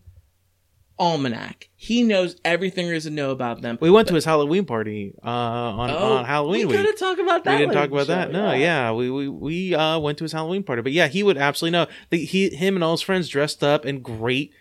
almanac. 0.99 1.69
He 1.85 2.03
knows 2.03 2.37
everything 2.47 2.87
there 2.87 2.95
is 2.95 3.05
to 3.05 3.11
know 3.11 3.31
about 3.31 3.61
them. 3.61 3.77
we 3.79 3.91
went 3.91 4.09
to 4.09 4.15
his 4.15 4.25
Halloween 4.25 4.65
party 4.65 5.13
uh, 5.23 5.29
on 5.29 5.91
on 5.91 6.25
Halloween 6.25 6.65
Oh, 6.65 6.69
we 6.71 6.77
week. 6.77 6.85
gotta 6.87 6.97
talk 6.97 7.19
about 7.19 7.45
that. 7.45 7.53
we 7.53 7.59
didn't 7.59 7.75
talk 7.75 7.91
about 7.91 8.07
that. 8.07 8.33
No, 8.33 8.53
yeah, 8.55 8.91
we 8.93 9.11
we 9.11 9.29
we 9.29 9.75
uh, 9.75 9.99
went 9.99 10.17
to 10.19 10.25
his 10.25 10.33
Halloween 10.33 10.63
party, 10.63 10.81
but 10.81 10.93
yeah, 10.93 11.09
he 11.09 11.23
would 11.23 11.37
absolutely 11.37 11.79
know. 11.79 11.87
The, 12.09 12.25
he, 12.25 12.49
him, 12.49 12.75
and 12.77 12.83
all 12.83 12.93
his 12.93 13.03
friends 13.03 13.29
dressed 13.29 13.63
up 13.63 13.85
in 13.85 14.01
great 14.01 14.53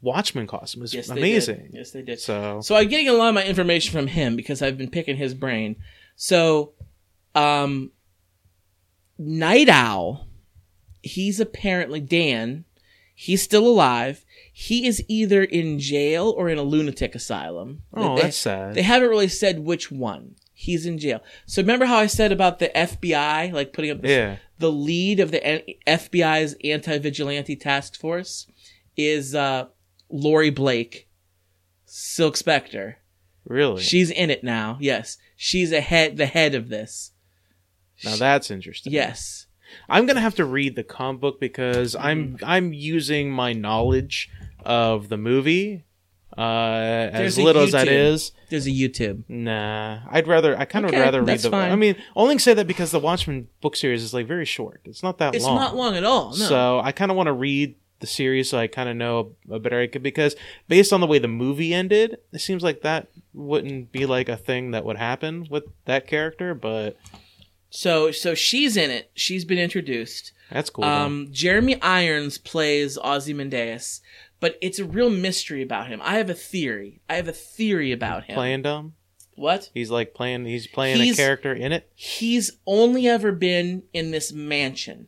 Watchmen 0.00 0.46
costumes. 0.46 0.94
Yes, 0.94 1.10
amazing. 1.10 1.64
Did. 1.64 1.74
Yes, 1.74 1.90
they 1.90 2.00
did. 2.00 2.18
So 2.18 2.62
So 2.62 2.76
I'm 2.76 2.88
getting 2.88 3.08
a 3.08 3.12
lot 3.12 3.28
of 3.28 3.34
my 3.34 3.44
information 3.44 3.92
from 3.92 4.06
him 4.06 4.34
because 4.34 4.62
I've 4.62 4.78
been 4.78 4.88
picking 4.90 5.16
his 5.16 5.34
brain. 5.34 5.76
So, 6.16 6.72
um, 7.34 7.90
Nite 9.18 9.68
Owl, 9.68 10.26
he's 11.02 11.40
apparently 11.40 12.00
Dan. 12.00 12.64
He's 13.14 13.42
still 13.42 13.66
alive. 13.66 14.24
He 14.62 14.86
is 14.86 15.02
either 15.08 15.42
in 15.42 15.78
jail 15.78 16.34
or 16.36 16.50
in 16.50 16.58
a 16.58 16.62
lunatic 16.62 17.14
asylum. 17.14 17.82
oh, 17.94 18.16
They- 18.16 18.22
that's 18.22 18.36
sad. 18.36 18.74
They 18.74 18.82
haven't 18.82 19.08
really 19.08 19.28
said 19.28 19.60
which 19.60 19.90
one. 19.90 20.36
He's 20.52 20.84
in 20.84 20.98
jail. 20.98 21.20
So 21.46 21.62
remember 21.62 21.86
how 21.86 21.96
I 21.96 22.06
said 22.06 22.30
about 22.32 22.58
the 22.58 22.68
FBI, 22.76 23.52
like 23.52 23.72
putting 23.72 23.90
up 23.92 24.04
yeah, 24.04 24.36
the 24.58 24.70
lead 24.70 25.18
of 25.18 25.30
the 25.30 25.40
FBI's 25.86 26.54
anti-vigilante 26.62 27.56
task 27.56 27.98
force 27.98 28.46
is 28.98 29.34
uh, 29.34 29.68
Laurie 30.10 30.50
Blake, 30.50 31.08
Silk 31.86 32.36
Spectre. 32.36 32.98
really. 33.46 33.82
She's 33.82 34.10
in 34.10 34.28
it 34.28 34.44
now. 34.44 34.76
Yes, 34.78 35.16
she's 35.36 35.72
a 35.72 35.80
head, 35.80 36.18
the 36.18 36.26
head 36.26 36.54
of 36.54 36.68
this. 36.68 37.12
now 38.04 38.16
that's 38.16 38.50
interesting. 38.50 38.92
Yes, 38.92 39.46
I'm 39.88 40.04
gonna 40.04 40.20
have 40.20 40.34
to 40.34 40.44
read 40.44 40.76
the 40.76 40.84
comic 40.84 41.22
book 41.22 41.40
because 41.40 41.96
I'm 41.96 42.34
Mm-hmm. 42.34 42.44
I'm 42.44 42.72
using 42.74 43.30
my 43.30 43.54
knowledge 43.54 44.28
of 44.64 45.08
the 45.08 45.16
movie, 45.16 45.84
uh, 46.36 46.40
as 46.40 47.12
There's 47.12 47.38
little 47.38 47.62
as 47.62 47.72
that 47.72 47.88
is, 47.88 48.32
there's 48.50 48.66
a 48.66 48.70
YouTube. 48.70 49.24
Nah, 49.28 50.00
I'd 50.10 50.28
rather. 50.28 50.56
I 50.56 50.64
kind 50.64 50.84
of 50.84 50.90
Okay, 50.90 50.98
would 50.98 51.04
rather 51.04 51.20
read 51.20 51.28
that's 51.28 51.42
the. 51.42 51.50
fine. 51.50 51.72
I 51.72 51.76
mean, 51.76 51.96
only 52.14 52.38
say 52.38 52.54
that 52.54 52.66
because 52.66 52.92
the 52.92 53.00
Watchmen 53.00 53.48
book 53.60 53.74
series 53.76 54.02
is 54.02 54.14
like 54.14 54.26
very 54.26 54.44
short. 54.44 54.80
It's 54.84 55.02
not 55.02 55.18
that 55.18 55.26
long. 55.26 55.34
It's 55.34 55.44
long. 55.44 55.56
not 55.56 55.76
long 55.76 55.96
at 55.96 56.04
all. 56.04 56.30
No. 56.30 56.34
So 56.46 56.80
I 56.80 56.92
kind 56.92 57.10
of 57.10 57.16
want 57.16 57.26
to 57.26 57.32
read 57.32 57.74
the 58.00 58.06
series 58.06 58.48
so 58.48 58.58
I 58.58 58.66
kind 58.66 58.88
of 58.88 58.96
know 58.96 59.32
a 59.50 59.58
better 59.58 59.86
because 59.86 60.34
based 60.68 60.92
on 60.92 61.00
the 61.00 61.06
way 61.06 61.18
the 61.18 61.28
movie 61.28 61.74
ended, 61.74 62.16
it 62.32 62.40
seems 62.40 62.62
like 62.62 62.80
that 62.82 63.08
wouldn't 63.34 63.92
be 63.92 64.06
like 64.06 64.28
a 64.28 64.36
thing 64.36 64.70
that 64.70 64.84
would 64.84 64.96
happen 64.96 65.46
with 65.50 65.64
that 65.84 66.06
character. 66.06 66.54
But 66.54 66.96
so 67.70 68.10
so 68.10 68.34
she's 68.34 68.76
in 68.76 68.90
it. 68.90 69.10
She's 69.14 69.44
been 69.44 69.58
introduced. 69.58 70.32
that's 70.50 70.70
cool. 70.70 70.84
though. 70.84 70.90
Um, 70.90 71.28
Jeremy 71.30 71.80
Irons 71.82 72.38
plays 72.38 72.96
Ozymandias, 72.98 74.00
but 74.40 74.56
it's 74.60 74.78
a 74.78 74.84
real 74.84 75.10
mystery 75.10 75.62
about 75.62 75.88
him. 75.88 76.00
I 76.02 76.16
have 76.16 76.30
a 76.30 76.34
theory. 76.34 77.00
I 77.08 77.16
have 77.16 77.28
a 77.28 77.32
theory 77.32 77.92
about 77.92 78.24
him. 78.24 78.34
Playing 78.34 78.62
dumb. 78.62 78.94
What? 79.36 79.70
He's 79.72 79.90
like 79.90 80.12
playing. 80.14 80.44
He's 80.46 80.66
playing 80.66 80.98
He's- 81.00 81.18
a 81.18 81.22
character 81.22 81.52
in 81.54 81.72
it. 81.72 81.90
He's 81.94 82.50
only 82.66 83.06
ever 83.06 83.32
been 83.32 83.84
in 83.92 84.10
this 84.10 84.32
mansion. 84.32 85.06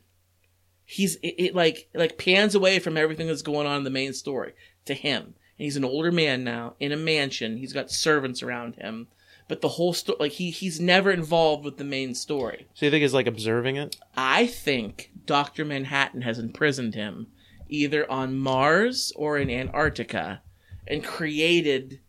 He's 0.84 1.16
it, 1.16 1.34
it 1.38 1.54
like 1.54 1.88
it 1.92 1.98
like 1.98 2.18
pans 2.18 2.54
away 2.54 2.78
from 2.78 2.96
everything 2.96 3.26
that's 3.26 3.42
going 3.42 3.66
on 3.66 3.78
in 3.78 3.84
the 3.84 3.90
main 3.90 4.12
story 4.12 4.52
to 4.84 4.94
him. 4.94 5.22
And 5.58 5.64
he's 5.64 5.76
an 5.76 5.84
older 5.84 6.12
man 6.12 6.44
now 6.44 6.74
in 6.80 6.92
a 6.92 6.96
mansion. 6.96 7.56
He's 7.56 7.72
got 7.72 7.90
servants 7.90 8.42
around 8.42 8.76
him, 8.76 9.08
but 9.48 9.60
the 9.60 9.68
whole 9.68 9.92
story 9.94 10.16
like 10.20 10.32
he 10.32 10.50
he's 10.50 10.80
never 10.80 11.10
involved 11.10 11.64
with 11.64 11.76
the 11.78 11.84
main 11.84 12.14
story. 12.14 12.66
So 12.74 12.84
you 12.86 12.90
think 12.90 13.02
he's 13.02 13.14
like 13.14 13.26
observing 13.26 13.76
it? 13.76 13.96
I 14.16 14.46
think 14.46 15.10
Dr. 15.24 15.64
Manhattan 15.64 16.22
has 16.22 16.38
imprisoned 16.38 16.94
him 16.94 17.28
either 17.72 18.10
on 18.10 18.38
Mars 18.38 19.12
or 19.16 19.38
in 19.38 19.50
Antarctica 19.50 20.42
and 20.86 21.02
created 21.02 22.00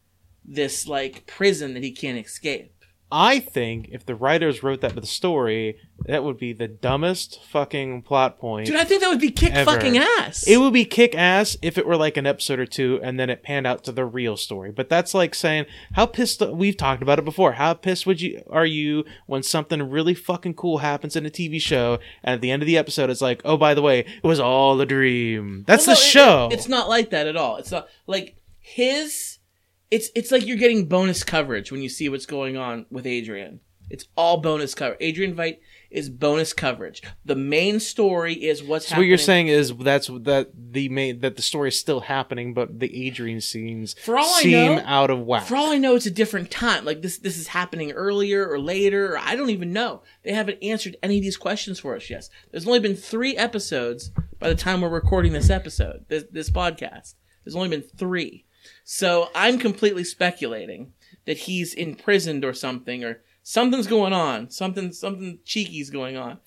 this 0.44 0.88
like 0.88 1.26
prison 1.26 1.74
that 1.74 1.84
he 1.84 1.92
can't 1.92 2.24
escape. 2.24 2.73
I 3.16 3.40
think 3.40 3.90
if 3.92 4.08
the 4.08 4.16
writers 4.16 4.64
wrote 4.64 4.82
that 4.82 4.96
to 4.96 5.00
the 5.00 5.06
story, 5.06 5.78
that 6.08 6.24
would 6.24 6.38
be 6.40 6.52
the 6.52 6.68
dumbest 6.68 7.40
fucking 7.46 8.02
plot 8.02 8.40
point. 8.40 8.66
Dude, 8.66 8.76
I 8.76 8.86
think 8.86 9.02
that 9.02 9.10
would 9.10 9.20
be 9.20 9.30
kick 9.30 9.54
Ever. 9.54 9.70
fucking 9.70 10.00
ass. 10.00 10.44
It 10.48 10.58
would 10.58 10.74
be 10.74 10.84
kick 10.84 11.14
ass 11.14 11.56
if 11.62 11.78
it 11.78 11.86
were 11.86 11.96
like 11.96 12.18
an 12.18 12.26
episode 12.26 12.58
or 12.58 12.66
two 12.66 13.00
and 13.04 13.20
then 13.20 13.30
it 13.30 13.44
panned 13.44 13.68
out 13.68 13.84
to 13.84 13.92
the 13.92 14.04
real 14.04 14.36
story. 14.36 14.72
But 14.72 14.90
that's 14.90 15.14
like 15.14 15.36
saying 15.36 15.68
how 15.92 16.08
pissed 16.08 16.42
we've 16.42 16.76
talked 16.76 17.04
about 17.04 17.20
it 17.20 17.26
before. 17.26 17.52
How 17.52 17.76
pissed 17.76 18.08
would 18.08 18.20
you 18.20 18.42
are 18.50 18.66
you 18.66 19.06
when 19.28 19.44
something 19.44 19.88
really 19.92 20.16
fucking 20.16 20.56
cool 20.56 20.80
happens 20.80 21.16
in 21.16 21.24
a 21.26 21.30
TV 21.30 21.62
show 21.62 22.00
and 22.24 22.34
at 22.34 22.42
the 22.42 22.50
end 22.50 22.64
of 22.64 22.68
the 22.68 22.78
episode 22.80 23.12
it's 23.12 23.22
like, 23.22 23.44
"Oh, 23.46 23.58
by 23.58 23.76
the 23.76 23.84
way, 23.84 24.00
it 24.00 24.24
was 24.28 24.40
all 24.40 24.82
a 24.82 24.88
dream." 24.88 25.66
That's 25.68 25.86
Well, 25.86 25.96
the 25.96 26.00
no, 26.02 26.04
it- 26.04 26.10
show. 26.10 26.48
it- 26.52 26.54
it's 26.56 26.68
not 26.68 26.90
like 26.90 27.12
that 27.12 27.28
at 27.28 27.36
all. 27.38 27.58
It's 27.58 27.72
not 27.72 27.88
like 28.08 28.38
his. 28.60 29.33
It's 29.94 30.10
it's 30.16 30.32
like 30.32 30.46
you're 30.48 30.58
getting 30.58 30.86
bonus 30.88 31.24
coverage 31.24 31.72
when 31.72 31.82
you 31.82 31.90
see 31.90 32.10
what's 32.10 32.26
going 32.26 32.58
on 32.58 32.86
with 32.90 33.06
Adrian. 33.06 33.60
It's 33.90 34.06
all 34.16 34.38
bonus 34.38 34.74
coverage. 34.74 34.98
Adrian 35.02 35.36
Veidt 35.36 35.58
is 35.92 36.10
bonus 36.10 36.52
coverage. 36.54 37.04
The 37.26 37.36
main 37.36 37.80
story 37.80 38.34
is 38.34 38.64
what's 38.64 38.86
so 38.88 38.92
happening. 38.96 39.02
what 39.06 39.10
you're 39.10 39.18
saying 39.20 39.48
is 39.50 39.72
that's 39.76 40.08
that 40.08 40.50
the 40.56 40.90
main 40.90 41.20
that 41.20 41.36
the 41.36 41.44
story 41.44 41.68
is 41.68 41.80
still 41.80 42.00
happening, 42.00 42.56
but 42.56 42.80
the 42.80 43.06
Adrian 43.08 43.40
scenes 43.40 43.94
For 44.04 44.18
all 44.18 44.26
I 44.26 44.42
seem 44.42 44.52
know- 44.78 44.84
out 44.86 45.12
of 45.12 45.20
whack. 45.20 45.44
For 45.44 45.56
all 45.56 45.72
I 45.72 45.78
know, 45.78 45.96
it's 45.96 46.08
a 46.08 46.12
different 46.12 46.50
time. 46.50 46.86
Like 46.86 47.04
this, 47.04 47.20
this 47.20 47.38
is 47.38 47.48
happening 47.50 47.92
earlier 47.92 48.50
or 48.50 48.58
later, 48.58 49.14
or 49.14 49.20
I 49.20 49.36
don't 49.36 49.52
even 49.52 49.74
know. 49.74 50.02
They 50.24 50.34
haven't 50.34 50.64
answered 50.64 50.96
any 51.04 51.18
of 51.18 51.22
these 51.24 51.38
questions 51.38 51.80
for 51.80 51.96
us 51.96 52.10
yet. 52.10 52.28
There's 52.50 52.66
only 52.66 52.80
been 52.80 52.96
three 52.96 53.38
episodes 53.38 54.10
by 54.40 54.50
the 54.50 54.56
time 54.56 54.82
we're 54.82 54.90
recording 54.90 55.34
this 55.34 55.52
episode, 55.52 56.06
this, 56.08 56.24
this 56.32 56.50
podcast. 56.50 57.14
There's 57.44 57.56
only 57.56 57.70
been 57.70 57.84
three, 57.98 58.46
so 58.84 59.30
I'm 59.34 59.58
completely 59.58 60.04
speculating 60.04 60.94
that 61.26 61.38
he's 61.38 61.74
imprisoned 61.74 62.44
or 62.44 62.54
something, 62.54 63.04
or 63.04 63.22
something's 63.42 63.88
going 63.88 64.14
on. 64.14 64.50
Something, 64.50 64.92
something 64.92 65.40
cheeky's 65.46 65.90
going 65.90 66.18
on. 66.18 66.40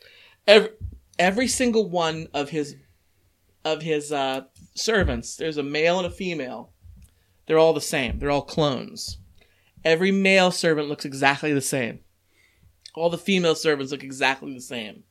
Every, 0.47 0.71
every 1.19 1.49
single 1.49 1.89
one 1.89 2.29
of 2.35 2.51
his 2.51 2.77
of 3.65 3.83
his 3.83 4.13
uh, 4.13 4.43
servants, 4.75 5.37
there's 5.37 5.57
a 5.57 5.63
male 5.63 5.99
and 5.99 6.07
a 6.07 6.11
female. 6.11 6.73
They're 7.47 7.59
all 7.59 7.73
the 7.73 7.81
same. 7.81 8.19
They're 8.19 8.31
all 8.31 8.43
clones. 8.43 9.19
Every 9.85 10.13
male 10.13 10.51
servant 10.53 10.89
looks 10.89 11.05
exactly 11.05 11.53
the 11.53 11.61
same. 11.61 12.01
All 12.95 13.11
the 13.11 13.19
female 13.19 13.55
servants 13.55 13.93
look 13.93 14.05
exactly 14.05 14.55
the 14.55 14.61
same. 14.61 15.03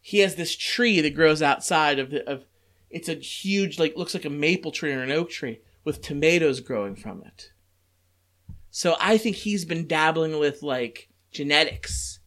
He 0.00 0.18
has 0.18 0.34
this 0.34 0.56
tree 0.56 1.00
that 1.00 1.14
grows 1.14 1.40
outside 1.40 1.98
of 1.98 2.10
the 2.10 2.28
of 2.28 2.44
it's 2.92 3.08
a 3.08 3.14
huge 3.14 3.78
like 3.78 3.96
looks 3.96 4.14
like 4.14 4.24
a 4.24 4.30
maple 4.30 4.70
tree 4.70 4.92
or 4.92 5.02
an 5.02 5.10
oak 5.10 5.30
tree 5.30 5.60
with 5.84 6.00
tomatoes 6.02 6.60
growing 6.60 6.94
from 6.94 7.22
it. 7.24 7.50
So 8.70 8.96
I 9.00 9.18
think 9.18 9.36
he's 9.36 9.64
been 9.64 9.86
dabbling 9.86 10.38
with 10.38 10.62
like 10.62 11.08
genetics 11.30 12.20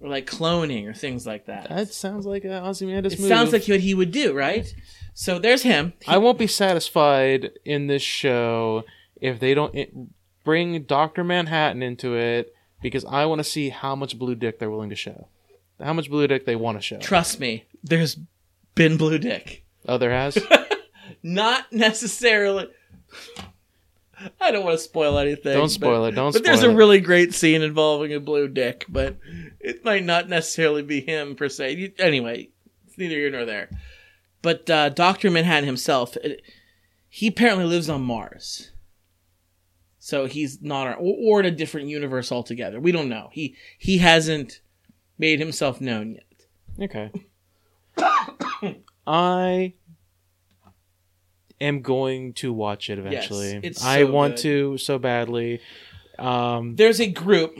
or 0.00 0.08
like 0.08 0.26
cloning 0.26 0.86
or 0.88 0.94
things 0.94 1.26
like 1.26 1.46
that. 1.46 1.68
that 1.68 1.92
sounds 1.92 2.26
like 2.26 2.44
an 2.44 2.52
Ozymandias 2.52 3.14
it 3.14 3.28
sounds 3.28 3.52
like 3.52 3.66
what 3.66 3.80
he 3.80 3.94
would 3.94 4.12
do, 4.12 4.32
right? 4.32 4.72
So 5.14 5.38
there's 5.38 5.62
him. 5.62 5.94
He- 6.00 6.12
I 6.12 6.18
won't 6.18 6.38
be 6.38 6.46
satisfied 6.46 7.50
in 7.64 7.88
this 7.88 8.02
show 8.02 8.84
if 9.20 9.40
they 9.40 9.54
don't 9.54 9.74
eh, 9.74 9.86
bring 10.44 10.84
Doctor 10.84 11.24
Manhattan 11.24 11.82
into 11.82 12.14
it 12.16 12.54
because 12.80 13.04
I 13.04 13.24
want 13.26 13.40
to 13.40 13.44
see 13.44 13.70
how 13.70 13.96
much 13.96 14.16
blue 14.18 14.36
dick 14.36 14.60
they're 14.60 14.70
willing 14.70 14.90
to 14.90 14.96
show, 14.96 15.28
how 15.80 15.92
much 15.92 16.08
blue 16.08 16.26
dick 16.28 16.46
they 16.46 16.54
want 16.54 16.78
to 16.78 16.82
show. 16.82 16.98
Trust 16.98 17.40
me, 17.40 17.64
there's 17.82 18.16
been 18.76 18.96
blue 18.96 19.18
dick. 19.18 19.64
Oh, 19.86 19.98
there 19.98 20.10
has. 20.10 20.38
Not 21.22 21.72
necessarily. 21.72 22.68
I 24.40 24.50
don't 24.50 24.64
want 24.64 24.76
to 24.78 24.82
spoil 24.84 25.18
anything. 25.18 25.52
don't 25.52 25.62
but- 25.62 25.70
spoil 25.70 26.04
it. 26.06 26.12
Don't. 26.12 26.32
But 26.32 26.44
there's 26.44 26.62
a 26.64 26.70
it. 26.70 26.74
really 26.74 27.00
great 27.00 27.32
scene 27.34 27.62
involving 27.62 28.12
a 28.12 28.20
blue 28.20 28.48
dick, 28.48 28.84
but 28.88 29.16
it 29.60 29.84
might 29.84 30.04
not 30.04 30.28
necessarily 30.28 30.82
be 30.82 31.00
him 31.00 31.36
per 31.36 31.48
se. 31.48 31.72
You- 31.76 31.92
Anyway, 31.98 32.50
it's 32.86 32.98
neither 32.98 33.14
here 33.14 33.30
nor 33.30 33.44
there. 33.44 33.70
But 34.42 34.68
uh, 34.68 34.88
Doctor 34.90 35.30
Manhattan 35.30 35.66
himself, 35.66 36.16
it- 36.16 36.42
he 37.08 37.28
apparently 37.28 37.64
lives 37.64 37.88
on 37.88 38.02
Mars, 38.02 38.70
so 39.98 40.26
he's 40.26 40.60
not, 40.60 40.86
on, 40.88 40.94
or, 40.94 41.16
or 41.36 41.40
in 41.40 41.46
a 41.46 41.50
different 41.50 41.88
universe 41.88 42.30
altogether. 42.30 42.78
We 42.80 42.92
don't 42.92 43.08
know. 43.08 43.30
He 43.32 43.56
he 43.78 43.98
hasn't 43.98 44.60
made 45.18 45.38
himself 45.38 45.80
known 45.80 46.16
yet. 46.78 46.90
Okay. 46.90 47.10
I 49.08 49.72
am 51.60 51.80
going 51.80 52.34
to 52.34 52.52
watch 52.52 52.90
it 52.90 52.98
eventually. 52.98 53.58
it's 53.62 53.82
I 53.82 54.04
want 54.04 54.36
good. 54.36 54.42
to 54.42 54.78
so 54.78 54.98
badly. 54.98 55.60
Um, 56.18 56.76
There's 56.76 57.00
a 57.00 57.06
group. 57.06 57.56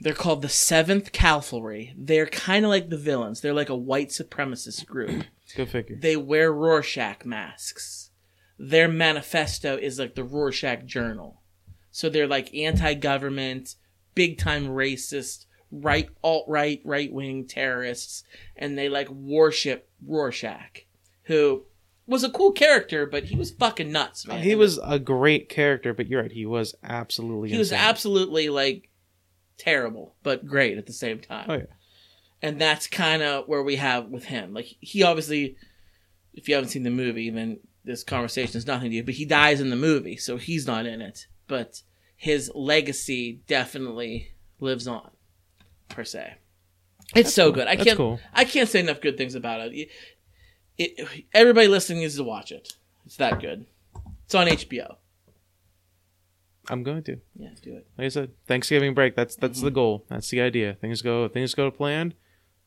They're 0.00 0.14
called 0.14 0.40
the 0.40 0.48
Seventh 0.48 1.12
Kavalry. 1.12 1.92
They're 1.96 2.26
kind 2.26 2.64
of 2.64 2.70
like 2.70 2.88
the 2.88 2.96
villains. 2.96 3.40
They're 3.42 3.52
like 3.54 3.68
a 3.68 3.76
white 3.76 4.08
supremacist 4.08 4.86
group. 4.86 5.24
go 5.56 5.66
figure. 5.66 5.96
they 6.00 6.16
wear 6.16 6.52
Rorschach 6.52 7.24
masks. 7.26 8.10
Their 8.58 8.88
manifesto 8.88 9.76
is 9.76 9.98
like 9.98 10.14
the 10.14 10.24
Rorschach 10.24 10.86
Journal. 10.86 11.42
So 11.90 12.08
they're 12.08 12.26
like 12.26 12.54
anti-government, 12.54 13.74
big-time 14.14 14.66
racist, 14.66 15.46
right 15.70 16.08
alt 16.22 16.44
right 16.48 16.80
right 16.84 17.12
wing 17.12 17.46
terrorists, 17.46 18.22
and 18.54 18.78
they 18.78 18.88
like 18.88 19.10
worship 19.10 19.88
Rorschach, 20.06 20.85
who 21.26 21.64
was 22.06 22.24
a 22.24 22.30
cool 22.30 22.52
character, 22.52 23.06
but 23.06 23.24
he 23.24 23.36
was 23.36 23.50
fucking 23.50 23.90
nuts, 23.92 24.26
man. 24.26 24.42
He 24.42 24.54
was 24.54 24.78
a 24.82 24.98
great 24.98 25.48
character, 25.48 25.92
but 25.92 26.06
you're 26.08 26.22
right. 26.22 26.32
He 26.32 26.46
was 26.46 26.74
absolutely. 26.82 27.50
he 27.50 27.58
was 27.58 27.72
absolutely 27.72 28.48
like 28.48 28.90
terrible, 29.58 30.14
but 30.22 30.46
great 30.46 30.78
at 30.78 30.86
the 30.86 30.92
same 30.92 31.18
time. 31.20 31.46
Oh 31.48 31.54
yeah. 31.54 31.64
and 32.42 32.60
that's 32.60 32.86
kind 32.86 33.22
of 33.22 33.48
where 33.48 33.62
we 33.62 33.76
have 33.76 34.06
with 34.08 34.24
him. 34.24 34.54
Like 34.54 34.66
he 34.80 35.02
obviously, 35.02 35.56
if 36.34 36.48
you 36.48 36.54
haven't 36.54 36.70
seen 36.70 36.82
the 36.84 36.90
movie, 36.90 37.30
then 37.30 37.58
this 37.84 38.04
conversation 38.04 38.56
is 38.56 38.66
nothing 38.66 38.90
to 38.90 38.96
you. 38.96 39.04
But 39.04 39.14
he 39.14 39.24
dies 39.24 39.60
in 39.60 39.70
the 39.70 39.76
movie, 39.76 40.16
so 40.16 40.36
he's 40.36 40.66
not 40.66 40.86
in 40.86 41.00
it. 41.00 41.26
But 41.48 41.82
his 42.16 42.50
legacy 42.54 43.40
definitely 43.46 44.32
lives 44.60 44.86
on, 44.88 45.10
per 45.88 46.04
se. 46.04 46.34
It's 47.14 47.32
so 47.32 47.46
cool. 47.46 47.52
good. 47.52 47.68
I 47.68 47.76
That's 47.76 47.86
can't. 47.86 47.96
cool. 47.96 48.20
I 48.32 48.44
can't 48.44 48.68
say 48.68 48.80
enough 48.80 49.00
good 49.00 49.16
things 49.16 49.34
about 49.36 49.60
it. 49.60 49.88
It- 50.78 51.24
Everybody 51.32 51.68
listening 51.68 52.00
needs 52.00 52.16
to 52.16 52.24
watch 52.24 52.52
it. 52.52 52.74
It's 53.04 53.16
that 53.16 53.40
good. 53.40 53.66
It's 54.24 54.34
on 54.34 54.46
HBO. 54.48 54.96
I'm 56.68 56.82
going 56.82 57.02
to. 57.04 57.18
Yeah, 57.38 57.50
do 57.62 57.76
it. 57.76 57.86
Like 57.96 58.06
I 58.06 58.08
said, 58.08 58.30
Thanksgiving 58.46 58.92
break. 58.94 59.14
That's 59.14 59.36
that's 59.36 59.58
Mm-hmm. 59.58 59.64
the 59.66 59.70
goal. 59.70 60.04
That's 60.08 60.28
the 60.30 60.40
idea. 60.40 60.74
Things 60.74 61.00
go 61.02 61.28
things 61.28 61.54
go 61.54 61.64
to 61.66 61.70
plan. 61.76 62.14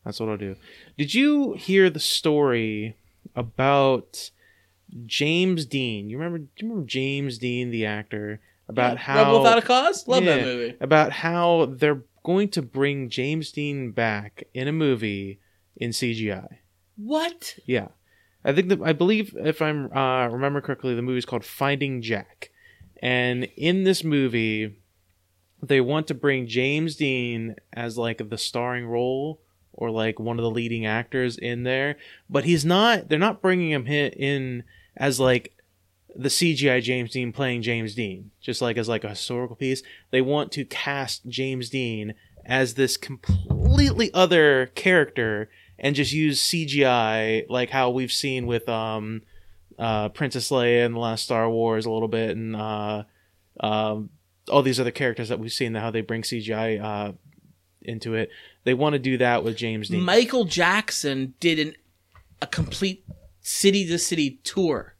That's 0.04 0.18
what 0.18 0.30
I'll 0.30 0.38
do. 0.38 0.56
Did 0.96 1.12
you 1.12 1.52
hear 1.54 1.90
the 1.90 2.00
story 2.00 2.96
about 3.36 4.30
James 5.04 5.66
Dean? 5.66 6.08
You 6.08 6.16
remember? 6.16 6.38
Do 6.38 6.48
you 6.56 6.68
remember 6.68 6.86
James 6.88 7.36
Dean, 7.38 7.70
the 7.70 7.84
actor? 7.84 8.40
About 8.68 8.92
Yeah. 8.94 8.98
how 9.00 9.18
Rebel 9.24 9.42
Without 9.42 9.58
a 9.58 9.62
Cause. 9.62 10.08
Love 10.08 10.24
that 10.24 10.44
movie. 10.44 10.76
about 10.80 11.12
how 11.12 11.66
they're 11.66 12.02
going 12.22 12.48
to 12.50 12.62
bring 12.62 13.10
James 13.10 13.50
Dean 13.52 13.90
back 13.90 14.44
in 14.54 14.68
a 14.68 14.72
movie 14.72 15.40
in 15.76 15.90
CGI. 15.90 16.58
What? 16.96 17.56
Yeah, 17.66 17.88
I 18.44 18.52
think 18.52 18.68
that 18.68 18.80
I 18.82 18.92
believe 18.92 19.34
if 19.36 19.60
I'm 19.60 19.92
uh, 19.96 20.28
remember 20.28 20.60
correctly, 20.60 20.94
the 20.94 21.02
movie's 21.02 21.26
called 21.26 21.44
Finding 21.44 22.02
Jack, 22.02 22.50
and 23.02 23.44
in 23.56 23.84
this 23.84 24.02
movie, 24.02 24.76
they 25.62 25.80
want 25.80 26.06
to 26.08 26.14
bring 26.14 26.46
James 26.46 26.96
Dean 26.96 27.56
as 27.72 27.98
like 27.98 28.30
the 28.30 28.38
starring 28.38 28.86
role 28.86 29.40
or 29.72 29.90
like 29.90 30.18
one 30.18 30.38
of 30.38 30.42
the 30.42 30.50
leading 30.50 30.86
actors 30.86 31.36
in 31.36 31.62
there, 31.62 31.96
but 32.28 32.44
he's 32.44 32.64
not. 32.64 33.08
They're 33.08 33.18
not 33.18 33.42
bringing 33.42 33.70
him 33.70 33.86
in 33.86 34.64
as 34.96 35.20
like 35.20 35.54
the 36.14 36.28
CGI 36.28 36.82
James 36.82 37.12
Dean 37.12 37.32
playing 37.32 37.62
James 37.62 37.94
Dean, 37.94 38.30
just 38.40 38.62
like 38.62 38.76
as 38.76 38.88
like 38.88 39.04
a 39.04 39.10
historical 39.10 39.56
piece. 39.56 39.82
They 40.10 40.20
want 40.20 40.52
to 40.52 40.64
cast 40.64 41.26
James 41.26 41.70
Dean 41.70 42.14
as 42.44 42.74
this 42.74 42.96
completely 42.96 44.12
other 44.12 44.66
character 44.74 45.50
and 45.80 45.96
just 45.96 46.12
use 46.12 46.40
CGI 46.42 47.46
like 47.48 47.70
how 47.70 47.90
we've 47.90 48.12
seen 48.12 48.46
with 48.46 48.68
um 48.68 49.22
uh 49.78 50.10
Princess 50.10 50.50
Leia 50.50 50.84
in 50.84 50.92
the 50.92 50.98
last 50.98 51.24
Star 51.24 51.48
Wars 51.50 51.86
a 51.86 51.90
little 51.90 52.08
bit 52.08 52.36
and 52.36 52.54
uh 52.54 53.04
um 53.60 54.10
all 54.48 54.62
these 54.62 54.80
other 54.80 54.90
characters 54.90 55.28
that 55.28 55.38
we've 55.38 55.52
seen, 55.52 55.74
how 55.74 55.90
they 55.90 56.00
bring 56.00 56.22
CGI 56.22 56.82
uh, 56.82 57.12
into 57.82 58.14
it. 58.14 58.30
They 58.64 58.74
want 58.74 58.94
to 58.94 58.98
do 58.98 59.18
that 59.18 59.44
with 59.44 59.56
James 59.56 59.88
Dean. 59.88 60.02
Michael 60.02 60.44
Jackson 60.44 61.34
did 61.38 61.58
an 61.60 61.74
a 62.42 62.46
complete 62.46 63.04
city 63.42 63.86
to 63.86 63.98
city 63.98 64.40
tour 64.42 64.96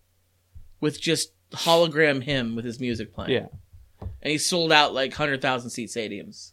with 0.81 1.01
just 1.01 1.33
hologram 1.53 2.23
him 2.23 2.55
with 2.55 2.65
his 2.65 2.79
music 2.79 3.13
playing. 3.13 3.33
yeah, 3.33 3.47
And 4.23 4.31
he 4.31 4.39
sold 4.39 4.71
out 4.73 4.95
like 4.95 5.11
100,000 5.13 5.71
seat 5.71 5.89
stadiums. 5.89 6.53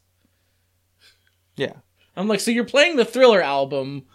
yeah. 1.56 1.74
I'm 2.16 2.28
like, 2.28 2.40
so 2.40 2.50
you're 2.50 2.64
playing 2.66 2.96
the 2.96 3.06
Thriller 3.06 3.44
album. 3.44 4.06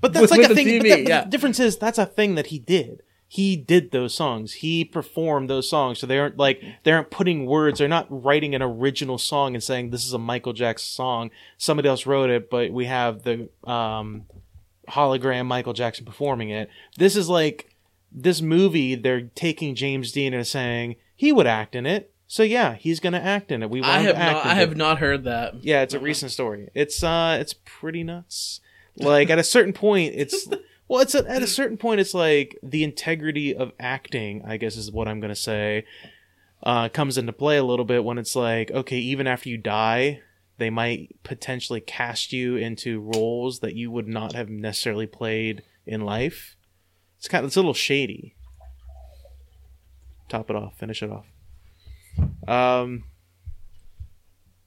But 0.00 0.12
that's 0.12 0.22
With- 0.22 0.30
like 0.32 0.40
with 0.42 0.50
a 0.52 0.54
thing. 0.54 0.66
but 0.78 0.86
TV, 0.86 0.88
that- 0.90 1.04
but 1.04 1.08
yeah. 1.08 1.24
The 1.24 1.30
difference 1.30 1.58
is 1.60 1.76
that's 1.78 1.98
a 1.98 2.06
thing 2.06 2.34
that 2.36 2.46
he 2.48 2.58
did. 2.58 3.02
He 3.30 3.56
did 3.56 3.90
those 3.90 4.14
songs. 4.14 4.54
He 4.54 4.86
performed 4.86 5.50
those 5.50 5.68
songs. 5.68 5.98
So 5.98 6.06
they 6.06 6.18
aren't 6.18 6.38
like 6.38 6.62
they 6.84 6.92
aren't 6.92 7.10
putting 7.10 7.44
words. 7.44 7.78
They're 7.78 7.86
not 7.88 8.06
writing 8.08 8.54
an 8.54 8.62
original 8.62 9.18
song 9.18 9.54
and 9.54 9.62
saying 9.62 9.90
this 9.90 10.06
is 10.06 10.14
a 10.14 10.18
Michael 10.18 10.54
Jackson 10.54 10.86
song. 10.86 11.30
Somebody 11.58 11.88
else 11.90 12.06
wrote 12.06 12.30
it, 12.30 12.48
but 12.48 12.70
we 12.72 12.86
have 12.86 13.24
the 13.24 13.50
um, 13.64 14.24
hologram 14.88 15.46
Michael 15.46 15.72
Jackson 15.74 16.04
performing 16.06 16.50
it. 16.50 16.70
This 16.96 17.16
is 17.16 17.28
like 17.28 17.74
this 18.10 18.40
movie. 18.40 18.94
They're 18.94 19.22
taking 19.34 19.74
James 19.74 20.12
Dean 20.12 20.32
and 20.32 20.46
saying 20.46 20.96
he 21.14 21.30
would 21.32 21.46
act 21.46 21.74
in 21.74 21.84
it. 21.84 22.12
So 22.26 22.42
yeah, 22.42 22.74
he's 22.74 23.00
gonna 23.00 23.18
act 23.18 23.50
in 23.52 23.62
it. 23.62 23.70
We 23.70 23.80
want 23.80 23.92
I 23.92 23.98
have 24.00 24.14
to 24.14 24.20
act 24.20 24.32
not, 24.34 24.46
I 24.46 24.52
it. 24.52 24.56
have 24.56 24.76
not 24.76 24.98
heard 24.98 25.24
that. 25.24 25.62
Yeah, 25.62 25.82
it's 25.82 25.94
a 25.94 25.98
recent 26.00 26.30
story. 26.32 26.68
It's 26.74 27.02
uh 27.02 27.36
it's 27.40 27.54
pretty 27.64 28.04
nuts. 28.04 28.60
Like 28.98 29.30
at 29.30 29.38
a 29.38 29.44
certain 29.44 29.72
point 29.72 30.14
it's 30.16 30.48
well 30.88 31.00
it's 31.00 31.14
a, 31.14 31.28
at 31.28 31.42
a 31.42 31.46
certain 31.46 31.76
point 31.76 32.00
it's 32.00 32.14
like 32.14 32.58
the 32.62 32.84
integrity 32.84 33.54
of 33.54 33.72
acting, 33.78 34.42
I 34.46 34.56
guess 34.56 34.76
is 34.76 34.90
what 34.90 35.08
I'm 35.08 35.20
going 35.20 35.34
to 35.34 35.36
say, 35.36 35.84
uh 36.62 36.88
comes 36.88 37.18
into 37.18 37.32
play 37.32 37.56
a 37.56 37.64
little 37.64 37.84
bit 37.84 38.04
when 38.04 38.18
it's 38.18 38.36
like 38.36 38.70
okay, 38.70 38.98
even 38.98 39.26
after 39.26 39.48
you 39.48 39.58
die, 39.58 40.20
they 40.58 40.70
might 40.70 41.16
potentially 41.22 41.80
cast 41.80 42.32
you 42.32 42.56
into 42.56 43.00
roles 43.00 43.60
that 43.60 43.74
you 43.74 43.90
would 43.90 44.08
not 44.08 44.34
have 44.34 44.48
necessarily 44.48 45.06
played 45.06 45.62
in 45.86 46.00
life. 46.02 46.56
It's 47.18 47.28
kind 47.28 47.44
of 47.44 47.48
it's 47.48 47.56
a 47.56 47.60
little 47.60 47.74
shady. 47.74 48.34
Top 50.28 50.50
it 50.50 50.56
off, 50.56 50.78
finish 50.78 51.02
it 51.02 51.10
off. 51.10 51.26
Um 52.46 53.04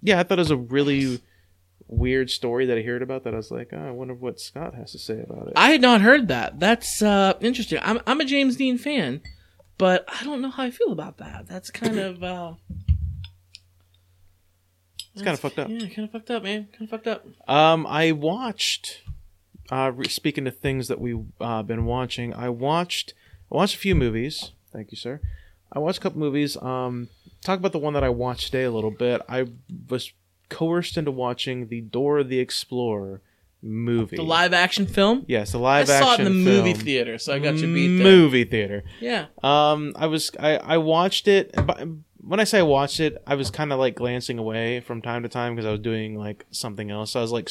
yeah, 0.01 0.19
I 0.19 0.23
thought 0.23 0.39
it 0.39 0.41
was 0.41 0.51
a 0.51 0.57
really 0.57 1.21
weird 1.91 2.29
story 2.29 2.65
that 2.65 2.77
I 2.77 2.81
heard 2.81 3.01
about 3.01 3.23
that 3.25 3.33
I 3.33 3.37
was 3.37 3.51
like, 3.51 3.69
oh, 3.73 3.87
I 3.87 3.91
wonder 3.91 4.13
what 4.13 4.39
Scott 4.39 4.73
has 4.75 4.93
to 4.93 4.99
say 4.99 5.21
about 5.21 5.47
it. 5.47 5.53
I 5.55 5.71
had 5.71 5.81
not 5.81 6.01
heard 6.01 6.29
that. 6.29 6.59
That's 6.59 7.01
uh, 7.01 7.33
interesting. 7.41 7.79
I'm, 7.83 7.99
I'm 8.07 8.21
a 8.21 8.25
James 8.25 8.55
Dean 8.55 8.77
fan, 8.77 9.21
but 9.77 10.05
I 10.07 10.23
don't 10.23 10.41
know 10.41 10.49
how 10.49 10.63
I 10.63 10.71
feel 10.71 10.91
about 10.91 11.17
that. 11.17 11.47
That's 11.47 11.69
kind 11.69 11.99
of. 11.99 12.23
Uh, 12.23 12.53
it's 15.13 15.23
kind 15.23 15.33
of 15.33 15.39
fucked 15.39 15.59
up. 15.59 15.69
Yeah, 15.69 15.87
kind 15.87 16.05
of 16.07 16.11
fucked 16.11 16.31
up, 16.31 16.43
man. 16.43 16.69
Kind 16.71 16.83
of 16.83 16.89
fucked 16.89 17.07
up. 17.07 17.25
Um, 17.47 17.85
I 17.85 18.13
watched. 18.13 19.03
Uh, 19.69 19.91
re- 19.93 20.07
speaking 20.07 20.47
of 20.47 20.57
things 20.57 20.87
that 20.87 20.99
we've 20.99 21.25
uh, 21.39 21.63
been 21.63 21.85
watching, 21.85 22.33
I 22.33 22.49
watched. 22.49 23.13
I 23.51 23.55
watched 23.55 23.75
a 23.75 23.79
few 23.79 23.95
movies. 23.95 24.51
Thank 24.71 24.91
you, 24.91 24.97
sir. 24.97 25.19
I 25.73 25.79
watched 25.79 25.99
a 25.99 26.01
couple 26.01 26.19
movies. 26.19 26.57
Um, 26.57 27.09
talk 27.43 27.59
about 27.59 27.71
the 27.71 27.79
one 27.79 27.93
that 27.93 28.03
I 28.03 28.09
watched 28.09 28.47
today 28.47 28.63
a 28.63 28.71
little 28.71 28.91
bit. 28.91 29.21
I 29.27 29.47
was 29.89 30.11
coerced 30.51 30.97
into 30.97 31.09
watching 31.09 31.69
the 31.69 31.81
Dora 31.81 32.23
the 32.23 32.37
Explorer 32.39 33.21
movie. 33.63 34.17
The 34.17 34.23
live 34.23 34.53
action 34.53 34.85
film. 34.85 35.25
Yes, 35.27 35.51
the 35.51 35.59
live 35.59 35.89
action. 35.89 36.03
I 36.03 36.05
saw 36.05 36.13
it 36.13 36.19
in 36.19 36.25
the 36.25 36.51
movie 36.51 36.73
theater, 36.73 37.17
so 37.17 37.33
I 37.33 37.39
got 37.39 37.55
you 37.55 37.73
beat 37.73 37.97
there. 37.97 38.05
Movie 38.05 38.43
theater. 38.43 38.83
Yeah. 38.99 39.27
Um, 39.41 39.93
I 39.95 40.07
was 40.07 40.31
I 40.39 40.57
I 40.57 40.77
watched 40.77 41.27
it. 41.27 41.55
When 42.23 42.39
I 42.39 42.43
say 42.43 42.59
I 42.59 42.63
watched 42.63 42.99
it, 42.99 43.21
I 43.25 43.33
was 43.33 43.49
kind 43.49 43.73
of 43.73 43.79
like 43.79 43.95
glancing 43.95 44.37
away 44.37 44.79
from 44.81 45.01
time 45.01 45.23
to 45.23 45.29
time 45.29 45.55
because 45.55 45.65
I 45.65 45.71
was 45.71 45.79
doing 45.79 46.15
like 46.15 46.45
something 46.51 46.91
else. 46.91 47.11
So 47.11 47.19
I 47.19 47.23
was 47.23 47.31
like 47.31 47.49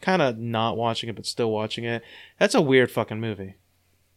kind 0.00 0.22
of 0.22 0.38
not 0.38 0.76
watching 0.76 1.08
it, 1.08 1.16
but 1.16 1.26
still 1.26 1.50
watching 1.50 1.84
it. 1.84 2.02
That's 2.38 2.54
a 2.54 2.62
weird 2.62 2.90
fucking 2.90 3.20
movie. 3.20 3.56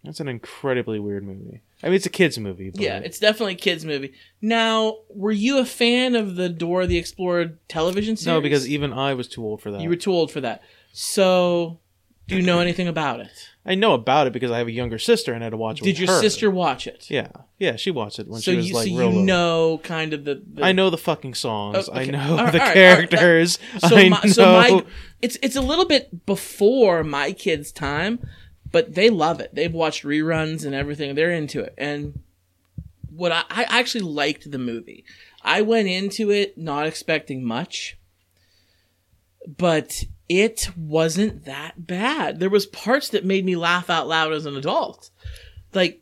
That's 0.03 0.19
an 0.19 0.27
incredibly 0.27 0.99
weird 0.99 1.25
movie. 1.25 1.61
I 1.83 1.87
mean, 1.87 1.95
it's 1.95 2.05
a 2.05 2.09
kids 2.09 2.39
movie. 2.39 2.71
But 2.71 2.81
Yeah, 2.81 2.97
it's 2.99 3.19
definitely 3.19 3.53
a 3.53 3.57
kids 3.57 3.85
movie. 3.85 4.13
Now, 4.41 4.99
were 5.09 5.31
you 5.31 5.59
a 5.59 5.65
fan 5.65 6.15
of 6.15 6.35
the 6.35 6.49
Dora 6.49 6.87
the 6.87 6.97
Explorer 6.97 7.59
television 7.67 8.15
series? 8.17 8.25
no, 8.25 8.41
because 8.41 8.67
even 8.67 8.93
I 8.93 9.13
was 9.13 9.27
too 9.27 9.43
old 9.43 9.61
for 9.61 9.71
that. 9.71 9.81
you 9.81 9.89
were 9.89 9.95
too 9.95 10.11
old 10.11 10.31
for 10.31 10.41
that. 10.41 10.63
So, 10.91 11.79
do 12.27 12.35
you 12.35 12.41
know 12.41 12.59
anything 12.59 12.87
about 12.87 13.19
it? 13.19 13.49
I 13.63 13.75
know 13.75 13.93
about 13.93 14.27
it 14.27 14.33
because 14.33 14.49
I 14.49 14.57
have 14.59 14.67
a 14.67 14.71
younger 14.71 14.97
sister 14.97 15.33
and 15.33 15.43
I 15.43 15.45
had 15.45 15.49
to 15.51 15.57
watch 15.57 15.81
it. 15.81 15.83
Did 15.83 15.99
your 15.99 16.07
her. 16.07 16.21
sister 16.21 16.49
watch 16.49 16.87
it? 16.87 17.09
Yeah, 17.11 17.27
yeah, 17.59 17.75
she 17.75 17.91
watched 17.91 18.17
it 18.17 18.27
when 18.27 18.41
so 18.41 18.51
she 18.51 18.57
was 18.57 18.69
you, 18.69 18.75
like 18.75 18.87
so 18.87 18.95
real 18.97 19.13
you 19.13 19.23
know 19.23 19.81
kind 19.83 20.13
of 20.13 20.23
the. 20.23 20.41
the 20.53 20.63
I 20.63 20.71
know 20.71 20.89
the 20.89 20.97
fucking 20.97 21.33
songs. 21.33 21.89
Oh, 21.89 21.93
I 21.93 22.05
know 22.05 22.37
right, 22.37 22.51
the 22.51 22.59
right, 22.59 22.61
all 22.61 22.67
right. 22.67 22.73
characters. 23.09 23.59
So 23.79 23.97
I 23.97 24.09
my, 24.09 24.21
know. 24.23 24.29
so 24.31 24.45
my 24.45 24.85
it's 25.21 25.37
it's 25.43 25.55
a 25.55 25.61
little 25.61 25.85
bit 25.85 26.25
before 26.25 27.03
my 27.03 27.33
kids' 27.33 27.71
time, 27.71 28.25
but 28.71 28.95
they 28.95 29.09
love 29.09 29.39
it. 29.39 29.53
They've 29.53 29.73
watched 29.73 30.03
reruns 30.03 30.65
and 30.65 30.75
everything. 30.75 31.15
They're 31.15 31.31
into 31.31 31.61
it. 31.61 31.73
And 31.77 32.21
what 33.09 33.31
I, 33.31 33.43
I 33.49 33.65
actually 33.69 34.01
liked 34.01 34.51
the 34.51 34.57
movie. 34.57 35.03
I 35.41 35.61
went 35.61 35.87
into 35.87 36.31
it 36.31 36.57
not 36.57 36.85
expecting 36.85 37.43
much, 37.43 37.97
but 39.45 40.03
it 40.29 40.69
wasn't 40.75 41.45
that 41.45 41.87
bad. 41.87 42.39
There 42.39 42.49
was 42.49 42.65
parts 42.65 43.09
that 43.09 43.25
made 43.25 43.45
me 43.45 43.55
laugh 43.55 43.89
out 43.89 44.07
loud 44.07 44.33
as 44.33 44.45
an 44.45 44.57
adult. 44.57 45.09
Like 45.73 46.01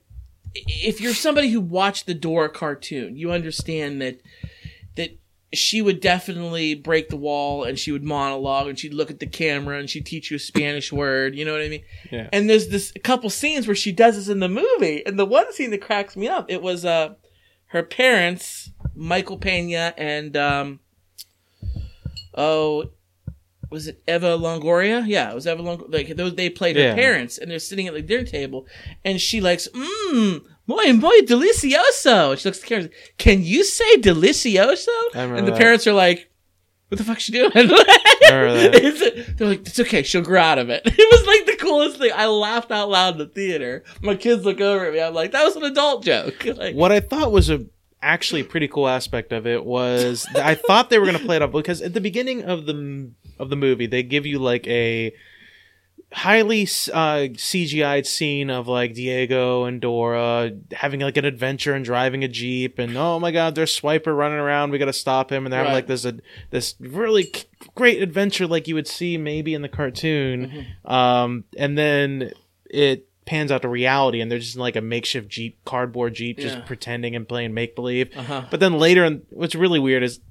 if 0.56 1.02
you're 1.02 1.14
somebody 1.14 1.50
who 1.50 1.62
watched 1.62 2.06
the 2.06 2.14
Dora 2.14 2.50
cartoon, 2.50 3.18
you 3.18 3.32
understand 3.32 4.02
that 4.02 4.20
she 5.58 5.82
would 5.82 6.00
definitely 6.02 6.76
break 6.76 7.10
the 7.10 7.16
wall 7.18 7.64
and 7.64 7.78
she 7.80 7.92
would 7.92 8.04
monologue 8.04 8.68
and 8.68 8.78
she'd 8.80 8.94
look 8.94 9.10
at 9.10 9.20
the 9.20 9.26
camera 9.28 9.80
and 9.80 9.90
she'd 9.90 10.06
teach 10.06 10.30
you 10.32 10.38
a 10.38 10.40
Spanish 10.40 10.92
word. 10.92 11.36
You 11.36 11.46
know 11.46 11.52
what 11.54 11.62
I 11.62 11.70
mean? 11.70 11.84
Yeah. 12.12 12.30
And 12.34 12.50
there's 12.50 12.68
this 12.70 12.92
a 12.96 13.00
couple 13.00 13.30
scenes 13.30 13.68
where 13.68 13.76
she 13.76 13.92
does 13.92 14.16
this 14.16 14.28
in 14.30 14.40
the 14.40 14.50
movie, 14.50 15.06
and 15.06 15.18
the 15.20 15.26
one 15.26 15.52
scene 15.54 15.72
that 15.72 15.82
cracks 15.82 16.16
me 16.16 16.28
up, 16.28 16.50
it 16.50 16.62
was 16.62 16.86
uh 16.86 17.16
her 17.68 17.84
parents, 17.84 18.70
Michael 18.96 19.38
Pena 19.38 19.94
and 19.98 20.36
um 20.38 20.80
oh 22.36 22.90
was 23.72 23.88
it 23.88 24.02
Eva 24.08 24.38
Longoria? 24.38 25.04
Yeah, 25.08 25.32
it 25.32 25.36
was 25.36 25.48
Eva 25.48 25.62
Longoria. 25.64 25.92
Like 25.94 26.16
those, 26.16 26.36
they 26.36 26.50
played 26.50 26.76
her 26.76 26.82
Yeah. 26.84 26.96
parents, 26.96 27.38
and 27.40 27.50
they're 27.50 27.60
sitting 27.60 27.88
at 27.88 27.94
the 27.96 28.02
dinner 28.02 28.24
table, 28.24 28.68
and 29.04 29.20
she 29.20 29.42
likes, 29.42 29.68
mmm, 29.74 30.44
muy 30.68 30.92
muy 30.94 31.22
delicioso. 31.22 32.32
And 32.32 32.40
she 32.40 32.48
looks 32.50 32.60
at 32.60 32.62
the 32.62 32.68
camera, 32.68 32.90
can 33.18 33.44
you 33.44 33.64
say 33.64 33.98
delicioso? 33.98 34.88
And 35.14 35.48
the 35.48 35.52
that. 35.52 35.58
parents 35.58 35.88
are 35.88 35.94
like, 35.94 36.30
what 36.90 37.00
the 37.00 37.04
fuck's 37.04 37.24
she 37.24 37.32
doing? 37.32 37.52
remember 37.56 37.76
that. 38.54 38.76
Is 38.76 39.36
they're 39.36 39.48
like, 39.48 39.62
it's 39.62 39.80
okay, 39.80 40.04
she'll 40.04 40.22
grow 40.22 40.42
out 40.42 40.60
of 40.60 40.70
it. 40.70 40.84
It 40.86 41.12
was 41.12 41.26
like 41.28 41.46
the 41.46 41.64
coolest 41.64 41.98
thing. 41.98 42.12
I 42.16 42.28
laughed 42.28 42.72
out 42.72 42.90
loud 42.90 43.14
in 43.16 43.20
the 43.20 43.26
theater. 43.28 43.84
My 44.02 44.16
kids 44.16 44.46
look 44.46 44.62
over 44.62 44.86
at 44.86 44.94
me. 44.94 45.02
I'm 45.02 45.14
like, 45.14 45.32
that 45.32 45.44
was 45.44 45.56
an 45.56 45.64
adult 45.64 46.04
joke. 46.04 46.46
Like, 46.56 46.76
What 46.76 46.92
I 46.92 47.00
thought 47.00 47.32
was 47.32 47.50
a 47.50 47.66
actually 48.02 48.44
pretty 48.44 48.68
cool 48.68 48.88
aspect 48.88 49.32
of 49.32 49.48
it 49.48 49.66
was 49.66 50.28
I 50.36 50.54
thought 50.54 50.90
they 50.92 51.00
were 51.00 51.06
going 51.06 51.18
to 51.18 51.26
play 51.26 51.38
it 51.38 51.42
up 51.42 51.52
because 51.52 51.82
at 51.82 51.94
the 51.96 52.02
beginning 52.02 52.44
of 52.44 52.68
the 52.68 53.10
of 53.40 53.50
the 53.50 53.56
movie 53.56 53.88
they 53.88 54.04
give 54.04 54.28
you 54.28 54.38
like 54.38 54.68
a 54.68 55.12
highly 56.16 56.62
uh, 56.94 57.28
CGI'd 57.36 58.08
scene 58.08 58.50
of 58.50 58.70
like 58.70 58.94
Diego 58.94 59.66
and 59.66 59.82
Dora 59.82 60.52
having 60.72 61.02
like 61.02 61.18
an 61.18 61.26
adventure 61.26 61.74
and 61.74 61.84
driving 61.84 62.24
a 62.24 62.30
jeep 62.30 62.80
and 62.80 62.96
oh 62.96 63.20
my 63.20 63.32
god 63.32 63.54
there's 63.54 63.78
Swiper 63.78 64.16
running 64.18 64.38
around 64.40 64.72
we 64.72 64.78
got 64.78 64.86
to 64.86 64.94
stop 64.94 65.30
him 65.30 65.46
and 65.46 65.52
they're 65.52 65.60
having 65.60 65.72
Right. 65.74 65.80
like 65.80 65.88
this 65.88 66.06
uh, 66.06 66.14
this 66.52 66.76
really 66.80 67.24
c- 67.24 67.44
great 67.76 68.02
adventure 68.02 68.48
like 68.48 68.68
you 68.70 68.76
would 68.76 68.88
see 68.88 69.18
maybe 69.18 69.54
in 69.54 69.62
the 69.62 69.68
cartoon 69.68 70.66
um, 70.86 71.44
and 71.58 71.78
then 71.78 72.32
it 72.70 73.10
pans 73.26 73.52
out 73.52 73.64
to 73.64 73.68
reality 73.68 74.22
and 74.22 74.32
they're 74.32 74.40
just 74.40 74.56
in 74.56 74.62
like 74.62 74.76
a 74.78 74.82
makeshift 74.82 75.28
jeep 75.28 75.58
cardboard 75.66 76.14
jeep 76.14 76.38
just 76.40 76.56
Yeah. 76.58 76.64
pretending 76.64 77.16
and 77.16 77.28
playing 77.28 77.54
make 77.54 77.76
believe 77.76 78.16
Uh-huh. 78.16 78.46
but 78.50 78.62
then 78.62 78.78
later 78.80 79.04
and 79.04 79.24
what's 79.32 79.54
really 79.56 79.80
weird 79.80 80.02
is 80.04 80.22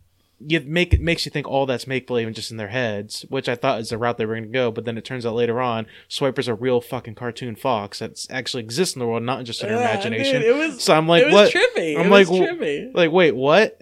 you 0.47 0.61
make 0.61 0.93
it 0.93 1.01
makes 1.01 1.25
you 1.25 1.31
think 1.31 1.47
all 1.49 1.67
that's 1.67 1.87
make 1.87 2.07
believe 2.07 2.27
and 2.27 2.37
just 2.37 2.51
in 2.51 2.57
their 2.57 2.69
heads 2.69 3.25
which 3.29 3.49
i 3.49 3.55
thought 3.55 3.81
is 3.81 3.89
the 3.91 3.99
route 3.99 4.19
they 4.19 4.27
were 4.27 4.35
going 4.35 4.45
to 4.45 4.49
go 4.51 4.71
but 4.71 4.85
then 4.85 4.99
it 4.99 5.05
turns 5.05 5.25
out 5.25 5.35
later 5.35 5.61
on 5.61 5.87
swiper's 6.09 6.49
a 6.49 6.55
real 6.55 6.81
fucking 6.81 7.15
cartoon 7.15 7.55
fox 7.57 7.99
that 8.01 8.25
actually 8.31 8.63
exists 8.63 8.95
in 8.95 9.01
the 9.01 9.07
world 9.07 9.23
not 9.23 9.45
just 9.45 9.63
in 9.63 9.69
Yeah, 9.71 9.81
imagination. 9.81 10.43
dude, 10.43 10.51
it 10.51 10.57
was- 10.57 10.83
so 10.83 10.95
i'm 10.95 11.09
like 11.09 11.23
it 11.23 11.27
was 11.27 11.35
what? 11.35 11.53
trippy. 11.53 11.99
i'm 11.99 12.07
it 12.07 12.11
like 12.11 12.29
was 12.29 12.41
trippy. 12.41 12.95
like 12.95 13.11
wait 13.11 13.35
what? 13.35 13.81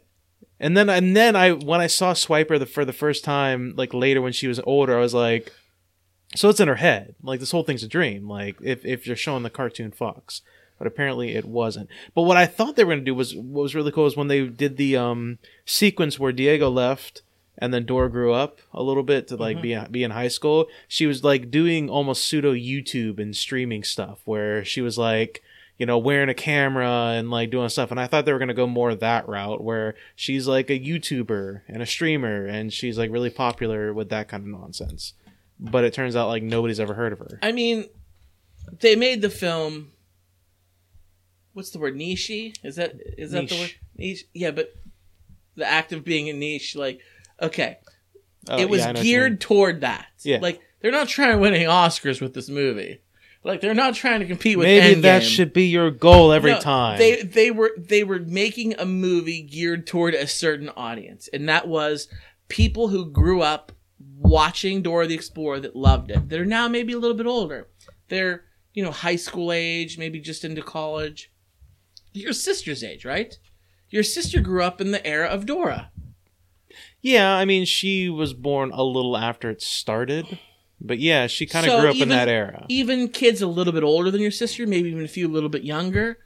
And 0.60 0.76
then 0.76 0.88
and 0.88 1.16
then 1.16 1.34
i 1.34 1.50
when 1.52 1.80
i 1.80 1.86
saw 1.88 2.12
swiper 2.12 2.58
the, 2.58 2.66
for 2.66 2.84
the 2.84 2.92
first 2.92 3.24
time 3.24 3.74
like 3.76 3.92
later 3.92 4.20
when 4.22 4.32
she 4.32 4.46
was 4.46 4.60
older 4.64 4.96
i 4.96 5.00
was 5.00 5.14
like 5.14 5.52
so 6.34 6.48
it's 6.48 6.60
in 6.60 6.68
her 6.68 6.76
head. 6.76 7.14
Like 7.22 7.40
this 7.40 7.50
whole 7.50 7.62
thing's 7.62 7.82
a 7.82 7.88
dream. 7.88 8.26
Like 8.26 8.56
if, 8.62 8.86
if 8.86 9.06
you're 9.06 9.16
showing 9.16 9.42
the 9.42 9.50
cartoon 9.50 9.90
fox 9.90 10.40
but 10.78 10.86
apparently 10.86 11.34
it 11.34 11.44
wasn't 11.44 11.88
but 12.14 12.22
what 12.22 12.36
i 12.36 12.46
thought 12.46 12.76
they 12.76 12.84
were 12.84 12.92
going 12.92 12.98
to 12.98 13.04
do 13.04 13.14
was 13.14 13.34
what 13.34 13.62
was 13.62 13.74
really 13.74 13.92
cool 13.92 14.06
is 14.06 14.16
when 14.16 14.28
they 14.28 14.46
did 14.46 14.76
the 14.76 14.96
um 14.96 15.38
sequence 15.64 16.18
where 16.18 16.32
diego 16.32 16.68
left 16.68 17.22
and 17.58 17.72
then 17.72 17.84
Dora 17.84 18.10
grew 18.10 18.32
up 18.32 18.58
a 18.72 18.82
little 18.82 19.02
bit 19.02 19.28
to 19.28 19.36
like 19.36 19.60
be 19.60 19.78
be 19.90 20.02
in 20.02 20.10
high 20.10 20.28
school. 20.28 20.66
She 20.88 21.06
was 21.06 21.22
like 21.22 21.50
doing 21.50 21.90
almost 21.90 22.26
pseudo 22.26 22.54
YouTube 22.54 23.20
and 23.20 23.36
streaming 23.36 23.84
stuff 23.84 24.20
where 24.24 24.64
she 24.64 24.80
was 24.80 24.96
like, 24.96 25.42
you 25.78 25.86
know, 25.86 25.98
wearing 25.98 26.28
a 26.28 26.34
camera 26.34 27.12
and 27.14 27.30
like 27.30 27.50
doing 27.50 27.68
stuff. 27.68 27.90
And 27.90 28.00
I 28.00 28.06
thought 28.06 28.24
they 28.24 28.32
were 28.32 28.38
gonna 28.38 28.54
go 28.54 28.66
more 28.66 28.94
that 28.94 29.28
route 29.28 29.62
where 29.62 29.94
she's 30.16 30.46
like 30.46 30.70
a 30.70 30.80
YouTuber 30.80 31.62
and 31.68 31.82
a 31.82 31.86
streamer 31.86 32.46
and 32.46 32.72
she's 32.72 32.98
like 32.98 33.10
really 33.10 33.30
popular 33.30 33.92
with 33.92 34.08
that 34.08 34.28
kind 34.28 34.42
of 34.42 34.48
nonsense. 34.48 35.12
But 35.60 35.84
it 35.84 35.94
turns 35.94 36.16
out 36.16 36.28
like 36.28 36.42
nobody's 36.42 36.80
ever 36.80 36.94
heard 36.94 37.12
of 37.12 37.18
her. 37.20 37.38
I 37.42 37.52
mean, 37.52 37.88
they 38.80 38.96
made 38.96 39.22
the 39.22 39.30
film. 39.30 39.92
What's 41.52 41.70
the 41.70 41.78
word? 41.78 41.96
Niche? 41.96 42.30
Is 42.62 42.76
that 42.76 42.94
is 43.18 43.32
that 43.32 43.48
the 43.48 43.56
word? 43.56 43.74
Niche. 43.96 44.24
Yeah, 44.32 44.50
but 44.52 44.74
the 45.56 45.66
act 45.66 45.92
of 45.92 46.04
being 46.04 46.28
a 46.28 46.32
niche, 46.32 46.74
like, 46.76 47.00
okay, 47.40 47.78
Oh, 48.48 48.58
it 48.58 48.68
was 48.68 48.80
yeah, 48.80 48.88
I 48.88 48.92
know 48.92 48.98
what 49.00 49.06
you 49.06 49.12
geared 49.12 49.40
toward 49.40 49.80
that. 49.82 50.06
Yeah. 50.22 50.38
like 50.40 50.60
they're 50.80 50.90
not 50.90 51.08
trying 51.08 51.32
to 51.32 51.38
win 51.38 51.54
any 51.54 51.64
Oscars 51.64 52.20
with 52.20 52.34
this 52.34 52.48
movie. 52.48 53.00
Like 53.44 53.60
they're 53.60 53.74
not 53.74 53.94
trying 53.94 54.20
to 54.20 54.26
compete 54.26 54.56
with. 54.56 54.66
Maybe 54.66 55.00
that 55.02 55.22
should 55.24 55.52
be 55.52 55.66
your 55.66 55.90
goal 55.90 56.32
every 56.32 56.52
No, 56.52 56.60
time. 56.60 56.98
They 56.98 57.22
they 57.22 57.50
were 57.50 57.72
they 57.76 58.04
were 58.04 58.20
making 58.20 58.74
a 58.78 58.86
movie 58.86 59.42
geared 59.42 59.86
toward 59.86 60.14
a 60.14 60.26
certain 60.26 60.68
audience, 60.70 61.28
and 61.32 61.48
that 61.48 61.66
was 61.66 62.08
people 62.48 62.88
who 62.88 63.10
grew 63.10 63.42
up 63.42 63.72
watching 64.16 64.82
Dora 64.82 65.06
the 65.08 65.14
Explorer 65.14 65.60
that 65.60 65.74
loved 65.74 66.10
it. 66.10 66.28
That 66.28 66.40
are 66.40 66.46
now 66.46 66.68
maybe 66.68 66.92
a 66.92 66.98
little 66.98 67.16
bit 67.16 67.26
older. 67.26 67.68
They're 68.08 68.44
you 68.74 68.84
know 68.84 68.92
high 68.92 69.16
school 69.16 69.50
age, 69.50 69.98
maybe 69.98 70.20
just 70.20 70.44
into 70.44 70.62
college. 70.62 71.31
Your 72.12 72.32
sister's 72.32 72.82
age, 72.84 73.04
right? 73.04 73.34
Your 73.90 74.02
sister 74.02 74.40
grew 74.40 74.62
up 74.62 74.80
in 74.80 74.90
the 74.90 75.04
era 75.06 75.28
of 75.28 75.46
Dora. 75.46 75.90
Yeah, 77.00 77.34
I 77.34 77.44
mean, 77.44 77.64
she 77.64 78.08
was 78.08 78.32
born 78.32 78.70
a 78.72 78.82
little 78.82 79.16
after 79.16 79.50
it 79.50 79.60
started, 79.60 80.38
but 80.80 80.98
yeah, 80.98 81.26
she 81.26 81.46
kind 81.46 81.66
of 81.66 81.72
So 81.72 81.80
grew 81.80 81.90
up 81.90 81.96
even- 81.96 82.10
in 82.10 82.16
that 82.16 82.28
era. 82.28 82.64
Even 82.68 83.08
kids 83.08 83.42
a 83.42 83.46
little 83.46 83.72
bit 83.72 83.82
older 83.82 84.10
than 84.10 84.20
your 84.20 84.30
sister, 84.30 84.66
maybe 84.66 84.90
even 84.90 85.04
a 85.04 85.08
few 85.08 85.26
a 85.28 85.30
little 85.32 85.48
bit 85.48 85.64
younger, 85.64 86.18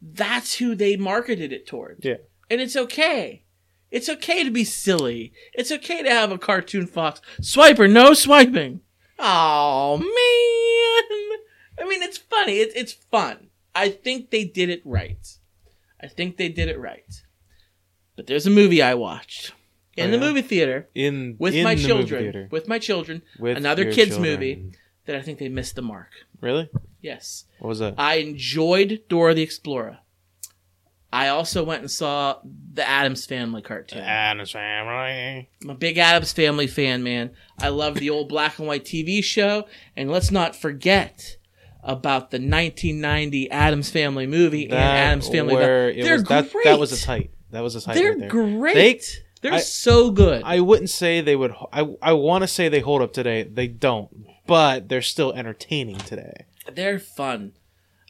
that's 0.00 0.54
who 0.56 0.74
they 0.74 0.96
marketed 0.96 1.52
it 1.52 1.66
toward. 1.66 2.00
Yeah. 2.02 2.16
And 2.50 2.60
it's 2.60 2.76
okay. 2.76 3.44
It's 3.90 4.08
okay 4.08 4.44
to 4.44 4.50
be 4.50 4.64
silly. 4.64 5.32
It's 5.54 5.72
okay 5.72 6.02
to 6.02 6.10
have 6.10 6.30
a 6.30 6.38
cartoon 6.38 6.86
fox. 6.86 7.20
Swiper, 7.40 7.90
no 7.90 8.12
swiping. 8.14 8.80
Oh 9.18 9.96
man. 9.96 11.38
I 11.84 11.88
mean, 11.88 12.02
it's 12.02 12.18
funny. 12.18 12.58
It's 12.58 12.74
it's 12.74 12.92
fun. 12.92 13.47
I 13.74 13.90
think 13.90 14.30
they 14.30 14.44
did 14.44 14.68
it 14.70 14.82
right. 14.84 15.26
I 16.00 16.06
think 16.08 16.36
they 16.36 16.48
did 16.48 16.68
it 16.68 16.78
right. 16.78 17.22
But 18.16 18.26
there's 18.26 18.46
a 18.46 18.50
movie 18.50 18.82
I 18.82 18.94
watched 18.94 19.52
in 19.96 20.08
Oh, 20.08 20.10
the 20.12 20.18
movie 20.18 20.42
theater 20.42 20.88
In 20.94 21.36
with 21.38 21.54
in 21.54 21.64
my 21.64 21.74
the 21.74 21.82
children. 21.84 22.48
With 22.50 22.68
my 22.68 22.78
children. 22.78 23.22
With 23.38 23.56
another 23.56 23.92
kids 23.92 24.12
children. 24.16 24.22
movie. 24.32 24.72
That 25.06 25.16
I 25.16 25.22
think 25.22 25.38
they 25.38 25.48
missed 25.48 25.74
the 25.74 25.82
mark. 25.82 26.10
Really? 26.40 26.68
Yes. 27.00 27.44
What 27.60 27.68
was 27.68 27.78
that? 27.78 27.94
I 27.96 28.16
enjoyed 28.16 29.02
Dora 29.08 29.34
the 29.34 29.42
Explorer. 29.42 29.98
I 31.10 31.28
also 31.28 31.64
went 31.64 31.80
and 31.80 31.90
saw 31.90 32.38
the 32.44 32.86
Addams 32.86 33.24
Family 33.24 33.62
cartoon. 33.62 34.00
Addams 34.00 34.50
Family. 34.50 35.48
I'm 35.62 35.70
a 35.70 35.74
big 35.74 35.96
Addams 35.96 36.32
Family 36.34 36.66
fan, 36.66 37.02
man. 37.02 37.30
I 37.58 37.68
love 37.68 37.94
the 37.94 38.10
old 38.10 38.28
black 38.28 38.58
and 38.58 38.68
white 38.68 38.84
TV 38.84 39.24
show, 39.24 39.66
and 39.96 40.10
let's 40.10 40.30
not 40.30 40.54
forget 40.54 41.37
about 41.82 42.30
the 42.30 42.36
1990 42.38 43.50
Addams 43.50 43.90
Family 43.90 44.26
movie 44.26 44.64
and 44.64 44.74
Addams 44.74 45.28
Family. 45.28 45.54
where 45.54 45.92
They're 45.94 46.14
was, 46.14 46.24
that, 46.24 46.52
great. 46.52 46.64
that 46.64 46.78
was 46.78 46.92
a 46.92 47.04
tight. 47.04 47.30
That 47.50 47.60
was 47.60 47.76
a 47.76 47.80
tight. 47.80 47.94
They're 47.94 48.10
right 48.10 48.18
there. 48.20 48.28
great. 48.28 48.74
They- 48.74 49.00
They're 49.40 49.52
I- 49.54 49.60
so 49.60 50.10
good. 50.10 50.42
I 50.44 50.60
wouldn't 50.60 50.90
say 50.90 51.20
they 51.20 51.36
would. 51.36 51.54
I 51.72 51.86
I 52.02 52.12
want 52.14 52.42
to 52.42 52.48
say 52.48 52.68
they 52.68 52.80
hold 52.80 53.02
up 53.02 53.12
today. 53.12 53.44
They 53.44 53.68
don't, 53.68 54.10
but 54.46 54.88
they're 54.88 55.00
still 55.02 55.32
entertaining 55.32 55.98
today. 55.98 56.46
They're 56.72 56.98
fun. 56.98 57.52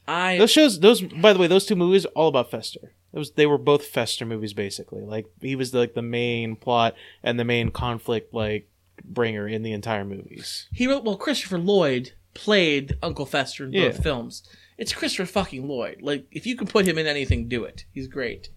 I 0.07 0.39
Those 0.39 0.51
shows, 0.51 0.81
those 0.81 1.03
by 1.03 1.35
the 1.35 1.39
way, 1.39 1.47
those 1.47 1.67
two 1.67 1.77
movies 1.77 2.07
are 2.07 2.13
all 2.17 2.29
about 2.29 2.51
Fester. 2.51 2.95
It 3.13 3.19
was 3.19 3.33
they 3.33 3.47
were 3.47 3.59
both 3.59 3.85
Fester 3.85 4.25
movies 4.25 4.55
basically. 4.55 5.03
Like 5.03 5.27
he 5.43 5.55
was 5.55 5.75
like 5.75 5.93
the 5.95 6.01
main 6.03 6.57
plot 6.57 6.95
and 7.23 7.39
the 7.39 7.45
main 7.45 7.71
conflict 7.71 8.33
like 8.33 8.69
bringer 9.05 9.47
in 9.47 9.63
the 9.63 9.73
entire 9.73 10.05
movies. 10.07 10.67
he 10.73 10.87
wrote 10.87 11.05
well. 11.05 11.17
Christopher 11.17 11.59
Lloyd 11.59 12.13
played 12.35 12.97
Uncle 13.03 13.27
Fester 13.27 13.65
in 13.65 13.73
both 13.73 13.97
Yeah. 13.97 14.01
films. 14.01 14.43
It's 14.77 14.93
Christopher 14.93 15.27
fucking 15.27 15.67
Lloyd. 15.67 16.03
Like 16.03 16.27
if 16.31 16.47
you 16.47 16.57
can 16.57 16.67
put 16.67 16.87
him 16.87 16.99
in 16.99 17.07
anything, 17.07 17.49
do 17.49 17.65
it. 17.65 17.85
He's 17.93 18.07
great. 18.07 18.49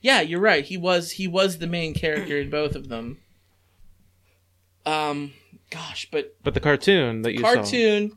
Yeah, 0.00 0.20
you're 0.20 0.40
right. 0.40 0.64
He 0.64 0.76
was 0.76 1.12
he 1.12 1.26
was 1.28 1.58
the 1.58 1.66
main 1.66 1.92
character 1.94 2.38
in 2.38 2.48
both 2.50 2.74
of 2.74 2.88
them. 2.88 3.18
Um, 4.84 5.32
gosh, 5.70 6.08
but 6.10 6.36
But 6.42 6.54
the 6.54 6.60
cartoon 6.60 7.22
that 7.22 7.32
you 7.32 7.40
saw, 7.40 7.54
cartoon, 7.54 8.16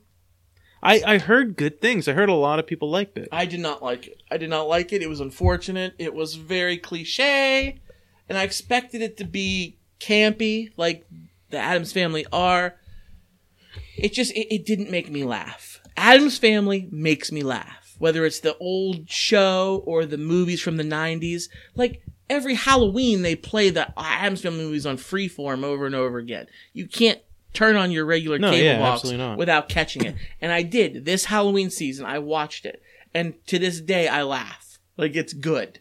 I 0.84 1.02
I 1.06 1.18
heard 1.18 1.56
good 1.56 1.82
things. 1.82 2.08
I 2.08 2.14
heard 2.14 2.30
a 2.30 2.34
lot 2.34 2.60
of 2.60 2.68
people 2.68 2.90
liked 2.90 3.18
it. 3.18 3.28
I 3.32 3.46
did 3.46 3.60
not 3.60 3.82
like 3.82 4.08
it. 4.08 4.22
I 4.30 4.38
did 4.38 4.50
not 4.50 4.68
like 4.68 4.94
it. 4.94 5.02
It 5.02 5.10
was 5.10 5.20
unfortunate. 5.20 5.94
It 5.98 6.14
was 6.14 6.36
very 6.36 6.78
cliche, 6.78 7.80
and 8.30 8.38
I 8.38 8.44
expected 8.44 9.02
it 9.02 9.18
to 9.18 9.24
be 9.26 9.78
campy, 10.00 10.72
like 10.78 11.06
the 11.50 11.58
Addams 11.58 11.92
Family 11.92 12.26
are. 12.32 12.76
It 14.04 14.14
just 14.14 14.32
it, 14.34 14.54
it 14.54 14.66
didn't 14.66 14.90
make 14.92 15.10
me 15.10 15.24
laugh. 15.24 15.82
Addams 15.98 16.38
Family 16.38 16.88
makes 16.92 17.32
me 17.32 17.44
laugh, 17.44 17.96
whether 18.00 18.26
it's 18.26 18.40
the 18.40 18.58
old 18.58 19.10
show 19.10 19.84
or 19.86 20.06
the 20.06 20.18
movies 20.18 20.62
from 20.62 20.78
the 20.78 20.84
'90s. 20.84 21.50
Like 21.76 22.02
every 22.30 22.56
Halloween, 22.56 23.22
they 23.22 23.36
play 23.36 23.70
the 23.70 23.92
Addams 24.00 24.42
Family 24.42 24.64
movies 24.64 24.86
on 24.86 24.98
Freeform 24.98 25.64
over 25.64 25.86
and 25.86 25.96
over 25.96 26.18
again. 26.18 26.48
You 26.74 26.88
can't 26.88 27.20
turn 27.54 27.76
on 27.76 27.92
your 27.92 28.06
regular 28.06 28.38
No, 28.40 28.52
cable 28.52 28.64
yeah, 28.64 28.80
box 28.80 29.04
without 29.38 29.70
catching 29.70 30.06
it. 30.06 30.16
And 30.40 30.52
I 30.52 30.62
did 30.64 31.04
this 31.06 31.26
Halloween 31.26 31.70
season. 31.70 32.06
I 32.06 32.20
watched 32.20 32.66
it, 32.66 32.82
and 33.14 33.34
to 33.48 33.60
this 33.60 33.82
day, 33.82 34.08
I 34.08 34.24
laugh. 34.24 34.78
Like 34.98 35.16
it's 35.16 35.34
good. 35.34 35.80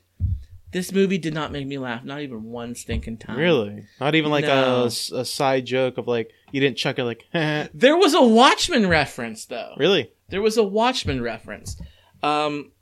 This 0.71 0.93
movie 0.93 1.19
did 1.19 1.33
not 1.33 1.51
make 1.51 1.67
me 1.67 1.79
laugh, 1.79 2.05
not 2.05 2.21
even 2.21 2.45
one 2.45 2.75
stinking 2.75 3.17
time. 3.19 3.39
Really, 3.39 3.85
not 4.01 4.15
even 4.15 4.31
like 4.31 4.45
No. 4.45 4.83
a, 4.83 4.87
a 5.21 5.25
side 5.25 5.65
joke 5.65 5.97
of 5.97 6.07
like 6.07 6.31
you 6.53 6.61
didn't 6.61 6.77
chuck 6.79 6.99
it 6.99 7.05
like 7.05 7.25
There 7.75 7.97
was 7.97 8.15
a 8.15 8.23
Watchmen 8.23 8.89
reference 8.89 9.45
though. 9.47 9.75
really. 9.77 10.11
There 10.29 10.43
was 10.43 10.57
a 10.57 10.63
Watchmen 10.65 11.23
reference. 11.23 11.81
Um, 12.23 12.73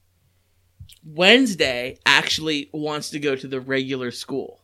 Wednesday 1.04 1.98
actually 2.04 2.68
wants 2.72 3.10
to 3.10 3.18
go 3.18 3.36
to 3.36 3.46
the 3.46 3.60
regular 3.60 4.10
school. 4.10 4.60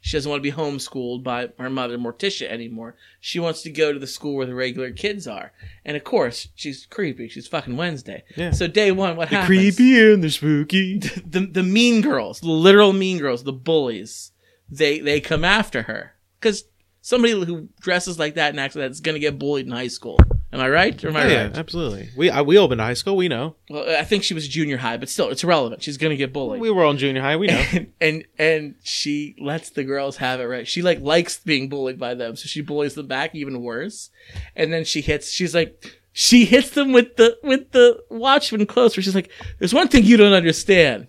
She 0.00 0.16
doesn't 0.18 0.28
want 0.30 0.40
to 0.44 0.50
be 0.50 0.54
homeschooled 0.54 1.22
by 1.24 1.48
her 1.58 1.70
mother, 1.70 1.96
Morticia, 1.96 2.46
anymore. 2.46 2.94
She 3.20 3.40
wants 3.40 3.62
to 3.62 3.70
go 3.70 3.90
to 3.90 3.98
the 3.98 4.06
school 4.06 4.36
where 4.36 4.44
the 4.44 4.54
regular 4.54 4.90
kids 4.92 5.26
are. 5.26 5.52
And 5.82 5.96
of 5.96 6.04
course, 6.04 6.48
she's 6.54 6.84
creepy. 6.84 7.26
She's 7.28 7.48
fucking 7.48 7.78
Wednesday. 7.78 8.22
Yeah. 8.36 8.50
So 8.50 8.66
day 8.66 8.92
one, 8.92 9.16
what 9.16 9.30
The 9.30 9.36
happens? 9.36 9.46
creepy 9.76 10.12
and 10.12 10.22
the 10.22 10.30
spooky. 10.30 10.98
the 10.98 11.48
the 11.50 11.62
mean 11.62 12.02
girls, 12.02 12.40
the 12.40 12.50
literal 12.50 12.92
mean 12.92 13.16
girls, 13.18 13.44
the 13.44 13.52
bullies, 13.54 14.32
they 14.68 14.98
they 15.00 15.20
come 15.22 15.42
after 15.42 15.82
her 15.82 16.12
because 16.38 16.64
somebody 17.04 17.32
who 17.44 17.68
dresses 17.80 18.18
like 18.18 18.34
that 18.36 18.48
and 18.50 18.58
acts 18.58 18.74
like 18.74 18.84
that 18.84 18.90
is 18.90 19.00
going 19.00 19.14
to 19.14 19.20
get 19.20 19.38
bullied 19.38 19.66
in 19.66 19.72
high 19.72 19.88
school. 19.88 20.18
Am 20.54 20.60
I 20.60 20.68
right? 20.70 21.04
Or 21.04 21.08
am 21.08 21.16
I 21.16 21.24
Oh, 21.24 21.28
yeah, 21.28 21.42
right? 21.44 21.58
absolutely. 21.58 22.08
We 22.16 22.30
I, 22.30 22.40
we 22.42 22.56
all 22.56 22.66
been 22.68 22.78
to 22.78 22.84
high 22.84 22.94
school. 22.94 23.16
We 23.16 23.28
know. 23.28 23.56
Well, 23.68 23.84
I 23.98 24.04
think 24.04 24.22
she 24.22 24.34
was 24.34 24.46
junior 24.48 24.76
high, 24.78 24.96
but 24.96 25.08
still, 25.08 25.28
it's 25.28 25.42
irrelevant. 25.44 25.82
She's 25.82 25.98
going 25.98 26.12
to 26.12 26.16
get 26.16 26.32
bullied. 26.32 26.60
We 26.60 26.70
were 26.70 26.84
all 26.84 26.92
in 26.92 26.96
junior 26.98 27.20
high. 27.20 27.36
We 27.36 27.48
know. 27.48 27.64
and, 27.72 27.92
and 28.00 28.24
and 28.38 28.74
she 28.84 29.34
lets 29.40 29.70
the 29.70 29.84
girls 29.84 30.16
have 30.18 30.40
it 30.40 30.44
right. 30.44 30.66
She 30.66 30.80
like 30.80 31.00
likes 31.00 31.38
being 31.38 31.68
bullied 31.68 31.98
by 31.98 32.14
them, 32.14 32.36
so 32.36 32.46
she 32.46 32.60
bullies 32.62 32.94
them 32.94 33.06
back 33.08 33.34
even 33.34 33.62
worse. 33.62 34.10
And 34.56 34.72
then 34.72 34.84
she 34.84 35.00
hits. 35.00 35.30
She's 35.30 35.54
like, 35.56 36.00
she 36.12 36.44
hits 36.44 36.70
them 36.70 36.92
with 36.92 37.16
the 37.16 37.36
with 37.42 37.72
the 37.72 38.02
Watchman 38.08 38.64
close. 38.66 38.96
Where 38.96 39.02
she's 39.02 39.14
like, 39.16 39.30
"There's 39.58 39.74
one 39.74 39.88
thing 39.88 40.04
you 40.04 40.16
don't 40.16 40.32
understand. 40.34 41.08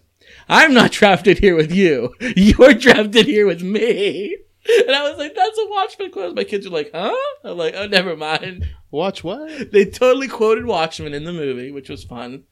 I'm 0.50 0.74
not 0.74 0.92
drafted 1.00 1.38
here 1.38 1.56
with 1.56 1.72
you. 1.72 2.16
You're 2.36 2.74
drafted 2.74 3.28
here 3.28 3.46
with 3.46 3.62
me." 3.62 4.38
And 4.68 4.96
I 4.96 5.08
was 5.10 5.18
like, 5.18 5.36
"That's 5.36 5.58
a 5.58 5.68
Watchman 5.70 6.12
quote. 6.12 6.36
My 6.36 6.44
kids 6.44 6.66
are 6.66 6.72
like, 6.72 6.92
"Huh?" 6.94 7.14
I'm 7.44 7.58
like, 7.58 7.76
"Oh, 7.78 7.88
never 7.88 8.16
mind." 8.18 8.66
Watch 8.92 9.24
what? 9.24 9.72
They 9.72 9.86
totally 9.86 10.28
quoted 10.28 10.66
Watchmen 10.66 11.14
in 11.14 11.24
the 11.24 11.34
movie, 11.34 11.72
which 11.72 11.90
was 11.90 12.04
fun. 12.04 12.44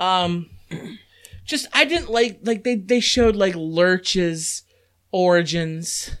Um, 0.00 0.50
just 1.44 1.66
I 1.72 1.84
didn't 1.84 2.10
like 2.10 2.40
like 2.42 2.64
they 2.64 2.74
they 2.76 3.00
showed 3.00 3.36
like 3.36 3.54
Lurch's 3.54 4.64
origins. 5.12 6.16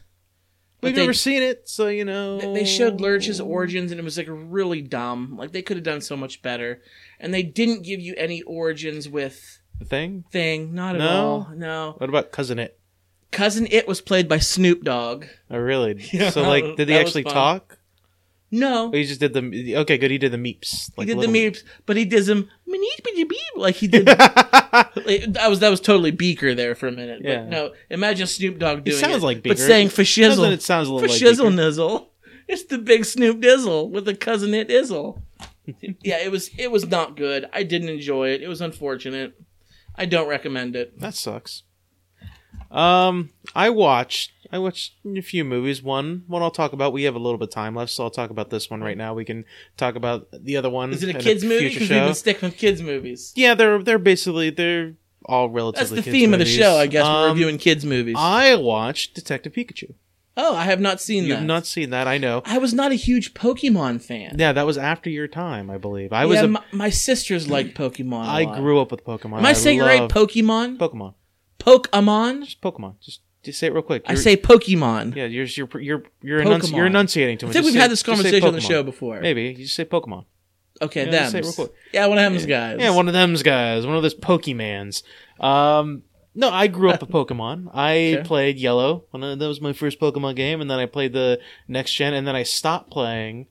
We've 0.82 0.94
they, 0.94 1.02
never 1.02 1.12
seen 1.12 1.42
it, 1.42 1.68
so 1.68 1.86
you 1.88 2.04
know. 2.04 2.38
they 2.54 2.64
showed 2.64 3.00
Lurch's 3.00 3.40
origins 3.40 3.92
and 3.92 4.00
it 4.00 4.04
was 4.04 4.18
like 4.18 4.26
really 4.28 4.82
dumb. 4.82 5.36
Like 5.36 5.52
they 5.52 5.62
could 5.62 5.76
have 5.76 5.84
done 5.84 6.00
so 6.00 6.16
much 6.16 6.42
better. 6.42 6.82
And 7.20 7.32
they 7.32 7.44
didn't 7.44 7.82
give 7.82 8.00
you 8.00 8.14
any 8.16 8.42
origins 8.42 9.08
with 9.08 9.60
the 9.78 9.84
thing. 9.84 10.24
Thing. 10.32 10.74
Not 10.74 10.96
at 10.96 10.98
No? 10.98 11.08
all. 11.08 11.48
No. 11.54 11.94
What 11.98 12.08
about 12.10 12.32
cousin 12.32 12.58
it? 12.58 12.78
Cousin 13.32 13.66
It 13.70 13.88
was 13.88 14.00
played 14.00 14.28
by 14.28 14.38
Snoop 14.38 14.84
Dogg. 14.84 15.24
Oh, 15.50 15.58
really? 15.58 16.00
Yeah, 16.12 16.30
so 16.30 16.42
like, 16.42 16.64
did 16.76 16.88
he 16.88 16.94
that 16.94 17.00
was 17.04 17.08
actually 17.08 17.22
fun. 17.24 17.32
talk? 17.32 17.78
No. 18.54 18.90
Or 18.90 18.96
he 18.96 19.04
just 19.04 19.18
did 19.20 19.32
the. 19.32 19.76
Okay, 19.78 19.96
good. 19.98 20.10
He 20.10 20.18
did 20.18 20.30
the 20.32 20.36
meeps. 20.38 20.86
He 20.86 20.92
Like 20.98 21.06
did 21.08 21.16
little- 21.16 21.32
the 21.32 21.44
memes, 21.46 21.64
but 21.86 21.96
he 21.96 22.04
did 22.04 22.24
them 22.26 22.48
like 23.56 23.74
he 23.76 23.86
did 23.88 24.06
Like, 24.06 25.32
that 25.32 25.46
was 25.48 25.60
that 25.60 25.70
was 25.70 25.80
totally 25.80 26.10
Beaker 26.10 26.54
there 26.54 26.74
for 26.74 26.88
a 26.88 26.92
minute. 26.92 27.20
But 27.22 27.28
Yeah. 27.30 27.48
no, 27.48 27.72
imagine 27.90 28.26
Snoop 28.26 28.58
Dogg 28.58 28.84
doing 28.84 28.98
sounds 28.98 29.22
it, 29.22 29.26
like 29.26 29.42
but 29.42 29.58
saying 29.58 29.88
for 29.90 30.02
Doesn't 30.02 30.44
shizzle, 30.44 30.52
it 30.52 30.62
sounds 30.62 30.88
a 30.88 30.90
for 30.90 30.94
little 31.00 31.08
like 31.10 31.20
shizzle 31.20 31.50
Beaker? 31.50 31.62
nizzle. 31.62 32.08
It's 32.48 32.64
the 32.64 32.76
big 32.78 33.04
Snoop 33.04 33.40
Dizzle 33.40 33.88
with 33.88 34.04
the 34.04 34.14
cousin 34.16 34.52
it 34.52 34.68
Izzle. 34.68 35.22
yeah, 36.02 36.18
it 36.18 36.30
was 36.30 36.50
it 36.58 36.70
was 36.70 36.86
not 36.86 37.16
good. 37.16 37.48
I 37.52 37.62
didn't 37.62 37.88
enjoy 37.88 38.30
it. 38.30 38.42
It 38.42 38.48
was 38.48 38.60
unfortunate. 38.60 39.40
I 39.94 40.04
don't 40.06 40.28
recommend 40.28 40.74
it. 40.76 40.98
That 40.98 41.14
sucks. 41.14 41.62
Um, 42.72 43.30
I 43.54 43.70
watched 43.70 44.32
I 44.50 44.58
watched 44.58 44.94
a 45.06 45.20
few 45.22 45.44
movies. 45.44 45.82
One 45.82 46.24
one 46.26 46.42
I'll 46.42 46.50
talk 46.50 46.72
about. 46.72 46.92
We 46.92 47.04
have 47.04 47.14
a 47.14 47.18
little 47.18 47.38
bit 47.38 47.48
of 47.48 47.54
time 47.54 47.74
left, 47.74 47.90
so 47.92 48.04
I'll 48.04 48.10
talk 48.10 48.30
about 48.30 48.50
this 48.50 48.70
one 48.70 48.80
right 48.82 48.96
now. 48.96 49.14
We 49.14 49.24
can 49.24 49.44
talk 49.76 49.94
about 49.94 50.28
the 50.32 50.56
other 50.56 50.70
one. 50.70 50.92
Is 50.92 51.02
it 51.02 51.14
a 51.14 51.18
kids 51.18 51.42
movie? 51.44 51.68
future 51.70 51.80
Because 51.80 51.90
we've 51.90 52.02
been 52.04 52.14
sticking 52.14 52.48
with 52.50 52.58
kids 52.58 52.82
movies. 52.82 53.32
Yeah, 53.36 53.54
they're 53.54 53.82
they're 53.82 53.98
basically 53.98 54.50
they're 54.50 54.94
all 55.26 55.48
relatively. 55.50 55.96
That's 55.96 56.06
the 56.06 56.12
theme 56.12 56.32
of 56.32 56.38
the 56.38 56.44
show, 56.46 56.76
I 56.76 56.86
guess. 56.86 57.04
we're 57.04 57.10
Um, 57.28 57.30
reviewing 57.32 57.58
kids 57.58 57.84
movies. 57.84 58.16
I 58.18 58.56
watched 58.56 59.14
Detective 59.14 59.52
Pikachu. 59.52 59.94
oh, 60.36 60.56
I 60.56 60.64
have 60.64 60.80
not 60.80 61.00
seen 61.00 61.24
You've 61.24 61.40
that. 61.40 61.44
not 61.44 61.66
seen 61.66 61.90
that, 61.90 62.06
I 62.08 62.16
know. 62.18 62.42
I 62.44 62.58
was 62.58 62.72
not 62.74 62.90
a 62.90 62.94
huge 62.94 63.34
Pokemon 63.34 64.02
fan. 64.02 64.36
Yeah, 64.38 64.52
that 64.52 64.66
was 64.66 64.76
after 64.78 65.10
your 65.10 65.28
time, 65.28 65.70
I 65.70 65.78
believe. 65.78 66.12
I 66.12 66.24
was. 66.26 66.36
yeah, 66.36 66.44
a, 66.44 66.48
my, 66.48 66.62
my 66.72 66.90
sisters 66.90 67.48
liked 67.48 67.76
Pokemon. 67.76 68.24
I 68.24 68.40
I 68.50 68.58
grew 68.58 68.80
up 68.80 68.90
with 68.90 69.04
Pokemon. 69.04 69.38
Am 69.38 69.46
I 69.46 69.52
saying 69.52 69.78
it 69.78 69.82
right? 69.82 70.10
Pokemon? 70.10 70.78
Pokemon. 70.78 71.14
Pokemon? 71.64 72.44
Just 72.44 72.60
Pokemon. 72.60 72.94
Just 73.00 73.20
just 73.42 73.58
say 73.58 73.66
it 73.68 73.72
real 73.72 73.82
quick. 73.82 74.02
I 74.06 74.12
You're- 74.12 74.22
say 74.22 74.36
Pokemon. 74.36 75.16
Yeah, 75.16 75.24
you're 75.26 75.44
you're 75.46 75.68
you're 75.80 76.02
you're, 76.22 76.40
enunci- 76.44 76.76
you're 76.76 76.86
enunciating 76.86 77.38
too 77.38 77.46
much. 77.46 77.50
I 77.50 77.54
think 77.54 77.64
Just 77.64 77.72
we've 77.74 77.78
say- 77.78 77.80
had 77.80 77.90
this 77.90 78.02
conversation 78.02 78.48
on 78.48 78.54
the 78.54 78.60
show 78.60 78.82
before. 78.82 79.20
Maybe 79.20 79.42
you 79.48 79.54
just 79.64 79.74
say 79.74 79.84
Pokemon. 79.84 80.24
Okay, 80.80 81.04
Yeah, 81.06 81.10
them. 81.10 81.20
just 81.20 81.32
say 81.32 81.38
it 81.38 81.44
real 81.44 81.52
quick. 81.54 81.72
Yeah, 81.92 82.06
one 82.06 82.18
of 82.18 82.24
them's 82.24 82.46
guys. 82.46 82.78
Yeah, 82.80 82.90
one 82.90 83.06
of 83.08 83.14
them's 83.14 83.42
guys, 83.42 83.86
one 83.86 83.94
of 83.96 84.02
those 84.02 84.14
Pokemans. 84.14 85.02
Um, 85.38 86.02
no, 86.34 86.48
I 86.50 86.66
grew 86.66 86.90
up 86.90 87.00
with 87.02 87.10
Pokemon. 87.18 87.68
I 87.74 88.14
Okay. 88.14 88.22
played 88.24 88.58
Yellow. 88.58 89.04
One 89.10 89.22
of 89.22 89.38
that 89.38 89.46
was 89.48 89.60
my 89.60 89.72
first 89.72 90.00
Pokemon 90.00 90.34
game, 90.36 90.60
and 90.60 90.70
then 90.70 90.78
I 90.78 90.86
played 90.86 91.12
the 91.12 91.40
next 91.68 91.92
gen, 91.94 92.14
and 92.14 92.26
then 92.26 92.34
I 92.34 92.42
stopped 92.42 92.90
playing 92.90 93.46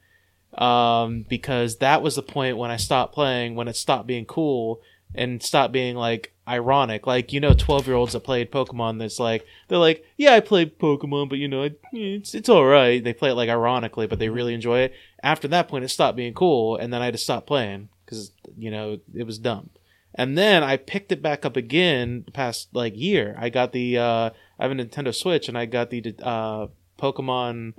um, 0.58 1.26
because 1.30 1.78
that 1.78 2.02
was 2.02 2.16
the 2.16 2.24
point 2.24 2.58
when 2.58 2.72
I 2.72 2.78
stopped 2.78 3.14
playing 3.14 3.56
when 3.56 3.68
it 3.68 3.76
stopped 3.76 4.08
being 4.08 4.26
cool 4.26 4.82
and 5.16 5.42
stop 5.44 5.72
being 5.72 5.96
like 5.96 6.34
ironic. 6.48 7.06
Like 7.08 7.34
you 7.34 7.40
know, 7.40 7.54
twelve 7.54 7.88
year 7.88 7.96
olds 7.96 8.14
that 8.14 8.22
played 8.22 8.52
Pokemon. 8.52 9.00
That's 9.00 9.20
like 9.20 9.46
they're 9.68 9.78
like, 9.78 10.04
yeah, 10.18 10.34
I 10.34 10.40
played 10.40 10.80
Pokemon, 10.80 11.30
but 11.30 11.38
you 11.40 11.48
know, 11.48 11.70
it's 11.94 12.34
it's 12.36 12.50
all 12.50 12.66
right. 12.66 13.04
They 13.04 13.14
play 13.14 13.32
it 13.32 13.36
like 13.36 13.50
ironically, 13.50 14.08
but 14.08 14.20
they 14.20 14.30
really 14.30 14.54
enjoy 14.54 14.80
it. 14.80 14.94
After 15.24 15.48
that 15.50 15.68
point, 15.68 15.84
it 15.86 15.90
stopped 15.90 16.18
being 16.18 16.34
cool, 16.34 16.78
and 16.78 16.92
then 16.94 17.02
I 17.02 17.12
just 17.12 17.24
stopped 17.24 17.48
playing 17.48 17.90
because 18.06 18.32
you 18.58 18.72
know 18.72 19.00
it 19.16 19.24
was 19.26 19.38
dumb. 19.40 19.70
And 20.14 20.38
then 20.38 20.62
I 20.62 20.76
picked 20.76 21.14
it 21.14 21.22
back 21.22 21.46
up 21.46 21.56
again 21.56 22.24
the 22.26 22.32
past 22.34 22.68
like 22.74 22.94
year. 22.98 23.36
I 23.40 23.50
got 23.50 23.72
the 23.72 23.98
uh, 23.98 24.30
I 24.60 24.64
have 24.68 24.72
a 24.72 24.76
Nintendo 24.76 25.16
Switch, 25.16 25.48
and 25.48 25.58
I 25.58 25.66
got 25.66 25.90
the 25.90 26.04
uh, 26.22 26.68
Pokemon, 27.00 27.74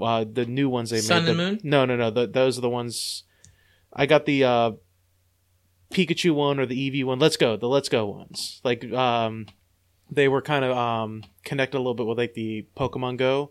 uh, 0.00 0.24
the 0.30 0.46
new 0.46 0.68
ones 0.68 0.90
they 0.90 1.00
Sun 1.00 1.24
made. 1.24 1.30
and 1.30 1.38
the- 1.38 1.42
Moon? 1.44 1.60
No, 1.64 1.84
no, 1.84 1.96
no. 1.96 2.10
The, 2.10 2.26
those 2.28 2.56
are 2.56 2.60
the 2.60 2.70
ones. 2.70 3.24
I 3.92 4.06
got 4.06 4.26
the 4.26 4.44
uh, 4.44 4.70
Pikachu 5.92 6.34
one 6.34 6.58
or 6.58 6.66
the 6.66 6.90
Eevee 6.90 7.04
one. 7.04 7.18
Let's 7.18 7.36
go. 7.36 7.56
The 7.56 7.68
Let's 7.68 7.88
Go 7.88 8.06
ones. 8.06 8.60
Like 8.64 8.90
um, 8.92 9.46
they 10.10 10.28
were 10.28 10.42
kind 10.42 10.64
of 10.64 10.76
um 10.76 11.24
connected 11.44 11.76
a 11.76 11.80
little 11.80 11.94
bit 11.94 12.06
with 12.06 12.18
like 12.18 12.34
the 12.34 12.66
Pokemon 12.76 13.16
Go 13.16 13.50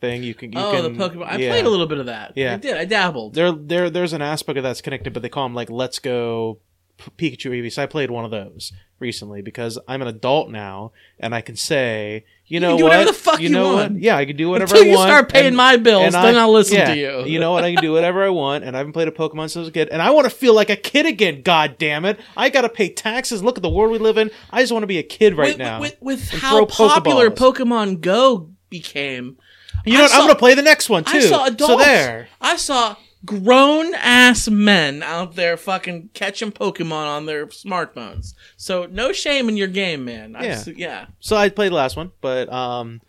thing. 0.00 0.22
You 0.22 0.34
can 0.34 0.52
you 0.52 0.58
oh, 0.58 0.72
can, 0.72 0.82
the 0.96 1.08
Pokemon. 1.08 1.26
I 1.26 1.36
yeah. 1.36 1.50
played 1.50 1.64
a 1.64 1.70
little 1.70 1.86
bit 1.86 1.98
of 1.98 2.06
that. 2.06 2.32
Yeah. 2.36 2.54
I 2.54 2.56
did. 2.56 2.76
I 2.76 2.84
dabbled. 2.84 3.34
There, 3.34 3.52
there, 3.52 3.90
there's 3.90 4.12
an 4.12 4.22
aspect 4.22 4.56
of 4.56 4.62
that's 4.62 4.80
connected, 4.80 5.12
but 5.12 5.22
they 5.22 5.28
call 5.28 5.44
them 5.44 5.54
like 5.54 5.70
"Let's 5.70 5.98
Go 5.98 6.60
Pikachu 6.98 7.50
Eevee." 7.50 7.72
So 7.72 7.82
I 7.82 7.86
played 7.86 8.10
one 8.10 8.24
of 8.24 8.30
those 8.30 8.72
recently 9.00 9.42
because 9.42 9.78
I'm 9.86 10.02
an 10.02 10.08
adult 10.08 10.50
now, 10.50 10.92
and 11.20 11.34
I 11.34 11.40
can 11.40 11.56
say, 11.56 12.24
you 12.46 12.60
know 12.60 12.70
can 12.70 12.78
do 12.78 12.84
what, 12.84 12.90
whatever 12.90 13.10
the 13.10 13.16
fuck 13.16 13.40
you 13.40 13.48
know 13.48 13.74
want. 13.74 13.92
what, 13.92 14.02
yeah, 14.02 14.16
I 14.16 14.24
can 14.24 14.36
do 14.36 14.48
whatever 14.48 14.74
Until 14.74 14.88
I 14.88 14.90
you 14.90 14.96
want. 14.96 15.08
start 15.08 15.32
paying 15.32 15.46
and- 15.46 15.56
my 15.56 15.76
bills, 15.76 16.06
and 16.06 16.14
then 16.14 16.36
I, 16.36 16.40
I'll 16.40 16.52
listen 16.52 16.78
yeah, 16.78 16.94
to 16.94 16.96
you. 16.96 17.24
You 17.24 17.38
know 17.38 17.52
what? 17.52 17.64
I 17.64 17.74
can 17.74 17.82
do 17.82 17.92
whatever 17.98 18.24
I 18.24 18.30
want, 18.30 18.64
and 18.64 18.74
I 18.74 18.78
haven't 18.78 18.92
played 18.92 19.08
a 19.08 19.12
Pokemon 19.12 19.42
since 19.42 19.56
I 19.56 19.60
was 19.60 19.68
a 19.68 19.72
kid, 19.72 19.88
and 19.90 20.02
I 20.02 20.10
want 20.10 20.24
to 20.24 20.30
feel 20.30 20.54
like 20.54 20.70
a 20.70 20.76
kid 20.76 21.06
again. 21.06 21.42
God 21.42 21.76
damn 21.78 22.04
it! 22.04 22.18
I 22.36 22.48
gotta 22.48 22.68
pay 22.68 22.88
taxes. 22.92 23.42
Look 23.42 23.56
at 23.56 23.62
the 23.62 23.70
world 23.70 23.92
we 23.92 23.98
live 23.98 24.18
in. 24.18 24.30
I 24.50 24.60
just 24.62 24.72
want 24.72 24.82
to 24.82 24.88
be 24.88 24.98
a 24.98 25.02
kid 25.02 25.36
right 25.36 25.50
with, 25.50 25.58
now. 25.58 25.80
With, 25.80 25.96
with 26.00 26.30
how 26.30 26.64
popular 26.66 27.30
Pokeballs. 27.30 27.54
Pokemon 27.54 28.00
Go 28.00 28.50
became, 28.70 29.38
you 29.84 29.94
know 29.94 30.00
I 30.00 30.02
what? 30.02 30.14
I'm 30.14 30.20
gonna 30.22 30.38
play 30.38 30.54
the 30.54 30.62
next 30.62 30.88
one 30.88 31.04
too. 31.04 31.18
I 31.18 31.20
saw 31.20 31.46
adults. 31.46 31.72
So 31.72 31.78
there. 31.78 32.28
I 32.40 32.56
saw 32.56 32.96
grown 33.24 33.94
ass 33.94 34.48
men 34.48 35.02
out 35.02 35.34
there 35.34 35.56
fucking 35.56 36.10
catching 36.14 36.52
Pokemon 36.52 37.06
on 37.06 37.26
their 37.26 37.46
smartphones. 37.46 38.34
So 38.56 38.86
no 38.86 39.12
shame 39.12 39.48
in 39.48 39.56
your 39.56 39.68
game, 39.68 40.04
man. 40.04 40.36
I've 40.36 40.44
Yeah. 40.44 40.56
se- 40.56 40.74
yeah. 40.76 41.06
So 41.20 41.36
I 41.36 41.48
played 41.48 41.72
the 41.72 41.76
last 41.76 41.96
one, 41.96 42.12
but 42.20 42.50
um, 42.52 43.00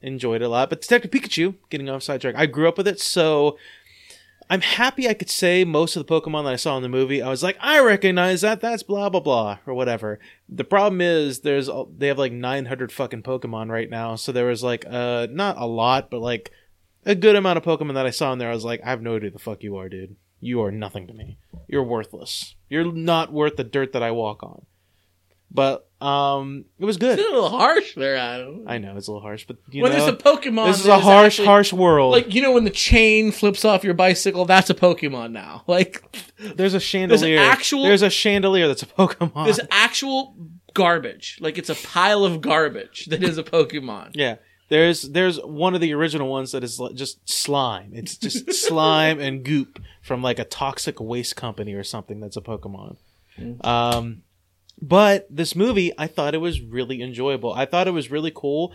enjoyed 0.00 0.42
it 0.42 0.44
a 0.44 0.48
lot. 0.48 0.68
But 0.70 0.82
Detective 0.82 1.10
Pikachu, 1.10 1.54
getting 1.70 1.88
off 1.88 2.02
sidetrack, 2.02 2.34
I 2.36 2.46
grew 2.46 2.68
up 2.68 2.76
with 2.76 2.86
it, 2.88 3.00
so 3.00 3.56
I'm 4.50 4.60
happy 4.60 5.08
I 5.08 5.14
could 5.14 5.30
say 5.30 5.64
most 5.64 5.96
of 5.96 6.06
the 6.06 6.12
Pokemon 6.20 6.44
that 6.44 6.52
I 6.52 6.56
saw 6.56 6.76
in 6.76 6.82
the 6.82 6.88
movie. 6.90 7.22
I 7.22 7.30
was 7.30 7.42
like, 7.42 7.56
I 7.60 7.80
recognize 7.80 8.42
that. 8.42 8.60
That's 8.60 8.82
blah 8.82 9.08
blah 9.08 9.20
blah 9.20 9.58
or 9.66 9.72
whatever. 9.72 10.18
The 10.48 10.64
problem 10.64 11.00
is, 11.00 11.40
there's 11.40 11.70
they 11.96 12.08
have 12.08 12.18
like 12.18 12.32
900 12.32 12.92
fucking 12.92 13.22
Pokemon 13.22 13.70
right 13.70 13.88
now, 13.88 14.16
so 14.16 14.30
there 14.30 14.44
was 14.46 14.62
like 14.62 14.84
uh 14.86 15.26
not 15.30 15.56
a 15.58 15.64
lot, 15.64 16.10
but 16.10 16.20
like 16.20 16.50
a 17.04 17.14
good 17.14 17.36
amount 17.36 17.56
of 17.58 17.64
Pokemon 17.64 17.94
that 17.94 18.06
I 18.06 18.10
saw 18.10 18.32
in 18.32 18.38
there. 18.38 18.50
I 18.50 18.54
was 18.54 18.64
like, 18.64 18.80
I 18.84 18.90
have 18.90 19.02
no 19.02 19.16
idea 19.16 19.30
who 19.30 19.34
the 19.34 19.38
fuck 19.42 19.62
you 19.62 19.76
are, 19.76 19.88
dude. 19.88 20.16
You 20.40 20.62
are 20.62 20.72
nothing 20.72 21.06
to 21.06 21.12
me. 21.14 21.38
You're 21.68 21.84
worthless. 21.84 22.56
You're 22.68 22.92
not 22.92 23.32
worth 23.32 23.56
the 23.56 23.64
dirt 23.64 23.92
that 23.92 24.02
I 24.02 24.10
walk 24.10 24.42
on. 24.42 24.66
But 25.54 25.86
um, 26.00 26.64
it 26.78 26.84
was 26.86 26.96
good. 26.96 27.18
It's 27.18 27.28
a 27.28 27.30
little 27.32 27.50
harsh 27.50 27.94
there, 27.94 28.16
Adam. 28.16 28.64
I 28.66 28.78
know 28.78 28.96
it's 28.96 29.06
a 29.06 29.10
little 29.12 29.20
harsh, 29.20 29.44
but 29.46 29.58
you 29.70 29.82
when 29.82 29.92
know, 29.92 29.98
there's 29.98 30.08
a 30.08 30.16
Pokemon, 30.16 30.66
this 30.68 30.80
is 30.80 30.86
a 30.86 30.98
harsh, 30.98 31.34
actually- 31.34 31.46
harsh 31.46 31.72
world. 31.74 32.12
Like 32.12 32.34
you 32.34 32.40
know 32.40 32.52
when 32.52 32.64
the 32.64 32.70
chain 32.70 33.30
flips 33.32 33.62
off 33.64 33.84
your 33.84 33.92
bicycle, 33.92 34.46
that's 34.46 34.70
a 34.70 34.74
Pokemon 34.74 35.32
now. 35.32 35.62
Like 35.68 36.02
there's 36.38 36.72
a 36.74 36.80
chandelier. 36.80 37.36
There's 37.36 37.48
actual- 37.48 37.82
There's 37.82 38.02
a 38.02 38.08
chandelier 38.10 38.66
that's 38.66 38.82
a 38.82 38.86
Pokemon. 38.86 39.44
there's 39.44 39.60
actual 39.70 40.34
garbage. 40.72 41.36
Like 41.40 41.58
it's 41.58 41.68
a 41.70 41.74
pile 41.74 42.24
of 42.24 42.40
garbage 42.40 43.06
that 43.06 43.22
is 43.22 43.36
a 43.36 43.42
Pokemon. 43.42 44.10
yeah. 44.14 44.36
There's 44.68 45.02
there's 45.02 45.38
one 45.40 45.74
of 45.74 45.80
the 45.80 45.92
original 45.92 46.28
ones 46.28 46.52
that 46.52 46.64
is 46.64 46.80
just 46.94 47.28
slime. 47.28 47.90
It's 47.92 48.16
just 48.16 48.52
slime 48.66 49.20
and 49.20 49.44
goop 49.44 49.80
from 50.00 50.22
like 50.22 50.38
a 50.38 50.44
toxic 50.44 51.00
waste 51.00 51.36
company 51.36 51.74
or 51.74 51.84
something. 51.84 52.20
That's 52.20 52.36
a 52.36 52.40
Pokemon. 52.40 52.96
Mm. 53.38 53.64
Um, 53.66 54.22
but 54.80 55.26
this 55.30 55.54
movie, 55.54 55.92
I 55.98 56.06
thought 56.06 56.34
it 56.34 56.38
was 56.38 56.60
really 56.60 57.02
enjoyable. 57.02 57.52
I 57.52 57.66
thought 57.66 57.86
it 57.86 57.92
was 57.92 58.10
really 58.10 58.32
cool. 58.34 58.72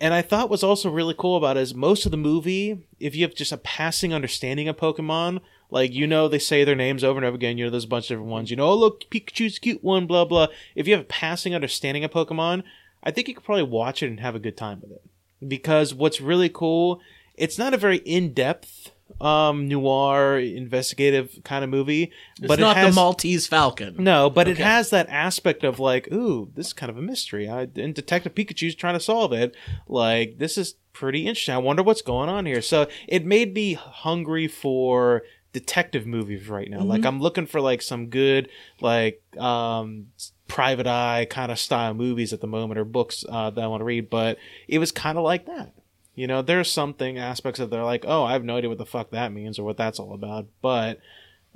And 0.00 0.14
I 0.14 0.22
thought 0.22 0.48
what's 0.48 0.62
also 0.62 0.90
really 0.90 1.14
cool 1.16 1.36
about 1.36 1.56
it 1.56 1.60
is 1.60 1.74
most 1.74 2.04
of 2.04 2.12
the 2.12 2.16
movie, 2.16 2.86
if 3.00 3.16
you 3.16 3.22
have 3.22 3.34
just 3.34 3.50
a 3.50 3.56
passing 3.56 4.14
understanding 4.14 4.68
of 4.68 4.76
Pokemon, 4.76 5.40
like 5.70 5.92
you 5.92 6.06
know 6.06 6.28
they 6.28 6.38
say 6.38 6.64
their 6.64 6.76
names 6.76 7.02
over 7.02 7.18
and 7.18 7.26
over 7.26 7.34
again, 7.34 7.58
you 7.58 7.64
know 7.64 7.70
there's 7.70 7.84
a 7.84 7.88
bunch 7.88 8.04
of 8.04 8.08
different 8.08 8.30
ones. 8.30 8.50
You 8.50 8.56
know, 8.56 8.68
oh 8.68 8.76
look, 8.76 9.10
Pikachu's 9.10 9.58
cute 9.58 9.82
one, 9.82 10.06
blah 10.06 10.24
blah. 10.24 10.48
If 10.76 10.86
you 10.86 10.94
have 10.94 11.02
a 11.02 11.08
passing 11.08 11.54
understanding 11.54 12.04
of 12.04 12.12
Pokemon, 12.12 12.62
I 13.02 13.10
think 13.10 13.26
you 13.26 13.34
could 13.34 13.44
probably 13.44 13.64
watch 13.64 14.02
it 14.02 14.06
and 14.06 14.20
have 14.20 14.36
a 14.36 14.40
good 14.40 14.56
time 14.56 14.80
with 14.80 14.92
it. 14.92 15.02
Because 15.46 15.94
what's 15.94 16.20
really 16.20 16.48
cool, 16.48 17.00
it's 17.34 17.58
not 17.58 17.74
a 17.74 17.76
very 17.76 17.98
in-depth 17.98 18.92
um 19.22 19.66
noir 19.66 20.38
investigative 20.38 21.40
kind 21.42 21.64
of 21.64 21.70
movie, 21.70 22.12
It's 22.38 22.46
but 22.46 22.60
not 22.60 22.76
it 22.76 22.80
has 22.80 22.94
the 22.94 23.00
Maltese 23.00 23.46
Falcon. 23.46 23.96
no, 23.98 24.28
but 24.28 24.46
it 24.48 24.58
has 24.58 24.90
that 24.90 25.08
aspect 25.08 25.64
of 25.64 25.80
like, 25.80 26.12
ooh, 26.12 26.50
this 26.54 26.68
is 26.68 26.72
kind 26.72 26.90
of 26.90 26.98
a 26.98 27.02
mystery. 27.02 27.48
I, 27.48 27.68
and 27.76 27.94
Detective 27.94 28.34
Pikachu's 28.34 28.74
trying 28.74 28.94
to 28.94 29.00
solve 29.00 29.32
it. 29.32 29.56
Like, 29.88 30.38
this 30.38 30.58
is 30.58 30.74
pretty 30.92 31.26
interesting. 31.26 31.54
I 31.54 31.58
wonder 31.58 31.82
what's 31.82 32.02
going 32.02 32.28
on 32.28 32.44
here. 32.46 32.60
So 32.62 32.86
it 33.08 33.24
made 33.24 33.54
me 33.54 33.72
hungry 33.74 34.46
for 34.46 35.22
detective 35.52 36.06
movies 36.06 36.46
right 36.48 36.70
now. 36.70 36.80
Like, 36.82 37.04
I'm 37.06 37.18
looking 37.20 37.46
for 37.46 37.60
like 37.62 37.80
some 37.82 38.08
good, 38.10 38.50
like, 38.80 39.22
um, 39.38 40.08
private 40.48 40.86
eye 40.86 41.26
kind 41.30 41.52
of 41.52 41.58
style 41.58 41.94
movies 41.94 42.32
at 42.32 42.40
the 42.40 42.46
moment 42.46 42.78
or 42.78 42.84
books 42.84 43.24
uh, 43.28 43.50
that 43.50 43.62
I 43.62 43.66
want 43.68 43.82
to 43.82 43.84
read. 43.84 44.10
But 44.10 44.38
it 44.66 44.78
was 44.78 44.90
kind 44.90 45.16
of 45.16 45.24
like 45.24 45.46
that. 45.46 45.74
You 46.14 46.26
know, 46.26 46.42
there's 46.42 46.70
something 46.70 47.16
aspects 47.16 47.60
of 47.60 47.70
they're 47.70 47.84
like, 47.84 48.04
oh, 48.08 48.24
I 48.24 48.32
have 48.32 48.42
no 48.42 48.56
idea 48.56 48.68
what 48.68 48.78
the 48.78 48.86
fuck 48.86 49.10
that 49.10 49.32
means 49.32 49.58
or 49.58 49.62
what 49.64 49.76
that's 49.76 50.00
all 50.00 50.12
about. 50.14 50.46
But 50.60 50.98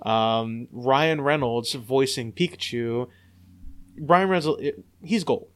um, 0.03 0.69
Ryan 0.71 1.21
Reynolds 1.21 1.75
voicing 1.75 2.33
Pikachu. 2.33 3.09
Ryan 3.99 4.29
Reynolds, 4.29 4.63
he's 5.03 5.25
gold. 5.25 5.49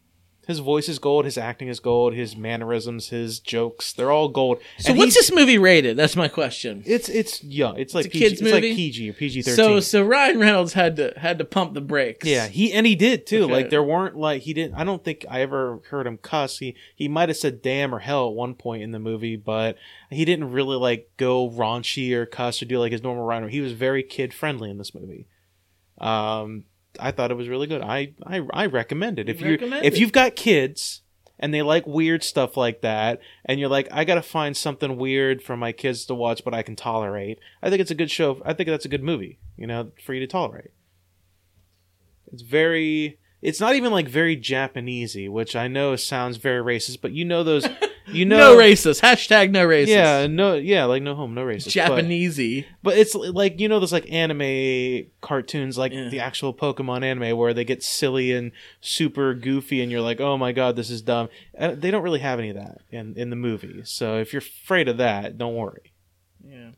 His 0.47 0.61
voice 0.61 0.89
is 0.89 1.01
gold. 1.01 1.25
His 1.25 1.37
acting 1.37 1.67
is 1.67 1.81
gold. 1.81 2.15
His 2.15 2.37
mannerisms, 2.37 3.09
his 3.09 3.41
jokes—they're 3.41 4.13
all 4.13 4.29
gold. 4.29 4.59
So 4.79 4.91
And 4.91 4.99
what's 4.99 5.15
this 5.15 5.33
movie 5.33 5.59
rated? 5.59 5.97
That's 5.97 6.15
my 6.15 6.29
question. 6.29 6.85
It's 6.87 7.09
it's 7.09 7.43
young. 7.43 7.77
It's 7.79 7.95
like 7.95 8.07
PG, 8.07 8.19
kid's 8.19 8.33
it's 8.35 8.43
movie? 8.43 8.53
like 8.69 8.77
PG 8.77 9.11
or 9.11 9.13
PG 9.13 9.43
thirteen. 9.43 9.57
so 9.57 9.81
so 9.81 10.05
Ryan 10.05 10.39
Reynolds 10.39 10.75
had 10.75 10.95
to 10.97 11.13
had 11.17 11.39
to 11.39 11.45
pump 11.45 11.75
the 11.75 11.81
brakes. 11.81 12.27
yeah, 12.27 12.47
he 12.47 12.73
and 12.73 12.87
he 12.87 12.95
did 12.95 13.27
too. 13.27 13.45
Okay. 13.45 13.53
Like 13.53 13.71
there 13.71 13.83
weren't 13.83 14.17
like 14.17 14.43
he 14.43 14.55
didn't. 14.55 14.75
I 14.75 14.85
don't 14.85 15.03
think 15.03 15.25
I 15.29 15.41
ever 15.41 15.81
heard 15.91 16.07
him 16.07 16.17
cuss. 16.17 16.59
He 16.59 16.77
he 16.95 17.09
might 17.09 17.29
have 17.29 17.37
said 17.39 17.61
damn 17.61 17.93
or 17.93 17.99
hell 17.99 18.29
at 18.29 18.35
one 18.35 18.55
point 18.55 18.85
in 18.85 18.93
the 18.93 19.01
movie, 19.01 19.37
but 19.37 19.77
he 20.11 20.25
didn't 20.25 20.53
really 20.53 20.77
like 20.77 21.11
go 21.17 21.51
raunchy 21.51 22.13
or 22.13 22.25
cuss 22.25 22.63
or 22.63 22.67
do 22.67 22.79
like 22.79 22.93
his 22.93 23.03
normal 23.03 23.25
Ryan. 23.25 23.49
He 23.49 23.61
was 23.61 23.73
very 23.73 24.05
kid 24.05 24.33
friendly 24.33 24.71
in 24.71 24.79
this 24.79 24.95
movie. 24.95 25.27
Um, 25.99 26.65
I 27.01 27.11
thought 27.13 27.31
it 27.31 27.37
was 27.37 27.49
really 27.49 27.67
good. 27.67 27.83
I 27.83 28.13
I, 28.25 28.43
I 28.53 28.67
recommend 28.67 29.19
it 29.19 29.29
if 29.29 29.41
you 29.41 29.51
Recommend 29.53 29.85
if 29.85 29.95
it. 29.95 30.01
you've 30.01 30.13
got 30.13 30.37
kids 30.37 31.03
and 31.39 31.53
they 31.53 31.61
like 31.63 31.87
weird 31.87 32.25
stuff 32.25 32.57
like 32.57 32.81
that, 32.81 33.21
and 33.45 33.61
you're 33.61 33.69
like, 33.69 33.89
I 33.93 34.05
gotta 34.05 34.23
find 34.23 34.57
something 34.57 34.97
weird 34.97 35.43
for 35.43 35.57
my 35.57 35.71
kids 35.73 36.07
to 36.07 36.15
watch, 36.15 36.43
but 36.45 36.55
I 36.55 36.63
can 36.63 36.77
tolerate. 36.77 37.39
I 37.63 37.69
think 37.69 37.81
it's 37.81 37.91
a 37.91 37.95
good 37.95 38.11
show. 38.11 38.41
I 38.45 38.55
think 38.55 38.69
that's 38.71 38.87
a 38.87 38.89
good 38.89 39.03
movie. 39.03 39.39
You 39.57 39.67
know, 39.67 39.93
for 40.05 40.15
you 40.15 40.21
to 40.21 40.27
tolerate. 40.27 40.71
It's 42.33 42.43
very. 42.43 43.19
it's 43.43 43.61
not 43.61 43.75
even 43.77 43.93
like 43.93 44.09
very 44.09 44.37
Japanesey, 44.37 45.29
which 45.31 45.55
I 45.55 45.69
know 45.69 45.95
sounds 45.97 46.39
very 46.39 46.63
racist, 46.63 47.01
but 47.01 47.13
you 47.13 47.25
know 47.25 47.45
those, 47.45 47.69
you 48.09 48.25
know, 48.25 48.37
no 48.37 48.57
racist. 48.57 49.01
Hashtag 49.01 49.51
no 49.51 49.67
racist. 49.67 49.89
Yeah, 49.89 50.27
no, 50.29 50.55
yeah, 50.55 50.85
like 50.85 51.03
no 51.03 51.15
home, 51.15 51.35
no 51.35 51.45
racist. 51.45 51.69
Japanesey. 51.77 52.65
But 52.83 52.97
it's 52.99 53.15
like 53.15 53.59
you 53.61 53.69
know 53.69 53.81
those 53.81 53.93
like 53.93 54.11
anime 54.13 55.09
cartoons, 55.21 55.77
like 55.77 55.93
Yeah. 55.93 56.09
the 56.09 56.21
actual 56.21 56.55
Pokemon 56.55 57.03
anime, 57.05 57.37
where 57.37 57.53
they 57.55 57.65
get 57.65 57.83
silly 57.83 58.33
and 58.33 58.53
super 58.81 59.35
goofy, 59.35 59.81
and 59.83 59.91
you're 59.91 60.01
like, 60.01 60.21
oh 60.21 60.37
my 60.39 60.53
god, 60.53 60.77
this 60.77 60.91
is 60.91 61.03
dumb. 61.03 61.29
Uh, 61.59 61.75
they 61.75 61.91
don't 61.91 62.03
really 62.03 62.21
have 62.21 62.39
any 62.39 62.51
of 62.51 62.57
that 62.57 62.79
in 62.91 63.15
in 63.17 63.31
the 63.31 63.37
movie. 63.37 63.83
So 63.85 64.19
if 64.19 64.33
you're 64.33 64.41
afraid 64.41 64.89
of 64.89 64.99
that, 64.99 65.37
don't 65.39 65.55
worry. 65.55 65.93
Yeah. 66.45 66.71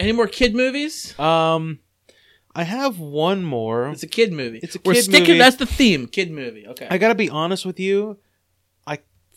Any 0.00 0.12
more 0.12 0.26
kid 0.26 0.54
movies? 0.54 1.16
Um, 1.18 1.78
I 2.54 2.64
have 2.64 2.98
one 2.98 3.44
more. 3.44 3.88
It's 3.90 4.02
a 4.02 4.08
kid 4.08 4.32
movie. 4.32 4.58
It's 4.62 4.74
a 4.74 4.80
We're 4.84 4.94
kid 4.94 5.04
sticking. 5.04 5.20
movie. 5.28 5.38
That's 5.38 5.56
the 5.56 5.66
theme. 5.66 6.06
Kid 6.06 6.30
movie. 6.30 6.66
Okay. 6.66 6.86
I 6.90 6.98
gotta 6.98 7.14
be 7.14 7.30
honest 7.30 7.64
with 7.64 7.78
you. 7.78 8.18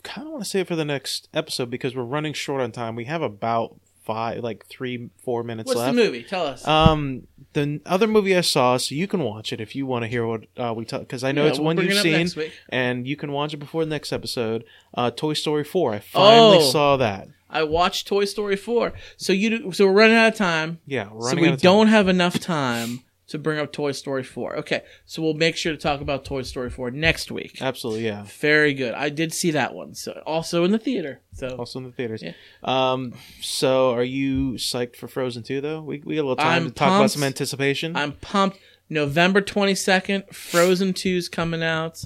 I 0.05 0.07
kind 0.13 0.27
of 0.27 0.33
want 0.33 0.43
to 0.43 0.49
save 0.49 0.61
it 0.61 0.67
for 0.67 0.75
the 0.75 0.85
next 0.85 1.27
episode 1.33 1.69
because 1.69 1.95
we're 1.95 2.03
running 2.03 2.33
short 2.33 2.61
on 2.61 2.71
time. 2.71 2.95
We 2.95 3.05
have 3.05 3.21
about 3.21 3.75
five, 4.03 4.43
like 4.43 4.65
three, 4.67 5.09
four 5.23 5.43
minutes 5.43 5.67
What's 5.67 5.79
left. 5.79 5.95
the 5.95 6.03
movie? 6.03 6.23
Tell 6.23 6.45
us. 6.45 6.65
Um, 6.67 7.25
the 7.53 7.81
other 7.85 8.05
movie 8.07 8.35
I 8.35 8.41
saw, 8.41 8.77
so 8.77 8.93
you 8.93 9.07
can 9.07 9.21
watch 9.21 9.51
it 9.51 9.59
if 9.59 9.75
you 9.75 9.85
want 9.87 10.03
to 10.03 10.07
hear 10.07 10.27
what 10.27 10.43
uh, 10.57 10.73
we 10.75 10.85
talk, 10.85 11.01
because 11.01 11.23
I 11.23 11.31
know 11.31 11.43
Yeah, 11.43 11.49
it's 11.49 11.57
we'll 11.59 11.65
one 11.75 11.77
you've 11.77 11.93
seen, 11.97 12.29
and 12.69 13.07
you 13.07 13.15
can 13.15 13.31
watch 13.31 13.53
it 13.53 13.57
before 13.57 13.83
the 13.83 13.89
next 13.89 14.13
episode. 14.13 14.63
Uh, 14.93 15.09
Toy 15.09 15.33
Story 15.33 15.63
Four. 15.63 15.93
I 15.95 15.99
finally 15.99 16.57
Oh. 16.59 16.71
saw 16.71 16.97
that. 16.97 17.29
I 17.49 17.63
watched 17.63 18.07
Toy 18.07 18.25
Story 18.25 18.57
four. 18.57 18.93
So 19.17 19.31
you 19.31 19.49
do, 19.49 19.71
so 19.71 19.85
we're 19.87 19.93
running 19.93 20.17
out 20.17 20.27
of 20.33 20.35
time. 20.35 20.79
Yeah, 20.85 21.07
So 21.09 21.15
running 21.15 21.41
we 21.43 21.47
out 21.47 21.53
of 21.53 21.61
time. 21.61 21.71
don't 21.71 21.87
have 21.87 22.07
enough 22.09 22.39
time 22.39 23.01
to 23.27 23.39
bring 23.39 23.59
up 23.59 23.71
Toy 23.71 23.91
Story 23.91 24.23
four. 24.23 24.55
Okay. 24.57 24.83
So 25.05 25.21
we'll 25.21 25.33
make 25.33 25.55
sure 25.55 25.71
to 25.71 25.77
talk 25.77 26.01
about 26.01 26.25
Toy 26.25 26.43
Story 26.43 26.69
four 26.69 26.91
next 26.91 27.31
week. 27.31 27.61
absolutely 27.61 28.05
yeah. 28.05 28.23
Very 28.39 28.73
good. 28.73 28.93
I 28.93 29.09
did 29.09 29.33
see 29.33 29.51
that 29.51 29.73
one. 29.73 29.93
So 29.95 30.21
also 30.25 30.63
in 30.63 30.71
the 30.71 30.79
theater. 30.79 31.21
So 31.33 31.55
Also 31.57 31.79
in 31.79 31.85
the 31.85 31.91
theaters. 31.91 32.21
Yeah. 32.23 32.33
Um, 32.63 33.13
so 33.41 33.91
are 33.91 34.03
you 34.03 34.53
psyched 34.53 34.95
for 34.95 35.07
Frozen 35.07 35.43
Two 35.43 35.61
though? 35.61 35.81
We 35.81 36.01
we 36.05 36.15
got 36.15 36.21
a 36.21 36.27
little 36.29 36.35
time 36.35 36.63
I'm 36.63 36.69
to 36.69 36.75
talk 36.75 36.99
about 36.99 37.11
some 37.11 37.23
anticipation. 37.23 37.95
I'm 37.95 38.13
pumped. 38.13 38.59
November 38.87 39.41
22nd, 39.41 40.31
Frozen 40.31 40.93
2's 40.93 41.27
coming 41.27 41.63
out. 41.63 42.03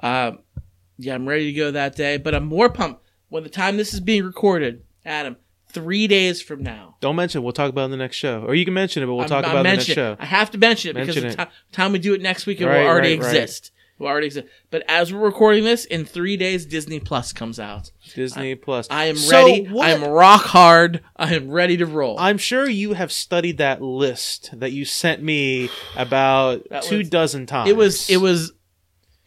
Uh, 0.00 0.32
yeah, 0.96 1.14
I'm 1.14 1.28
ready 1.28 1.46
to 1.46 1.52
go 1.52 1.72
that 1.72 1.96
day, 1.96 2.18
but 2.18 2.34
I'm 2.36 2.44
more 2.44 2.68
pumped 2.68 3.02
when 3.30 3.42
the 3.42 3.48
time 3.48 3.76
this 3.76 3.92
is 3.94 4.00
being 4.00 4.24
recorded, 4.24 4.84
Adam, 5.04 5.36
three 5.72 6.06
days 6.06 6.40
from 6.42 6.62
now. 6.62 6.96
don't 7.00 7.16
mention. 7.16 7.40
it. 7.40 7.44
We'll 7.44 7.52
talk 7.52 7.70
about 7.70 7.82
it 7.82 7.84
in 7.86 7.90
the 7.92 7.96
next 7.96 8.16
show, 8.16 8.42
or 8.46 8.54
you 8.54 8.64
can 8.64 8.74
mention 8.74 9.02
it, 9.02 9.06
but 9.06 9.12
we'll 9.14 9.20
I'm- 9.22 9.28
talk 9.28 9.44
I'm 9.44 9.50
about 9.52 9.66
it 9.66 9.68
in 9.68 9.72
the 9.72 9.76
next 9.78 9.86
show. 9.86 10.16
I 10.18 10.26
have 10.26 10.50
to 10.52 10.58
mention 10.58 10.90
it 10.90 10.94
Mention 10.94 11.14
because 11.22 11.34
it. 11.34 11.36
the 11.38 11.44
ti- 11.44 11.50
time 11.72 11.92
we 11.92 11.98
do 11.98 12.14
it 12.14 12.20
next 12.22 12.46
week, 12.46 12.60
it 12.60 12.66
Right, 12.66 12.80
will 12.80 12.86
already 12.88 13.10
right, 13.18 13.22
right. 13.26 13.34
exist. 13.36 13.70
It 13.98 14.02
will 14.02 14.08
already 14.08 14.26
exist. 14.28 14.46
But 14.70 14.82
as 14.88 15.12
we're 15.12 15.20
recording 15.20 15.64
this, 15.64 15.84
in 15.84 16.06
three 16.06 16.36
days, 16.38 16.64
Disney 16.64 17.00
Plus 17.00 17.32
comes 17.34 17.60
out. 17.60 17.90
Disney 18.14 18.54
Plus. 18.54 18.86
I 18.90 19.04
am 19.06 19.16
So 19.16 19.44
ready. 19.46 19.64
what- 19.66 19.86
I 19.86 19.90
am 19.90 20.04
rock 20.04 20.42
hard. 20.46 21.02
I 21.16 21.34
am 21.34 21.50
ready 21.50 21.76
to 21.76 21.84
roll. 21.86 22.18
I'm 22.18 22.38
sure 22.38 22.66
you 22.68 22.94
have 22.94 23.12
studied 23.12 23.58
that 23.58 23.82
list 23.82 24.50
that 24.58 24.72
you 24.72 24.84
sent 24.86 25.22
me 25.22 25.68
about 25.96 26.66
two 26.82 26.98
was- 26.98 27.08
dozen 27.10 27.44
times. 27.46 27.68
it 27.68 27.76
was. 27.76 28.08
It 28.10 28.16
was. 28.18 28.52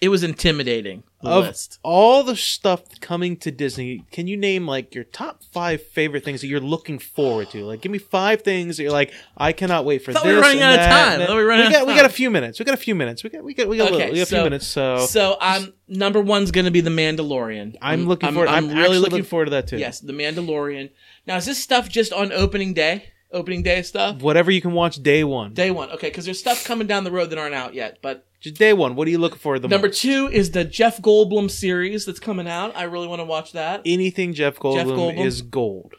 It 0.03 0.09
was 0.09 0.21
intimidating. 0.21 1.03
Of 1.21 1.45
list. 1.45 1.79
all 1.83 2.23
the 2.25 2.35
stuff 2.35 2.81
coming 2.99 3.37
to 3.37 3.51
Disney. 3.51 4.03
Can 4.11 4.27
you 4.27 4.35
name 4.35 4.67
like 4.67 4.93
your 4.93 5.05
top 5.05 5.41
five 5.53 5.81
favorite 5.81 6.25
things 6.25 6.41
that 6.41 6.47
you're 6.47 6.59
looking 6.59 6.99
forward 6.99 7.49
to? 7.51 7.63
Like, 7.63 7.79
give 7.79 7.89
me 7.93 7.99
five 7.99 8.41
things 8.41 8.75
that 8.75 8.83
you're 8.83 8.91
like, 8.91 9.13
I 9.37 9.53
cannot 9.53 9.85
wait 9.85 9.99
for 10.03 10.11
Thought 10.11 10.25
this. 10.25 10.31
we 10.31 10.35
were 10.35 10.41
running 10.41 10.61
and 10.61 10.65
out 10.65 10.73
of 10.73 10.79
that, 10.79 10.89
time. 10.89 11.11
and 11.13 11.21
that. 11.21 11.27
Thought 11.27 11.37
we 11.37 11.43
were 11.43 11.47
running 11.47 11.63
we 11.63 11.67
out 11.67 11.71
got 11.71 11.81
of 11.83 11.87
we 11.87 11.93
got 11.93 12.03
a 12.03 12.09
time. 12.09 12.15
few 12.15 12.29
minutes. 12.29 12.59
We 12.59 12.65
got 12.65 12.73
a 12.73 12.77
few 12.77 12.95
minutes. 12.95 13.23
We 13.23 13.29
got 13.29 13.43
we 13.45 13.53
got 13.53 13.69
we 13.69 13.77
got, 13.77 13.91
a 13.91 13.95
little, 13.95 14.11
we 14.11 14.17
got 14.17 14.23
a 14.23 14.25
few 14.25 14.43
minutes. 14.43 14.67
So, 14.67 15.05
So 15.05 15.37
um, 15.39 15.73
number 15.87 16.19
one's 16.19 16.51
going 16.51 16.65
to 16.65 16.71
be 16.71 16.81
the 16.81 16.89
Mandalorian. 16.89 17.77
I'm 17.81 18.05
looking 18.05 18.33
forward. 18.33 18.49
I'm, 18.49 18.67
really 18.67 18.97
looking 18.97 19.23
forward 19.23 19.45
to 19.45 19.51
that 19.51 19.67
too. 19.67 19.77
Yes, 19.77 20.01
the 20.01 20.11
Mandalorian. 20.11 20.89
Now, 21.25 21.37
is 21.37 21.45
this 21.45 21.63
stuff 21.63 21.87
just 21.87 22.11
on 22.11 22.33
opening 22.33 22.73
day? 22.73 23.12
Opening 23.33 23.63
day 23.63 23.81
stuff? 23.81 24.21
Whatever 24.21 24.51
you 24.51 24.61
can 24.61 24.71
watch 24.73 24.97
day 24.97 25.23
one. 25.23 25.53
Day 25.53 25.71
one. 25.71 25.89
Okay, 25.91 26.07
because 26.09 26.25
there's 26.25 26.39
stuff 26.39 26.63
coming 26.63 26.85
down 26.87 27.03
the 27.03 27.11
road 27.11 27.31
that 27.31 27.39
aren't 27.39 27.55
out 27.55 27.73
yet. 27.73 27.97
But 28.01 28.27
Just 28.39 28.55
day 28.55 28.73
one. 28.73 28.95
What 28.95 29.07
are 29.07 29.11
you 29.11 29.17
looking 29.17 29.39
for 29.39 29.57
the 29.59 29.67
number 29.67 29.87
most? 29.87 30.01
two 30.01 30.29
is 30.31 30.51
the 30.51 30.63
Jeff 30.63 31.01
Goldblum 31.01 31.49
series 31.49 32.05
that's 32.05 32.19
coming 32.19 32.47
out. 32.47 32.75
I 32.75 32.83
really 32.83 33.07
want 33.07 33.21
to 33.21 33.25
watch 33.25 33.51
that. 33.53 33.81
Anything 33.85 34.33
Jeff 34.33 34.57
Goldblum, 34.59 34.95
Goldblum? 35.15 35.25
is 35.25 35.41
gold. 35.41 35.95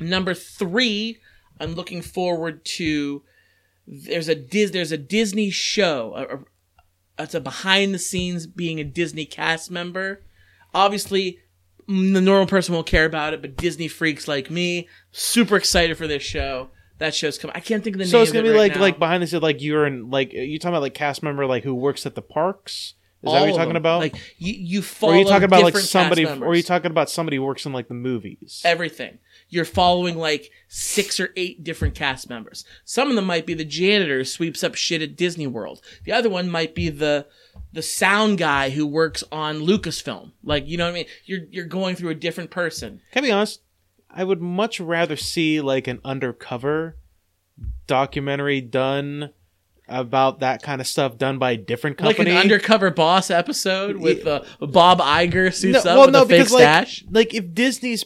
Number 0.00 0.32
three, 0.34 1.18
I'm 1.60 1.74
looking 1.74 2.00
forward 2.02 2.64
to. 2.64 3.22
There's 3.86 4.28
a 4.28 4.34
Dis. 4.34 4.70
There's 4.70 4.92
a 4.92 4.98
Disney 4.98 5.50
show. 5.50 6.14
A, 6.16 6.36
a- 6.36 6.44
it's 7.24 7.34
a 7.34 7.40
behind 7.40 7.92
the 7.94 7.98
scenes 7.98 8.46
being 8.46 8.78
a 8.80 8.84
Disney 8.84 9.24
cast 9.26 9.70
member. 9.70 10.22
Obviously, 10.72 11.38
the 11.86 12.20
normal 12.20 12.46
person 12.46 12.74
won't 12.74 12.86
care 12.86 13.04
about 13.06 13.32
it, 13.34 13.40
but 13.40 13.56
Disney 13.56 13.88
freaks 13.88 14.28
like 14.28 14.50
me, 14.50 14.88
super 15.10 15.56
excited 15.56 15.96
for 15.98 16.06
this 16.06 16.22
show. 16.22 16.68
That 16.98 17.14
show's 17.14 17.38
coming. 17.38 17.56
I 17.56 17.60
can't 17.60 17.82
think 17.82 17.96
of 17.96 18.00
the 18.00 18.06
So 18.06 18.18
name. 18.18 18.26
So 18.26 18.28
it's 18.28 18.32
gonna 18.32 18.42
be 18.44 18.54
it 18.54 18.58
like 18.58 18.72
right 18.72 18.80
like 18.80 18.94
now. 18.94 18.98
behind 19.00 19.22
the 19.22 19.26
scenes, 19.26 19.42
like 19.42 19.62
you're 19.62 19.86
in 19.86 20.10
like 20.10 20.32
you 20.32 20.58
talking 20.58 20.74
about 20.74 20.82
like 20.82 20.94
cast 20.94 21.22
member 21.22 21.46
like 21.46 21.64
who 21.64 21.74
works 21.74 22.06
at 22.06 22.14
the 22.14 22.22
parks. 22.22 22.94
Is 23.20 23.26
All 23.26 23.34
that 23.34 23.40
what 23.40 23.46
you're 23.48 23.56
talking 23.56 23.76
about? 23.76 23.98
Like 23.98 24.16
you, 24.38 24.52
you 24.54 24.78
or 24.78 24.82
follow. 24.82 25.12
are 25.14 25.16
you 25.18 25.24
talking 25.24 25.44
about 25.44 25.62
like 25.64 25.76
somebody? 25.76 26.24
Or 26.24 26.48
are 26.48 26.54
you 26.54 26.62
talking 26.62 26.90
about 26.92 27.10
somebody 27.10 27.36
who 27.36 27.42
works 27.42 27.66
in 27.66 27.72
like 27.72 27.88
the 27.88 27.94
movies? 27.94 28.62
everything. 28.64 29.18
You're 29.48 29.64
following 29.64 30.16
like 30.16 30.50
six 30.68 31.18
or 31.18 31.30
eight 31.34 31.64
different 31.64 31.94
cast 31.94 32.28
members. 32.28 32.64
Some 32.84 33.08
of 33.10 33.16
them 33.16 33.24
might 33.24 33.46
be 33.46 33.54
the 33.54 33.64
janitor 33.64 34.18
who 34.18 34.24
sweeps 34.24 34.62
up 34.62 34.74
shit 34.74 35.02
at 35.02 35.16
Disney 35.16 35.46
World. 35.46 35.80
The 36.04 36.12
other 36.12 36.28
one 36.28 36.48
might 36.50 36.74
be 36.76 36.90
the 36.90 37.26
the 37.72 37.82
sound 37.82 38.38
guy 38.38 38.70
who 38.70 38.86
works 38.86 39.24
on 39.32 39.60
Lucasfilm. 39.60 40.32
Like, 40.44 40.68
you 40.68 40.76
know 40.76 40.84
what 40.84 40.90
I 40.90 40.94
mean? 40.94 41.06
You're 41.24 41.40
you're 41.50 41.64
going 41.64 41.96
through 41.96 42.10
a 42.10 42.14
different 42.14 42.50
person. 42.50 43.00
Can 43.12 43.24
I 43.24 43.26
be 43.26 43.32
honest? 43.32 43.62
I 44.10 44.24
would 44.24 44.40
much 44.40 44.80
rather 44.80 45.16
see 45.16 45.60
like 45.60 45.86
an 45.86 46.00
undercover 46.04 46.96
documentary 47.86 48.60
done 48.60 49.30
about 49.88 50.40
that 50.40 50.62
kind 50.62 50.80
of 50.80 50.86
stuff 50.86 51.16
done 51.16 51.38
by 51.38 51.52
a 51.52 51.56
different 51.56 51.96
company. 51.96 52.30
Like 52.30 52.36
an 52.36 52.42
undercover 52.42 52.90
boss 52.90 53.30
episode 53.30 53.96
with 53.96 54.26
uh, 54.26 54.42
Bob 54.60 55.00
Iger 55.00 55.52
suits 55.52 55.84
no, 55.84 55.90
up 55.90 55.96
well, 55.96 56.06
with 56.06 56.12
no, 56.12 56.22
a 56.22 56.26
fake 56.26 56.38
because 56.38 56.52
like, 56.52 56.62
stash. 56.62 57.04
like 57.10 57.34
if 57.34 57.54
Disney's 57.54 58.04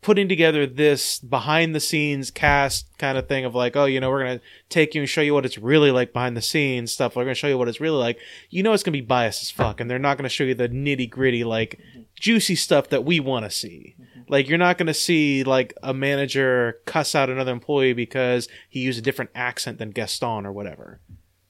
putting 0.00 0.28
together 0.28 0.66
this 0.66 1.18
behind 1.18 1.74
the 1.74 1.80
scenes 1.80 2.30
cast 2.30 2.86
kind 2.98 3.18
of 3.18 3.28
thing 3.28 3.44
of 3.44 3.54
like, 3.54 3.76
oh, 3.76 3.84
you 3.84 4.00
know, 4.00 4.10
we're 4.10 4.24
gonna 4.24 4.40
take 4.68 4.94
you 4.94 5.02
and 5.02 5.08
show 5.08 5.20
you 5.20 5.34
what 5.34 5.44
it's 5.44 5.58
really 5.58 5.90
like 5.90 6.12
behind 6.12 6.36
the 6.36 6.42
scenes 6.42 6.92
stuff. 6.92 7.16
We're 7.16 7.24
gonna 7.24 7.34
show 7.34 7.48
you 7.48 7.58
what 7.58 7.68
it's 7.68 7.80
really 7.80 7.98
like. 7.98 8.18
You 8.50 8.62
know, 8.62 8.72
it's 8.72 8.82
gonna 8.82 8.92
be 8.92 9.00
biased 9.00 9.42
as 9.42 9.50
fuck, 9.50 9.80
and 9.80 9.90
they're 9.90 9.98
not 9.98 10.16
gonna 10.16 10.28
show 10.28 10.44
you 10.44 10.54
the 10.54 10.68
nitty 10.68 11.10
gritty 11.10 11.44
like 11.44 11.80
juicy 12.20 12.54
stuff 12.54 12.88
that 12.88 13.04
we 13.04 13.20
want 13.20 13.44
to 13.44 13.50
see. 13.50 13.96
Like 14.28 14.48
you're 14.48 14.58
not 14.58 14.76
gonna 14.78 14.92
see 14.94 15.42
like 15.44 15.72
a 15.82 15.94
manager 15.94 16.76
cuss 16.84 17.14
out 17.14 17.30
another 17.30 17.52
employee 17.52 17.92
because 17.94 18.48
he 18.68 18.80
used 18.80 18.98
a 18.98 19.02
different 19.02 19.30
accent 19.34 19.78
than 19.78 19.90
Gaston 19.90 20.44
or 20.46 20.52
whatever. 20.52 21.00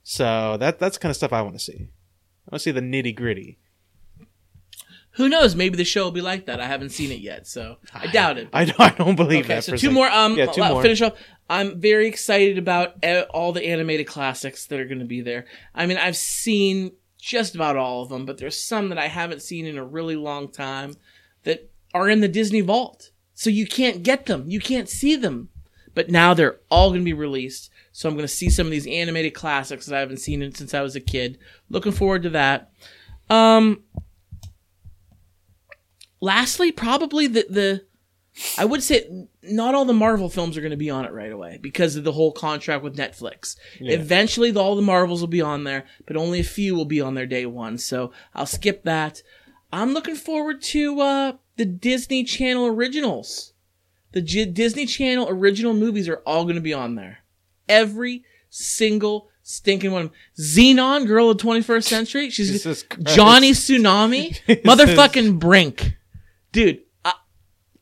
So 0.04 0.56
that 0.58 0.78
that's 0.78 0.98
kind 0.98 1.10
of 1.10 1.16
stuff 1.16 1.32
I 1.32 1.42
want 1.42 1.54
to 1.54 1.60
see. 1.60 1.74
I 2.46 2.50
want 2.50 2.54
to 2.54 2.58
see 2.60 2.70
the 2.70 2.80
nitty 2.80 3.14
gritty. 3.16 3.58
Who 5.12 5.28
knows? 5.28 5.56
Maybe 5.56 5.76
the 5.76 5.84
show 5.84 6.04
will 6.04 6.12
be 6.12 6.20
like 6.20 6.46
that. 6.46 6.60
I 6.60 6.66
haven't 6.66 6.90
seen 6.90 7.10
it 7.10 7.18
yet, 7.18 7.48
so 7.48 7.78
I 7.92 8.06
doubt 8.06 8.38
it. 8.38 8.48
I 8.52 8.66
don't, 8.66 8.80
I 8.80 8.90
don't 8.90 9.16
believe 9.16 9.46
Okay, 9.46 9.54
that. 9.56 9.64
so 9.64 9.74
a 9.88 9.90
more. 9.92 10.08
Um, 10.08 10.36
Yeah, 10.36 10.46
two 10.46 10.62
I'll 10.62 10.74
more. 10.74 10.82
finish 10.82 11.02
up. 11.02 11.16
I'm 11.50 11.80
very 11.80 12.06
excited 12.06 12.56
about 12.56 13.04
uh, 13.04 13.24
all 13.30 13.52
the 13.52 13.64
animated 13.66 14.06
classics 14.06 14.66
that 14.66 14.78
are 14.78 14.84
going 14.84 15.00
to 15.00 15.04
be 15.06 15.20
there. 15.20 15.46
I 15.74 15.86
mean, 15.86 15.96
I've 15.96 16.16
seen 16.16 16.92
just 17.18 17.54
about 17.54 17.76
all 17.76 18.02
of 18.02 18.08
them, 18.08 18.24
but 18.24 18.38
there's 18.38 18.58
some 18.58 18.88
that 18.88 18.98
I 18.98 19.08
haven't 19.08 19.42
seen 19.42 19.66
in 19.66 19.76
a 19.76 19.84
really 19.84 20.16
long 20.16 20.48
time 20.50 20.94
that 21.42 21.70
are 21.92 22.08
in 22.08 22.20
the 22.20 22.28
Disney 22.28 22.60
Vault. 22.60 23.10
So 23.34 23.50
you 23.50 23.66
can't 23.66 24.02
get 24.02 24.26
them. 24.26 24.44
You 24.48 24.60
can't 24.60 24.88
see 24.88 25.16
them. 25.16 25.48
But 25.94 26.10
now 26.10 26.34
they're 26.34 26.60
all 26.70 26.90
going 26.90 27.00
to 27.00 27.04
be 27.04 27.12
released. 27.12 27.70
So 27.92 28.08
I'm 28.08 28.14
going 28.14 28.22
to 28.24 28.28
see 28.28 28.50
some 28.50 28.66
of 28.66 28.70
these 28.70 28.86
animated 28.86 29.34
classics 29.34 29.86
that 29.86 29.96
I 29.96 30.00
haven't 30.00 30.18
seen 30.18 30.52
since 30.54 30.74
I 30.74 30.82
was 30.82 30.94
a 30.94 31.00
kid. 31.00 31.38
Looking 31.68 31.92
forward 31.92 32.22
to 32.22 32.30
that. 32.30 32.70
Um, 33.28 33.82
lastly, 36.20 36.72
probably 36.72 37.26
the 37.26 37.46
the 37.48 37.84
I 38.56 38.64
would 38.64 38.82
say 38.82 39.26
not 39.42 39.74
all 39.74 39.84
the 39.84 39.92
Marvel 39.92 40.28
films 40.28 40.56
are 40.56 40.60
going 40.60 40.70
to 40.70 40.76
be 40.76 40.90
on 40.90 41.04
it 41.04 41.12
right 41.12 41.32
away 41.32 41.58
because 41.60 41.96
of 41.96 42.04
the 42.04 42.12
whole 42.12 42.32
contract 42.32 42.82
with 42.84 42.96
Netflix. 42.96 43.56
Yeah. 43.80 43.94
Eventually, 43.94 44.54
all 44.54 44.76
the 44.76 44.82
Marvels 44.82 45.20
will 45.20 45.28
be 45.28 45.40
on 45.42 45.64
there, 45.64 45.86
but 46.06 46.16
only 46.16 46.40
a 46.40 46.44
few 46.44 46.74
will 46.74 46.84
be 46.84 47.00
on 47.00 47.14
their 47.14 47.26
day 47.26 47.46
one. 47.46 47.78
So 47.78 48.12
I'll 48.34 48.46
skip 48.46 48.84
that. 48.84 49.22
I'm 49.72 49.92
looking 49.92 50.14
forward 50.16 50.62
to 50.62 51.00
uh, 51.00 51.32
the 51.56 51.64
Disney 51.64 52.24
Channel 52.24 52.66
originals. 52.66 53.52
The 54.12 54.22
G- 54.22 54.46
Disney 54.46 54.86
Channel 54.86 55.28
original 55.28 55.74
movies 55.74 56.08
are 56.08 56.22
all 56.26 56.44
going 56.44 56.54
to 56.56 56.60
be 56.62 56.72
on 56.74 56.94
there. 56.94 57.18
Every 57.68 58.24
single 58.48 59.28
stinking 59.42 59.92
one. 59.92 60.10
Zenon, 60.40 61.06
Girl 61.06 61.30
of 61.30 61.38
the 61.38 61.44
21st 61.44 61.84
Century. 61.84 62.30
She's 62.30 62.62
Johnny 63.02 63.52
Tsunami, 63.52 64.38
motherfucking 64.62 65.38
Brink, 65.38 65.96
dude. 66.52 66.82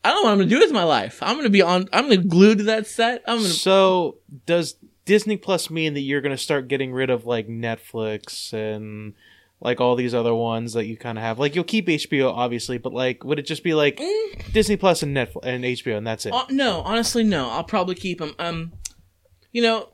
I, 0.07 0.11
I 0.11 0.13
don't 0.13 0.23
know 0.23 0.29
what 0.29 0.33
I'm 0.33 0.39
gonna 0.39 0.51
do 0.51 0.59
with 0.61 0.73
my 0.73 0.85
life. 0.85 1.19
I'm 1.23 1.37
gonna 1.37 1.49
be 1.51 1.63
on. 1.63 1.89
I'm 1.93 2.05
gonna 2.05 2.17
glued 2.19 2.59
to 2.59 2.65
that 2.65 2.87
set. 2.87 3.23
I'm 3.27 3.39
gonna. 3.39 3.49
So 3.49 4.19
does 4.47 4.77
Disney 5.07 5.37
Plus 5.37 5.71
mean 5.71 5.95
that 5.95 6.01
you're 6.01 6.21
going 6.21 6.37
to 6.37 6.43
start 6.43 6.69
getting 6.69 6.93
rid 6.93 7.11
of 7.11 7.25
like 7.25 7.49
Netflix 7.49 8.53
and 8.53 9.15
like 9.61 9.81
all 9.81 9.95
these 9.95 10.13
other 10.15 10.35
ones 10.35 10.75
that 10.75 10.85
you 10.87 10.97
kind 10.97 11.17
of 11.17 11.23
have? 11.25 11.39
Like 11.39 11.55
you'll 11.55 11.65
keep 11.65 11.87
HBO 11.87 12.33
obviously, 12.33 12.77
but 12.77 12.93
like 12.93 13.25
would 13.25 13.39
it 13.39 13.47
just 13.47 13.63
be 13.63 13.73
like 13.73 14.01
Disney 14.53 14.77
Plus 14.77 15.03
and 15.03 15.17
Netflix 15.17 15.45
and 15.45 15.65
HBO 15.65 15.97
and 15.97 16.07
that's 16.07 16.27
it? 16.27 16.35
Uh, 16.35 16.45
no, 16.51 16.81
honestly, 16.81 17.23
no. 17.23 17.49
I'll 17.49 17.65
probably 17.65 17.95
keep 17.95 18.19
them. 18.19 18.35
Um, 18.39 18.73
you 19.53 19.63
know, 19.63 19.91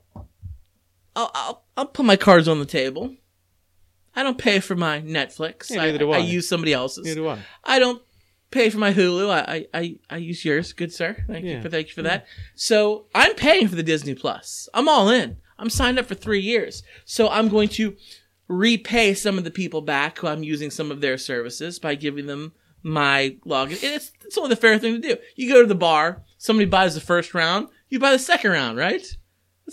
I'll 1.15 1.31
I'll, 1.35 1.65
I'll 1.77 1.87
put 1.87 2.07
my 2.07 2.17
cards 2.17 2.49
on 2.49 2.59
the 2.59 2.67
table. 2.67 3.15
I 4.15 4.23
don't 4.23 4.37
pay 4.39 4.61
for 4.61 4.75
my 4.77 5.01
Netflix. 5.01 5.71
Yeah, 5.71 5.83
I, 5.83 5.87
neither 5.87 5.99
do 5.99 6.11
I 6.11 6.17
I. 6.17 6.21
use 6.21 6.49
somebody 6.49 6.73
else's. 6.73 7.05
Neither 7.05 7.21
do 7.21 7.29
I. 7.29 7.39
I 7.65 7.79
don't 7.79 8.03
pay 8.53 8.71
for 8.71 8.79
my 8.79 8.93
Hulu. 8.93 9.29
I 9.31 9.67
I, 9.75 9.97
I, 10.09 10.17
use 10.19 10.45
yours, 10.45 10.73
good 10.73 10.93
sir. 10.93 11.25
Thank 11.27 11.45
Yeah. 11.45 11.57
you 11.57 11.63
for 11.63 11.69
thank 11.69 11.89
you 11.89 11.95
for 11.95 12.03
that. 12.03 12.27
So 12.55 13.07
I'm 13.15 13.35
paying 13.35 13.67
for 13.69 13.75
the 13.75 13.83
Disney 13.83 14.15
Plus. 14.15 14.69
I'm 14.73 14.89
all 14.89 15.09
in. 15.09 15.39
I'm 15.59 15.71
signed 15.71 15.99
up 15.99 16.07
for 16.07 16.15
three 16.15 16.41
years. 16.41 16.83
So 17.05 17.29
I'm 17.29 17.49
going 17.49 17.69
to 17.71 17.97
repay 18.49 19.15
some 19.15 19.39
of 19.39 19.45
the 19.45 19.51
people 19.51 19.81
back 19.81 20.19
who 20.19 20.27
I'm 20.27 20.43
using 20.43 20.71
some 20.71 20.91
of 20.91 21.01
their 21.01 21.19
services 21.19 21.79
by 21.79 21.95
giving 21.95 22.27
them 22.27 22.53
my 22.83 23.37
login. 23.47 23.79
It's 23.83 24.13
it's 24.25 24.37
only 24.39 24.51
the 24.51 24.57
fair 24.57 24.79
thing 24.79 25.01
to 25.01 25.09
do. 25.09 25.17
You 25.37 25.53
go 25.53 25.63
to 25.63 25.69
the 25.69 25.75
bar, 25.75 26.23
somebody 26.39 26.67
buys 26.69 26.95
the 26.95 27.01
first 27.01 27.35
round, 27.35 27.69
you 27.89 27.99
buy 27.99 28.13
the 28.13 28.19
second 28.19 28.51
round, 28.53 28.79
right? 28.79 28.97
It's- 28.97 29.17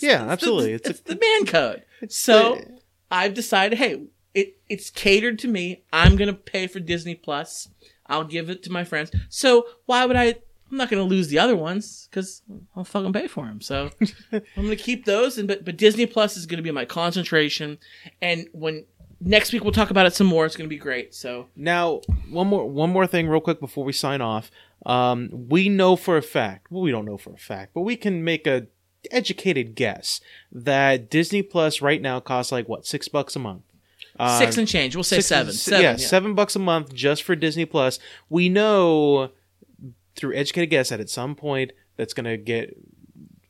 Yeah, 0.04 0.24
it's 0.24 0.32
absolutely. 0.34 0.70
The, 0.70 0.74
It's 0.76 0.90
it's, 0.90 1.00
a- 1.02 1.16
the 1.16 1.20
man 1.20 1.46
code. 1.46 1.84
so 2.10 2.56
the- 2.56 2.80
I've 3.12 3.34
decided, 3.34 3.78
hey, 3.80 4.04
it 4.36 4.58
it's 4.70 4.92
catered 4.92 5.40
to 5.40 5.48
me. 5.48 5.84
I'm 5.92 6.16
gonna 6.16 6.34
pay 6.34 6.68
for 6.68 6.80
Disney 6.80 7.16
Plus. 7.16 7.68
I'll 8.10 8.24
give 8.24 8.50
it 8.50 8.64
to 8.64 8.72
my 8.72 8.84
friends. 8.84 9.12
So 9.30 9.68
why 9.86 10.06
would 10.06 10.16
I? 10.16 10.36
I'm 10.72 10.78
not 10.78 10.90
gonna 10.90 11.04
lose 11.04 11.30
the 11.30 11.40
other 11.40 11.56
ones 11.56 12.08
because 12.12 12.42
I'll 12.76 12.84
fucking 12.84 13.14
pay 13.14 13.28
for 13.28 13.46
them. 13.46 13.60
So 13.62 13.90
I'm 14.32 14.42
gonna 14.56 14.76
keep 14.76 15.06
those. 15.06 15.38
And 15.38 15.48
but 15.48 15.66
but 15.66 15.78
Disney 15.78 16.06
Plus 16.06 16.38
is 16.38 16.46
gonna 16.46 16.62
be 16.62 16.72
my 16.72 16.86
concentration. 16.86 17.78
And 18.22 18.48
when 18.52 18.86
next 19.20 19.52
week 19.52 19.64
we'll 19.64 19.74
talk 19.74 19.90
about 19.90 20.06
it 20.06 20.14
some 20.14 20.28
more. 20.28 20.46
It's 20.46 20.56
gonna 20.56 20.70
be 20.70 20.78
great. 20.78 21.16
So 21.16 21.48
Now, 21.56 22.02
one 22.30 22.48
more 22.48 22.70
one 22.70 22.92
more 22.92 23.08
thing, 23.08 23.28
real 23.28 23.42
quick, 23.42 23.60
before 23.60 23.84
we 23.84 23.94
sign 23.94 24.22
off. 24.22 24.52
Um, 24.86 25.30
we 25.50 25.68
know 25.70 25.96
for 25.96 26.18
a 26.18 26.22
fact. 26.22 26.72
Well, 26.72 26.82
we 26.82 26.92
don't 26.92 27.06
know 27.06 27.18
for 27.18 27.34
a 27.34 27.38
fact, 27.38 27.74
but 27.74 27.82
we 27.82 27.96
can 27.96 28.24
make 28.24 28.48
a 28.48 28.68
educated 29.12 29.76
guess 29.76 30.22
that 30.52 31.10
Disney 31.10 31.42
Plus 31.42 31.82
right 31.82 32.02
now 32.02 32.20
costs 32.20 32.52
like 32.52 32.68
what 32.70 32.86
six 32.86 33.08
bucks 33.08 33.36
a 33.36 33.40
month. 33.40 33.64
Uh, 34.20 34.38
six 34.38 34.58
and 34.58 34.68
change. 34.68 34.96
We'll 34.96 35.04
say 35.04 35.18
six- 35.18 35.28
seven. 35.28 35.54
Seven. 35.54 35.82
yeah, 35.82 35.92
yeah. 35.92 35.96
seven 35.98 36.34
bucks 36.36 36.56
a 36.56 36.60
month 36.60 36.94
just 36.94 37.24
for 37.24 37.36
Disney 37.36 37.66
Plus. 37.66 38.00
We 38.30 38.50
know 38.50 39.32
through 40.16 40.36
educated 40.36 40.70
guess 40.70 40.90
that 40.90 41.00
at 41.00 41.10
some 41.10 41.36
point 41.36 41.72
that's 41.96 42.14
going 42.14 42.26
to 42.26 42.36
get 42.38 42.76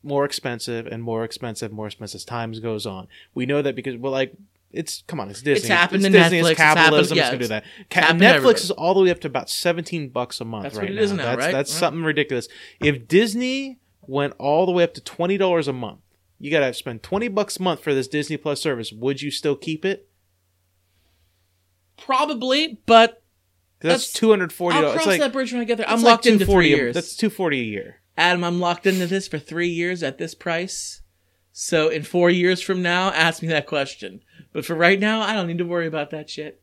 more 0.03 0.23
expensive 0.25 0.85
and 0.87 1.01
more 1.03 1.23
expensive, 1.23 1.71
more 1.71 1.87
expensive 1.87 2.19
as 2.19 2.25
time 2.25 2.51
goes 2.53 2.85
on. 2.85 3.07
We 3.33 3.45
know 3.45 3.61
that 3.61 3.75
because 3.75 3.97
well, 3.97 4.11
like 4.11 4.33
it's 4.71 5.03
come 5.07 5.19
on, 5.19 5.29
it's 5.29 5.41
Disney. 5.41 5.61
It's 5.61 5.67
happened 5.67 6.05
it's 6.05 6.13
to 6.13 6.19
Disney. 6.19 6.37
Netflix, 6.39 6.41
It's 6.41 6.49
it's 6.51 6.59
happened- 6.59 6.83
capitalism. 6.83 7.17
yeah, 7.17 7.23
it's 7.23 7.29
going 7.31 7.39
to 7.39 7.45
do 7.45 7.47
that. 7.49 7.63
Ca- 7.89 8.13
Netflix 8.13 8.63
is 8.63 8.71
all 8.71 8.93
the 8.93 9.01
way 9.01 9.09
up 9.09 9.19
to 9.21 9.27
about 9.27 9.49
seventeen 9.49 10.09
bucks 10.09 10.39
a 10.39 10.45
month 10.45 10.63
That's 10.63 10.75
right 10.77 10.93
now. 10.93 11.01
now, 11.01 11.15
that's 11.15 11.37
right? 11.39 11.51
that's 11.51 11.73
something 11.73 12.03
ridiculous. 12.03 12.47
If 12.79 13.07
Disney 13.07 13.79
went 14.05 14.33
all 14.37 14.65
the 14.67 14.71
way 14.71 14.83
up 14.83 14.93
to 14.93 15.01
twenty 15.01 15.37
dollars 15.37 15.67
a 15.67 15.73
month, 15.73 15.99
you 16.39 16.51
got 16.51 16.59
to 16.59 16.73
spend 16.73 17.01
twenty 17.01 17.27
bucks 17.27 17.57
a 17.57 17.63
month 17.63 17.79
for 17.81 17.93
this 17.95 18.07
Disney 18.07 18.37
Plus 18.37 18.61
service. 18.61 18.91
Would 18.93 19.21
you 19.23 19.31
still 19.31 19.55
keep 19.55 19.83
it? 19.83 20.07
Probably, 22.05 22.79
but 22.85 23.21
That's, 23.79 24.05
That's- 24.05 24.13
two 24.13 24.29
hundred 24.29 24.51
forty 24.53 24.77
I'll 24.77 24.93
cross 24.93 25.05
like, 25.05 25.19
that 25.19 25.33
bridge 25.33 25.51
when 25.51 25.61
I 25.61 25.65
get 25.65 25.77
there. 25.77 25.89
I'm 25.89 26.01
like 26.01 26.11
locked 26.11 26.25
into 26.25 26.45
240 26.45 26.67
three 26.69 26.75
years. 26.77 26.95
That's 26.95 27.15
two 27.15 27.29
forty 27.29 27.59
a 27.61 27.63
year. 27.63 28.01
Adam, 28.17 28.43
I'm 28.43 28.59
locked 28.59 28.85
into 28.85 29.07
this 29.07 29.27
for 29.27 29.39
three 29.39 29.69
years 29.69 30.03
at 30.03 30.17
this 30.17 30.35
price. 30.35 31.01
So 31.51 31.89
in 31.89 32.03
four 32.03 32.29
years 32.29 32.61
from 32.61 32.81
now, 32.81 33.09
ask 33.11 33.41
me 33.41 33.47
that 33.49 33.65
question. 33.67 34.21
But 34.53 34.65
for 34.65 34.75
right 34.75 34.99
now, 34.99 35.21
I 35.21 35.33
don't 35.33 35.47
need 35.47 35.57
to 35.59 35.65
worry 35.65 35.87
about 35.87 36.09
that 36.11 36.29
shit. 36.29 36.61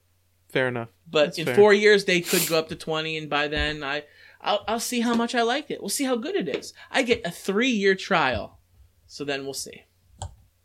Fair 0.49 0.69
enough. 0.69 0.89
But 1.11 1.27
That's 1.27 1.39
in 1.39 1.45
fair. 1.47 1.55
four 1.55 1.73
years, 1.75 2.05
they 2.05 2.21
could 2.21 2.47
go 2.49 2.59
up 2.59 2.69
to 2.69 2.77
twenty, 2.77 3.17
and 3.17 3.29
by 3.31 3.49
then, 3.49 3.83
I 3.83 4.05
I'll, 4.41 4.65
I'll 4.69 4.81
see 4.81 5.01
how 5.01 5.15
much 5.15 5.35
I 5.35 5.43
liked 5.43 5.71
it. 5.71 5.81
We'll 5.81 5.89
see 5.89 6.05
how 6.05 6.17
good 6.17 6.35
it 6.37 6.49
is. 6.49 6.73
I 6.91 7.03
get 7.03 7.27
a 7.27 7.31
three 7.31 7.71
year 7.71 7.95
trial, 7.95 8.59
so 9.07 9.25
then 9.25 9.45
we'll 9.45 9.55
see. 9.55 9.85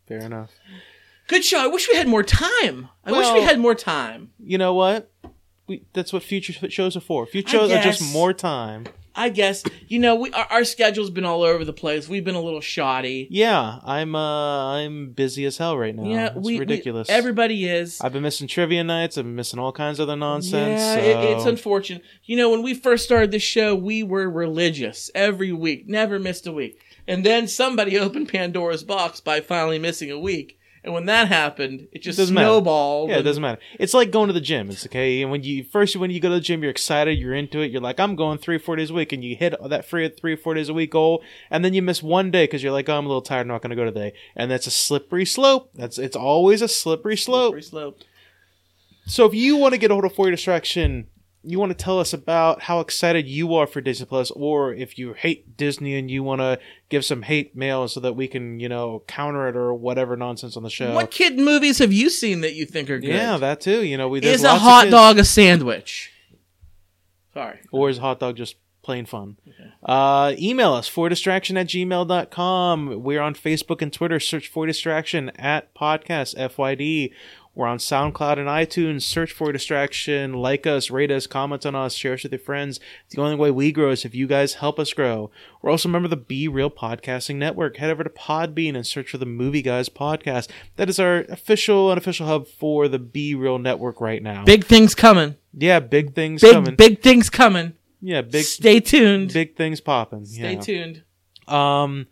Fair 0.07 0.19
enough. 0.19 0.51
Good 1.31 1.45
show. 1.45 1.63
I 1.63 1.67
wish 1.67 1.87
we 1.87 1.95
had 1.95 2.09
more 2.09 2.23
time. 2.23 2.89
I 3.05 3.13
wish 3.13 3.31
we 3.31 3.41
had 3.41 3.57
more 3.57 3.73
time. 3.73 4.31
You 4.37 4.57
know 4.57 4.73
what? 4.73 5.09
We, 5.65 5.85
that's 5.93 6.11
what 6.11 6.23
future 6.23 6.69
shows 6.69 6.97
are 6.97 6.99
for. 6.99 7.25
Future 7.25 7.57
shows 7.57 7.71
are 7.71 7.81
just 7.81 8.13
more 8.13 8.33
time. 8.33 8.83
I 9.15 9.29
guess 9.29 9.63
you 9.87 9.99
know 9.99 10.15
we 10.15 10.29
our, 10.31 10.45
our 10.49 10.63
schedule's 10.65 11.09
been 11.09 11.23
all 11.23 11.43
over 11.43 11.63
the 11.63 11.71
place. 11.71 12.09
We've 12.09 12.25
been 12.25 12.35
a 12.35 12.41
little 12.41 12.59
shoddy. 12.59 13.27
Yeah, 13.31 13.79
I'm 13.85 14.13
uh 14.13 14.73
I'm 14.73 15.11
busy 15.11 15.45
as 15.45 15.57
hell 15.57 15.77
right 15.77 15.95
now. 15.95 16.03
yeah, 16.03 16.25
it's 16.27 16.35
we 16.35 16.53
we- 16.55 16.59
ridiculous. 16.59 17.09
everybody 17.09 17.65
is. 17.65 18.01
I've 18.01 18.11
been 18.11 18.23
missing 18.23 18.49
trivia 18.49 18.83
nights. 18.83 19.17
I've 19.17 19.23
been 19.23 19.35
missing 19.35 19.57
all 19.57 19.71
kinds 19.71 20.01
of 20.01 20.09
other 20.09 20.17
nonsense. 20.17 20.81
Yeah, 20.81 20.95
so- 20.95 21.01
it, 21.01 21.37
it's 21.37 21.45
unfortunate. 21.45 22.03
You 22.25 22.35
know, 22.35 22.49
when 22.49 22.61
we 22.61 22.73
first 22.73 23.05
started 23.05 23.31
this 23.31 23.43
show, 23.43 23.73
we 23.73 24.03
were 24.03 24.29
religious 24.29 25.09
every 25.15 25.53
week, 25.53 25.87
never 25.87 26.19
missed 26.19 26.45
a 26.45 26.51
week. 26.51 26.77
And 27.07 27.25
then 27.25 27.47
somebody 27.47 27.97
opened 28.05 28.27
Pandora's 28.27 28.83
box 28.83 29.21
by 29.21 29.39
finally 29.39 29.79
missing 29.79 30.11
a 30.11 30.19
week. 30.19 30.57
And 30.83 30.95
when 30.95 31.05
that 31.05 31.27
happened, 31.27 31.87
it 31.91 32.01
just 32.01 32.17
matter. 32.17 32.31
snowballed. 32.31 33.11
yeah, 33.11 33.17
it 33.17 33.21
doesn't 33.21 33.41
matter. 33.41 33.61
It's 33.79 33.93
like 33.93 34.09
going 34.09 34.27
to 34.27 34.33
the 34.33 34.41
gym. 34.41 34.69
It's 34.71 34.85
okay. 34.87 35.21
And 35.21 35.29
when 35.29 35.43
you 35.43 35.63
first 35.63 35.95
when 35.95 36.09
you 36.09 36.19
go 36.19 36.29
to 36.29 36.35
the 36.35 36.41
gym, 36.41 36.63
you're 36.63 36.71
excited, 36.71 37.19
you're 37.19 37.35
into 37.35 37.59
it. 37.59 37.71
You're 37.71 37.81
like, 37.81 37.99
I'm 37.99 38.15
going 38.15 38.39
three, 38.39 38.57
four 38.57 38.75
days 38.75 38.89
a 38.89 38.93
week, 38.95 39.13
and 39.13 39.23
you 39.23 39.35
hit 39.35 39.53
that 39.63 39.85
free 39.85 40.09
three, 40.09 40.35
four 40.35 40.55
days 40.55 40.69
a 40.69 40.73
week 40.73 40.91
goal, 40.91 41.23
and 41.51 41.63
then 41.63 41.75
you 41.75 41.83
miss 41.83 42.01
one 42.01 42.31
day 42.31 42.45
because 42.45 42.63
you're 42.63 42.71
like, 42.71 42.89
oh, 42.89 42.97
I'm 42.97 43.05
a 43.05 43.09
little 43.09 43.21
tired, 43.21 43.41
I'm 43.41 43.47
not 43.49 43.61
going 43.61 43.69
to 43.69 43.75
go 43.75 43.85
today, 43.85 44.13
and 44.35 44.49
that's 44.49 44.65
a 44.65 44.71
slippery 44.71 45.25
slope. 45.25 45.69
That's 45.75 45.99
it's 45.99 46.15
always 46.15 46.63
a 46.63 46.67
slippery 46.67 47.17
slope. 47.17 47.51
Slippery 47.51 47.61
slope. 47.61 47.99
So 49.05 49.25
if 49.25 49.33
you 49.35 49.57
want 49.57 49.73
to 49.73 49.77
get 49.77 49.91
a 49.91 49.93
hold 49.93 50.05
of 50.05 50.15
For 50.15 50.25
Your 50.27 50.35
Distraction, 50.35 51.07
you 51.43 51.59
want 51.59 51.71
to 51.71 51.77
tell 51.83 51.99
us 51.99 52.13
about 52.13 52.61
how 52.61 52.79
excited 52.79 53.27
you 53.27 53.55
are 53.55 53.65
for 53.65 53.81
Disney 53.81 54.05
Plus, 54.05 54.29
or 54.31 54.73
if 54.73 54.99
you 54.99 55.13
hate 55.13 55.57
Disney 55.57 55.95
and 55.95 56.09
you 56.09 56.21
want 56.23 56.39
to 56.41 56.59
give 56.89 57.03
some 57.03 57.23
hate 57.23 57.55
mail 57.55 57.87
so 57.87 57.99
that 57.99 58.13
we 58.13 58.27
can, 58.27 58.59
you 58.59 58.69
know, 58.69 59.03
counter 59.07 59.47
it 59.47 59.55
or 59.55 59.73
whatever 59.73 60.15
nonsense 60.15 60.55
on 60.55 60.63
the 60.63 60.69
show. 60.69 60.93
What 60.93 61.09
kid 61.09 61.37
movies 61.37 61.79
have 61.79 61.91
you 61.91 62.09
seen 62.09 62.41
that 62.41 62.53
you 62.53 62.65
think 62.65 62.89
are 62.89 62.99
good? 62.99 63.09
Yeah, 63.09 63.37
that 63.37 63.59
too. 63.61 63.83
You 63.83 63.97
know, 63.97 64.07
we 64.07 64.19
there's 64.19 64.35
Is 64.37 64.43
a 64.43 64.55
hot 64.57 64.89
dog 64.89 65.17
a 65.17 65.25
sandwich? 65.25 66.11
Sorry. 67.33 67.59
or 67.71 67.89
is 67.89 67.97
hot 67.97 68.19
dog 68.19 68.35
just 68.35 68.55
plain 68.81 69.05
fun? 69.05 69.37
Uh, 69.83 70.33
email 70.37 70.73
us 70.73 70.87
for 70.87 71.07
distraction 71.09 71.55
at 71.57 71.67
gmail.com. 71.67 73.03
We're 73.03 73.21
on 73.21 73.35
Facebook 73.35 73.81
and 73.81 73.91
Twitter. 73.91 74.19
Search 74.19 74.47
for 74.47 74.65
distraction 74.65 75.29
at 75.37 75.73
podcast 75.73 76.35
FYD. 76.35 77.11
We're 77.53 77.67
on 77.67 77.79
SoundCloud 77.79 78.37
and 78.39 78.47
iTunes. 78.47 79.01
Search 79.01 79.33
for 79.33 79.51
distraction. 79.51 80.33
Like 80.33 80.65
us, 80.65 80.89
rate 80.89 81.11
us, 81.11 81.27
comment 81.27 81.65
on 81.65 81.75
us, 81.75 81.93
share 81.93 82.13
us 82.13 82.23
with 82.23 82.31
your 82.31 82.39
friends. 82.39 82.79
The 83.09 83.21
only 83.21 83.35
way 83.35 83.51
we 83.51 83.73
grow 83.73 83.89
is 83.91 84.05
if 84.05 84.15
you 84.15 84.25
guys 84.25 84.53
help 84.55 84.79
us 84.79 84.93
grow. 84.93 85.31
We're 85.61 85.71
also 85.71 85.89
a 85.89 85.91
member 85.91 86.05
of 86.05 86.11
the 86.11 86.15
Be 86.17 86.47
Real 86.47 86.69
Podcasting 86.69 87.35
Network. 87.35 87.75
Head 87.75 87.89
over 87.91 88.05
to 88.05 88.09
Podbean 88.09 88.75
and 88.75 88.87
search 88.87 89.11
for 89.11 89.17
the 89.17 89.25
Movie 89.25 89.61
Guys 89.61 89.89
podcast. 89.89 90.49
That 90.77 90.87
is 90.89 90.97
our 90.97 91.19
official 91.27 91.91
unofficial 91.91 92.25
hub 92.25 92.47
for 92.47 92.87
the 92.87 92.99
Be 92.99 93.35
Real 93.35 93.59
Network 93.59 93.99
right 93.99 94.23
now. 94.23 94.45
Big 94.45 94.63
things 94.63 94.95
coming. 94.95 95.35
yeah, 95.53 95.81
big 95.81 96.15
things 96.15 96.41
Big 96.41 96.53
coming. 96.53 96.75
big 96.75 97.01
things 97.01 97.29
coming. 97.29 97.73
yeah, 97.99 98.21
big 98.21 98.45
Stay 98.45 98.79
tuned. 98.79 99.33
big 99.33 99.57
things 99.57 99.81
popping. 99.81 100.23
Stay 100.23 100.53
yeah. 100.53 100.59
tuned. 100.61 101.03
Um, 101.49 102.07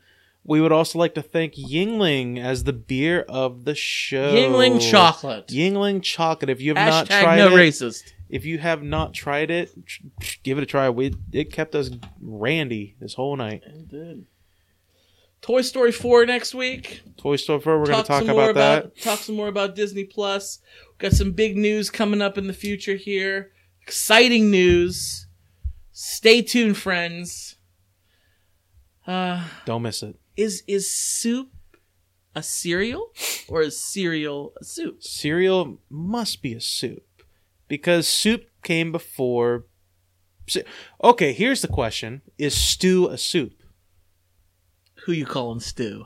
we 0.50 0.60
would 0.60 0.72
also 0.72 0.98
like 0.98 1.14
to 1.14 1.22
thank 1.22 1.54
Yuengling 1.54 2.40
as 2.44 2.64
the 2.64 2.74
beer 2.74 3.22
of 3.30 3.66
the 3.66 3.76
show. 3.76 4.34
Yuengling 4.34 4.82
chocolate. 4.82 5.48
Yuengling 5.48 6.02
chocolate. 6.02 6.50
If 6.50 6.60
you 6.60 6.74
have 6.74 6.88
not 6.88 7.08
Hashtag 7.08 7.22
tried 7.22 7.38
no 7.38 7.56
it, 7.56 7.60
racist. 7.60 8.14
if 8.30 8.46
you 8.46 8.58
have 8.58 8.82
not 8.82 9.14
tried 9.14 9.52
it, 9.52 9.70
tr- 9.86 10.02
tr- 10.20 10.38
give 10.42 10.58
it 10.58 10.64
a 10.64 10.66
try. 10.66 10.90
We 10.90 11.14
it 11.32 11.54
kept 11.54 11.76
us 11.76 11.92
randy 12.20 12.96
this 13.00 13.14
whole 13.14 13.36
night. 13.36 13.62
It 13.64 13.90
did. 13.90 14.26
Toy 15.42 15.62
Story 15.62 15.92
4 15.92 16.26
next 16.26 16.56
week. 16.56 17.02
Toy 17.16 17.36
Story 17.36 17.62
4, 17.62 17.80
we're 17.80 17.86
going 17.86 18.02
to 18.02 18.08
talk 18.08 18.26
some 18.26 18.36
more 18.36 18.50
about 18.50 18.84
that. 18.84 19.02
Talk 19.02 19.20
some 19.20 19.36
more 19.36 19.48
about 19.48 19.76
Disney 19.76 20.04
Plus. 20.04 20.60
We've 20.90 20.98
Got 20.98 21.14
some 21.14 21.32
big 21.32 21.56
news 21.56 21.90
coming 21.90 22.22
up 22.22 22.38
in 22.38 22.48
the 22.48 22.54
future 22.54 22.96
here. 22.96 23.52
Exciting 23.84 24.52
news. 24.52 25.28
Stay 25.94 26.42
tuned, 26.42 26.76
friends. 26.76 27.56
Uh, 29.08 29.46
Don't 29.66 29.84
miss 29.84 30.04
it. 30.04 30.20
Is 30.40 30.64
is 30.68 30.90
soup 30.90 31.52
a 32.34 32.42
cereal 32.42 33.12
or 33.50 33.62
is 33.62 33.80
cereal 33.80 34.54
a 34.60 34.64
soup? 34.64 35.04
Cereal 35.04 35.80
must 35.90 36.42
be 36.42 36.54
a 36.54 36.62
soup 36.62 37.04
because 37.68 38.08
soup 38.08 38.46
came 38.64 38.92
before. 38.92 39.66
Okay, 41.04 41.34
here's 41.34 41.62
the 41.62 41.68
question: 41.68 42.22
Is 42.38 42.56
stew 42.56 43.08
a 43.10 43.18
soup? 43.18 43.54
Who 45.06 45.12
you 45.12 45.26
calling 45.26 45.60
stew? 45.60 46.06